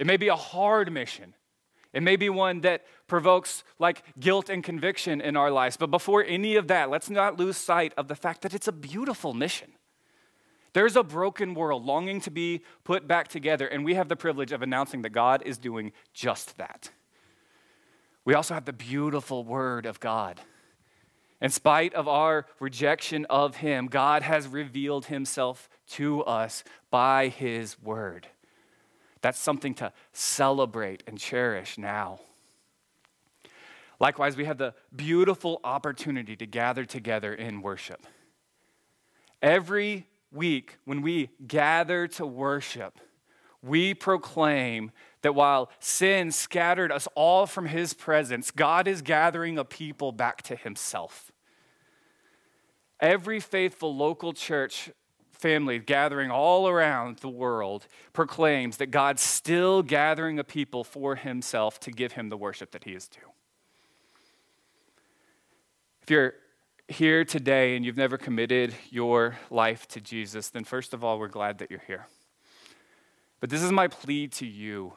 It 0.00 0.06
may 0.06 0.16
be 0.16 0.28
a 0.28 0.34
hard 0.34 0.90
mission. 0.90 1.34
It 1.92 2.02
may 2.02 2.16
be 2.16 2.30
one 2.30 2.62
that 2.62 2.86
provokes 3.06 3.64
like 3.78 4.02
guilt 4.18 4.48
and 4.48 4.64
conviction 4.64 5.20
in 5.20 5.36
our 5.36 5.50
lives. 5.50 5.76
But 5.76 5.90
before 5.90 6.24
any 6.24 6.56
of 6.56 6.68
that, 6.68 6.88
let's 6.88 7.10
not 7.10 7.38
lose 7.38 7.58
sight 7.58 7.92
of 7.98 8.08
the 8.08 8.14
fact 8.14 8.40
that 8.40 8.54
it's 8.54 8.66
a 8.66 8.72
beautiful 8.72 9.34
mission. 9.34 9.72
There's 10.72 10.96
a 10.96 11.02
broken 11.02 11.52
world 11.52 11.84
longing 11.84 12.22
to 12.22 12.30
be 12.30 12.62
put 12.82 13.06
back 13.06 13.28
together, 13.28 13.66
and 13.66 13.84
we 13.84 13.94
have 13.94 14.08
the 14.08 14.16
privilege 14.16 14.52
of 14.52 14.62
announcing 14.62 15.02
that 15.02 15.10
God 15.10 15.42
is 15.44 15.58
doing 15.58 15.92
just 16.14 16.56
that. 16.56 16.90
We 18.24 18.32
also 18.32 18.54
have 18.54 18.64
the 18.64 18.72
beautiful 18.72 19.44
Word 19.44 19.84
of 19.84 20.00
God. 20.00 20.40
In 21.42 21.50
spite 21.50 21.92
of 21.92 22.08
our 22.08 22.46
rejection 22.58 23.26
of 23.28 23.56
Him, 23.56 23.86
God 23.86 24.22
has 24.22 24.48
revealed 24.48 25.06
Himself 25.06 25.68
to 25.88 26.22
us 26.22 26.64
by 26.90 27.28
His 27.28 27.78
Word. 27.82 28.28
That's 29.22 29.38
something 29.38 29.74
to 29.74 29.92
celebrate 30.12 31.02
and 31.06 31.18
cherish 31.18 31.76
now. 31.78 32.20
Likewise, 33.98 34.36
we 34.36 34.46
have 34.46 34.56
the 34.56 34.74
beautiful 34.94 35.60
opportunity 35.62 36.34
to 36.36 36.46
gather 36.46 36.86
together 36.86 37.34
in 37.34 37.60
worship. 37.60 38.06
Every 39.42 40.06
week, 40.32 40.78
when 40.84 41.02
we 41.02 41.30
gather 41.46 42.06
to 42.08 42.26
worship, 42.26 42.98
we 43.62 43.92
proclaim 43.92 44.90
that 45.22 45.34
while 45.34 45.70
sin 45.80 46.32
scattered 46.32 46.90
us 46.90 47.06
all 47.14 47.46
from 47.46 47.66
his 47.66 47.92
presence, 47.92 48.50
God 48.50 48.88
is 48.88 49.02
gathering 49.02 49.58
a 49.58 49.64
people 49.64 50.12
back 50.12 50.40
to 50.42 50.56
himself. 50.56 51.30
Every 53.00 53.38
faithful 53.38 53.94
local 53.94 54.32
church 54.32 54.90
family 55.40 55.78
gathering 55.78 56.30
all 56.30 56.68
around 56.68 57.18
the 57.18 57.28
world 57.28 57.86
proclaims 58.12 58.76
that 58.76 58.90
God's 58.90 59.22
still 59.22 59.82
gathering 59.82 60.38
a 60.38 60.44
people 60.44 60.84
for 60.84 61.16
himself 61.16 61.80
to 61.80 61.90
give 61.90 62.12
him 62.12 62.28
the 62.28 62.36
worship 62.36 62.70
that 62.72 62.84
he 62.84 62.92
is 62.92 63.08
due. 63.08 63.20
If 66.02 66.10
you're 66.10 66.34
here 66.88 67.24
today 67.24 67.76
and 67.76 67.84
you've 67.84 67.96
never 67.96 68.18
committed 68.18 68.74
your 68.90 69.38
life 69.50 69.86
to 69.88 70.00
Jesus, 70.00 70.50
then 70.50 70.64
first 70.64 70.92
of 70.92 71.04
all, 71.04 71.18
we're 71.18 71.28
glad 71.28 71.58
that 71.58 71.70
you're 71.70 71.82
here. 71.86 72.06
But 73.40 73.48
this 73.48 73.62
is 73.62 73.72
my 73.72 73.88
plea 73.88 74.28
to 74.28 74.46
you 74.46 74.92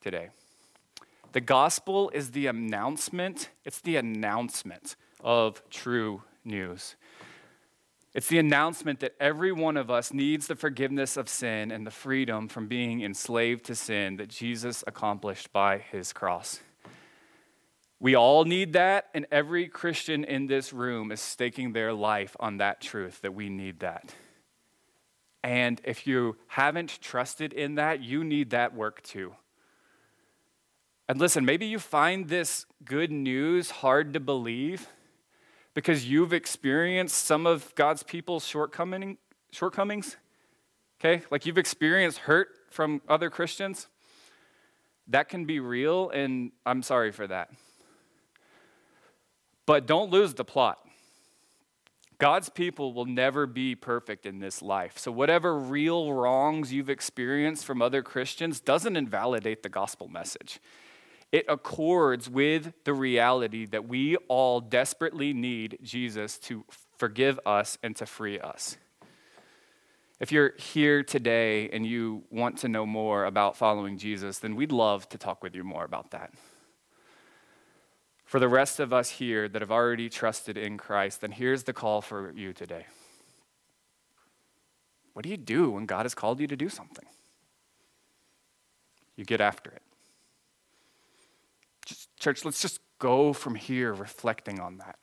today. 0.00 0.28
The 1.32 1.40
gospel 1.40 2.10
is 2.14 2.30
the 2.30 2.46
announcement, 2.46 3.50
it's 3.64 3.80
the 3.80 3.96
announcement 3.96 4.96
of 5.22 5.62
true 5.70 6.22
news. 6.44 6.96
It's 8.16 8.28
the 8.28 8.38
announcement 8.38 9.00
that 9.00 9.14
every 9.20 9.52
one 9.52 9.76
of 9.76 9.90
us 9.90 10.10
needs 10.10 10.46
the 10.46 10.56
forgiveness 10.56 11.18
of 11.18 11.28
sin 11.28 11.70
and 11.70 11.86
the 11.86 11.90
freedom 11.90 12.48
from 12.48 12.66
being 12.66 13.02
enslaved 13.02 13.66
to 13.66 13.74
sin 13.74 14.16
that 14.16 14.30
Jesus 14.30 14.82
accomplished 14.86 15.52
by 15.52 15.76
his 15.76 16.14
cross. 16.14 16.60
We 18.00 18.14
all 18.14 18.46
need 18.46 18.72
that, 18.72 19.08
and 19.12 19.26
every 19.30 19.68
Christian 19.68 20.24
in 20.24 20.46
this 20.46 20.72
room 20.72 21.12
is 21.12 21.20
staking 21.20 21.74
their 21.74 21.92
life 21.92 22.34
on 22.40 22.56
that 22.56 22.80
truth 22.80 23.20
that 23.20 23.34
we 23.34 23.50
need 23.50 23.80
that. 23.80 24.14
And 25.44 25.78
if 25.84 26.06
you 26.06 26.38
haven't 26.46 26.98
trusted 27.02 27.52
in 27.52 27.74
that, 27.74 28.00
you 28.02 28.24
need 28.24 28.48
that 28.48 28.74
work 28.74 29.02
too. 29.02 29.34
And 31.06 31.20
listen, 31.20 31.44
maybe 31.44 31.66
you 31.66 31.78
find 31.78 32.30
this 32.30 32.64
good 32.82 33.12
news 33.12 33.70
hard 33.70 34.14
to 34.14 34.20
believe 34.20 34.88
because 35.76 36.08
you've 36.08 36.32
experienced 36.32 37.26
some 37.26 37.46
of 37.46 37.74
God's 37.74 38.02
people's 38.02 38.46
shortcoming, 38.46 39.18
shortcomings. 39.52 40.16
Okay? 40.98 41.22
Like 41.30 41.44
you've 41.44 41.58
experienced 41.58 42.20
hurt 42.20 42.48
from 42.70 43.02
other 43.06 43.28
Christians. 43.28 43.86
That 45.08 45.28
can 45.28 45.44
be 45.44 45.60
real, 45.60 46.08
and 46.08 46.52
I'm 46.64 46.82
sorry 46.82 47.12
for 47.12 47.26
that. 47.26 47.50
But 49.66 49.86
don't 49.86 50.10
lose 50.10 50.32
the 50.32 50.46
plot. 50.46 50.78
God's 52.16 52.48
people 52.48 52.94
will 52.94 53.04
never 53.04 53.46
be 53.46 53.74
perfect 53.74 54.24
in 54.24 54.38
this 54.38 54.62
life. 54.62 54.96
So, 54.96 55.12
whatever 55.12 55.58
real 55.58 56.10
wrongs 56.14 56.72
you've 56.72 56.88
experienced 56.88 57.66
from 57.66 57.82
other 57.82 58.02
Christians 58.02 58.60
doesn't 58.60 58.96
invalidate 58.96 59.62
the 59.62 59.68
gospel 59.68 60.08
message. 60.08 60.58
It 61.32 61.44
accords 61.48 62.30
with 62.30 62.72
the 62.84 62.94
reality 62.94 63.66
that 63.66 63.88
we 63.88 64.16
all 64.28 64.60
desperately 64.60 65.32
need 65.32 65.78
Jesus 65.82 66.38
to 66.40 66.64
forgive 66.96 67.38
us 67.44 67.78
and 67.82 67.94
to 67.96 68.06
free 68.06 68.38
us. 68.38 68.76
If 70.18 70.32
you're 70.32 70.54
here 70.56 71.02
today 71.02 71.68
and 71.68 71.84
you 71.84 72.24
want 72.30 72.58
to 72.58 72.68
know 72.68 72.86
more 72.86 73.26
about 73.26 73.56
following 73.56 73.98
Jesus, 73.98 74.38
then 74.38 74.56
we'd 74.56 74.72
love 74.72 75.08
to 75.10 75.18
talk 75.18 75.42
with 75.42 75.54
you 75.54 75.62
more 75.62 75.84
about 75.84 76.12
that. 76.12 76.32
For 78.24 78.40
the 78.40 78.48
rest 78.48 78.80
of 78.80 78.92
us 78.92 79.10
here 79.10 79.48
that 79.48 79.62
have 79.62 79.70
already 79.70 80.08
trusted 80.08 80.56
in 80.56 80.78
Christ, 80.78 81.20
then 81.20 81.32
here's 81.32 81.64
the 81.64 81.72
call 81.72 82.00
for 82.00 82.32
you 82.32 82.52
today. 82.52 82.86
What 85.12 85.22
do 85.22 85.28
you 85.28 85.36
do 85.36 85.70
when 85.70 85.86
God 85.86 86.04
has 86.04 86.14
called 86.14 86.40
you 86.40 86.46
to 86.46 86.56
do 86.56 86.68
something? 86.68 87.04
You 89.16 89.24
get 89.24 89.40
after 89.40 89.70
it. 89.70 89.82
Church, 92.18 92.44
let's 92.44 92.62
just 92.62 92.80
go 92.98 93.32
from 93.32 93.54
here 93.54 93.92
reflecting 93.92 94.60
on 94.60 94.78
that. 94.78 94.98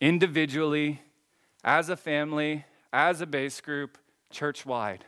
Individually, 0.00 1.00
as 1.64 1.88
a 1.88 1.96
family, 1.96 2.64
as 2.92 3.20
a 3.20 3.26
base 3.26 3.60
group, 3.60 3.98
church 4.30 4.66
wide. 4.66 5.04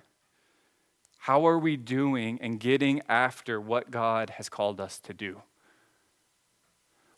How 1.18 1.46
are 1.46 1.58
we 1.58 1.76
doing 1.76 2.38
and 2.40 2.60
getting 2.60 3.00
after 3.08 3.60
what 3.60 3.90
God 3.90 4.30
has 4.30 4.48
called 4.48 4.80
us 4.80 4.98
to 5.00 5.14
do? 5.14 5.42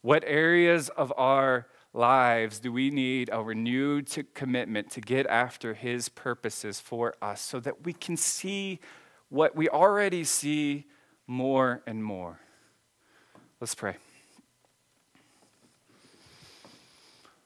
What 0.01 0.23
areas 0.27 0.89
of 0.91 1.13
our 1.17 1.67
lives 1.93 2.61
do 2.61 2.71
we 2.71 2.91
need 2.91 3.29
a 3.33 3.43
renewed 3.43 4.09
commitment 4.35 4.91
to 4.93 5.01
get 5.01 5.27
after 5.27 5.75
His 5.75 6.09
purposes 6.09 6.79
for 6.79 7.15
us 7.21 7.41
so 7.41 7.59
that 7.61 7.85
we 7.85 7.93
can 7.93 8.17
see 8.17 8.79
what 9.29 9.57
we 9.57 9.69
already 9.69 10.23
see 10.23 10.87
more 11.27 11.83
and 11.87 12.05
more? 12.05 12.41
Let's 13.61 13.75
pray. 13.75 13.97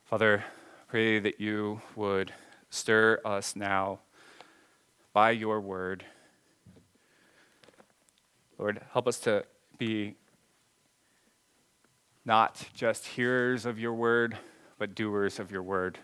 Father, 0.05 0.45
pray 0.89 1.21
that 1.21 1.41
you 1.41 1.81
would 1.95 2.33
stir 2.69 3.21
us 3.25 3.55
now 3.55 4.01
by 5.13 5.31
your 5.31 5.61
word. 5.61 6.05
Lord, 8.59 8.81
help 8.93 9.07
us 9.07 9.19
to 9.21 9.45
be 9.79 10.17
not 12.25 12.69
just 12.75 13.07
hearers 13.07 13.65
of 13.65 13.79
your 13.79 13.95
word, 13.95 14.37
but 14.79 14.95
doers 14.95 15.39
of 15.39 15.51
your 15.51 15.63
word. 15.63 15.99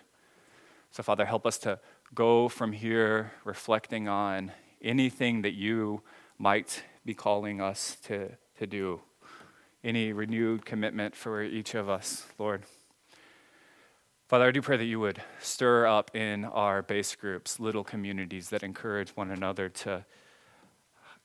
So, 0.90 1.02
Father, 1.02 1.26
help 1.26 1.46
us 1.46 1.58
to 1.58 1.78
go 2.14 2.48
from 2.48 2.72
here 2.72 3.32
reflecting 3.44 4.08
on 4.08 4.52
anything 4.80 5.42
that 5.42 5.54
you 5.54 6.02
might 6.38 6.82
be 7.06 7.14
calling 7.14 7.60
us 7.60 7.96
to, 8.04 8.32
to 8.58 8.66
do, 8.66 9.00
any 9.84 10.12
renewed 10.12 10.66
commitment 10.66 11.14
for 11.14 11.40
each 11.40 11.74
of 11.74 11.88
us, 11.88 12.26
Lord. 12.36 12.64
Father, 14.26 14.48
I 14.48 14.50
do 14.50 14.60
pray 14.60 14.76
that 14.76 14.84
you 14.84 14.98
would 14.98 15.22
stir 15.40 15.86
up 15.86 16.16
in 16.16 16.44
our 16.44 16.82
base 16.82 17.14
groups 17.14 17.60
little 17.60 17.84
communities 17.84 18.50
that 18.50 18.64
encourage 18.64 19.10
one 19.10 19.30
another 19.30 19.68
to, 19.68 20.04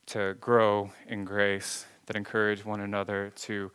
to 0.06 0.34
grow 0.40 0.92
in 1.08 1.24
grace, 1.24 1.84
that 2.06 2.14
encourage 2.14 2.64
one 2.64 2.80
another 2.80 3.32
to 3.34 3.72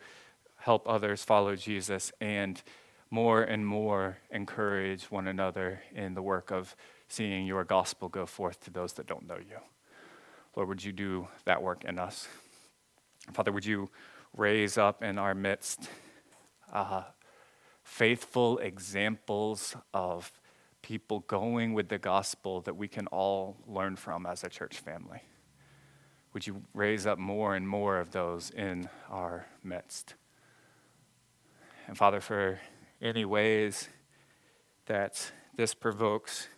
help 0.56 0.88
others 0.88 1.22
follow 1.22 1.56
Jesus 1.56 2.10
and 2.22 2.62
more 3.10 3.42
and 3.42 3.66
more 3.66 4.16
encourage 4.30 5.04
one 5.10 5.28
another 5.28 5.82
in 5.94 6.14
the 6.14 6.22
work 6.22 6.50
of 6.50 6.74
seeing 7.08 7.46
your 7.46 7.64
gospel 7.64 8.08
go 8.08 8.24
forth 8.24 8.60
to 8.60 8.70
those 8.70 8.94
that 8.94 9.06
don't 9.06 9.26
know 9.26 9.36
you. 9.36 9.58
Lord, 10.56 10.68
would 10.68 10.84
you 10.84 10.92
do 10.92 11.28
that 11.44 11.62
work 11.62 11.84
in 11.84 11.98
us? 11.98 12.28
Father, 13.32 13.52
would 13.52 13.64
you 13.64 13.90
raise 14.36 14.78
up 14.78 15.02
in 15.02 15.18
our 15.18 15.34
midst 15.34 15.88
uh, 16.72 17.02
faithful 17.82 18.58
examples 18.58 19.76
of 19.92 20.32
people 20.82 21.20
going 21.20 21.74
with 21.74 21.88
the 21.88 21.98
gospel 21.98 22.60
that 22.62 22.76
we 22.76 22.88
can 22.88 23.06
all 23.08 23.56
learn 23.66 23.96
from 23.96 24.26
as 24.26 24.44
a 24.44 24.48
church 24.48 24.78
family? 24.78 25.22
Would 26.32 26.46
you 26.46 26.62
raise 26.74 27.06
up 27.06 27.18
more 27.18 27.54
and 27.54 27.68
more 27.68 27.98
of 27.98 28.12
those 28.12 28.50
in 28.50 28.88
our 29.10 29.46
midst? 29.62 30.14
And 31.86 31.96
Father, 31.96 32.20
for 32.20 32.60
any 33.00 33.24
ways 33.24 33.88
that 34.86 35.32
this 35.56 35.74
provokes 35.74 36.48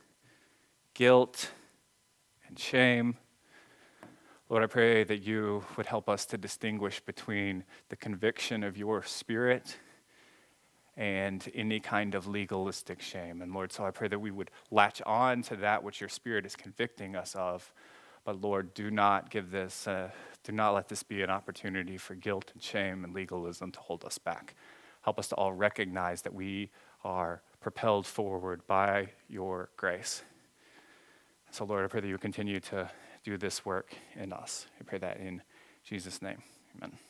guilt 0.94 1.50
and 2.48 2.58
shame, 2.58 3.16
Lord, 4.50 4.64
I 4.64 4.66
pray 4.66 5.04
that 5.04 5.22
you 5.22 5.62
would 5.76 5.86
help 5.86 6.08
us 6.08 6.26
to 6.26 6.36
distinguish 6.36 6.98
between 6.98 7.62
the 7.88 7.94
conviction 7.94 8.64
of 8.64 8.76
your 8.76 9.04
spirit 9.04 9.78
and 10.96 11.48
any 11.54 11.78
kind 11.78 12.16
of 12.16 12.26
legalistic 12.26 13.00
shame. 13.00 13.42
And 13.42 13.54
Lord, 13.54 13.70
so 13.70 13.86
I 13.86 13.92
pray 13.92 14.08
that 14.08 14.18
we 14.18 14.32
would 14.32 14.50
latch 14.72 15.00
on 15.06 15.42
to 15.42 15.56
that 15.58 15.84
which 15.84 16.00
your 16.00 16.08
spirit 16.08 16.44
is 16.44 16.56
convicting 16.56 17.14
us 17.14 17.36
of. 17.36 17.72
But 18.24 18.40
Lord, 18.40 18.74
do 18.74 18.90
not 18.90 19.30
give 19.30 19.52
this, 19.52 19.86
uh, 19.86 20.10
do 20.42 20.50
not 20.50 20.74
let 20.74 20.88
this 20.88 21.04
be 21.04 21.22
an 21.22 21.30
opportunity 21.30 21.96
for 21.96 22.16
guilt 22.16 22.50
and 22.52 22.60
shame 22.60 23.04
and 23.04 23.14
legalism 23.14 23.70
to 23.70 23.78
hold 23.78 24.04
us 24.04 24.18
back. 24.18 24.56
Help 25.02 25.20
us 25.20 25.28
to 25.28 25.36
all 25.36 25.52
recognize 25.52 26.22
that 26.22 26.34
we 26.34 26.70
are 27.04 27.40
propelled 27.60 28.04
forward 28.04 28.66
by 28.66 29.10
your 29.28 29.68
grace. 29.76 30.24
So, 31.52 31.64
Lord, 31.64 31.84
I 31.84 31.86
pray 31.86 32.00
that 32.00 32.08
you 32.08 32.18
continue 32.18 32.58
to 32.58 32.90
do 33.24 33.36
this 33.36 33.64
work 33.64 33.94
in 34.16 34.32
us. 34.32 34.66
I 34.80 34.84
pray 34.84 34.98
that 34.98 35.18
in 35.18 35.42
Jesus' 35.84 36.22
name. 36.22 36.42
Amen. 36.76 37.09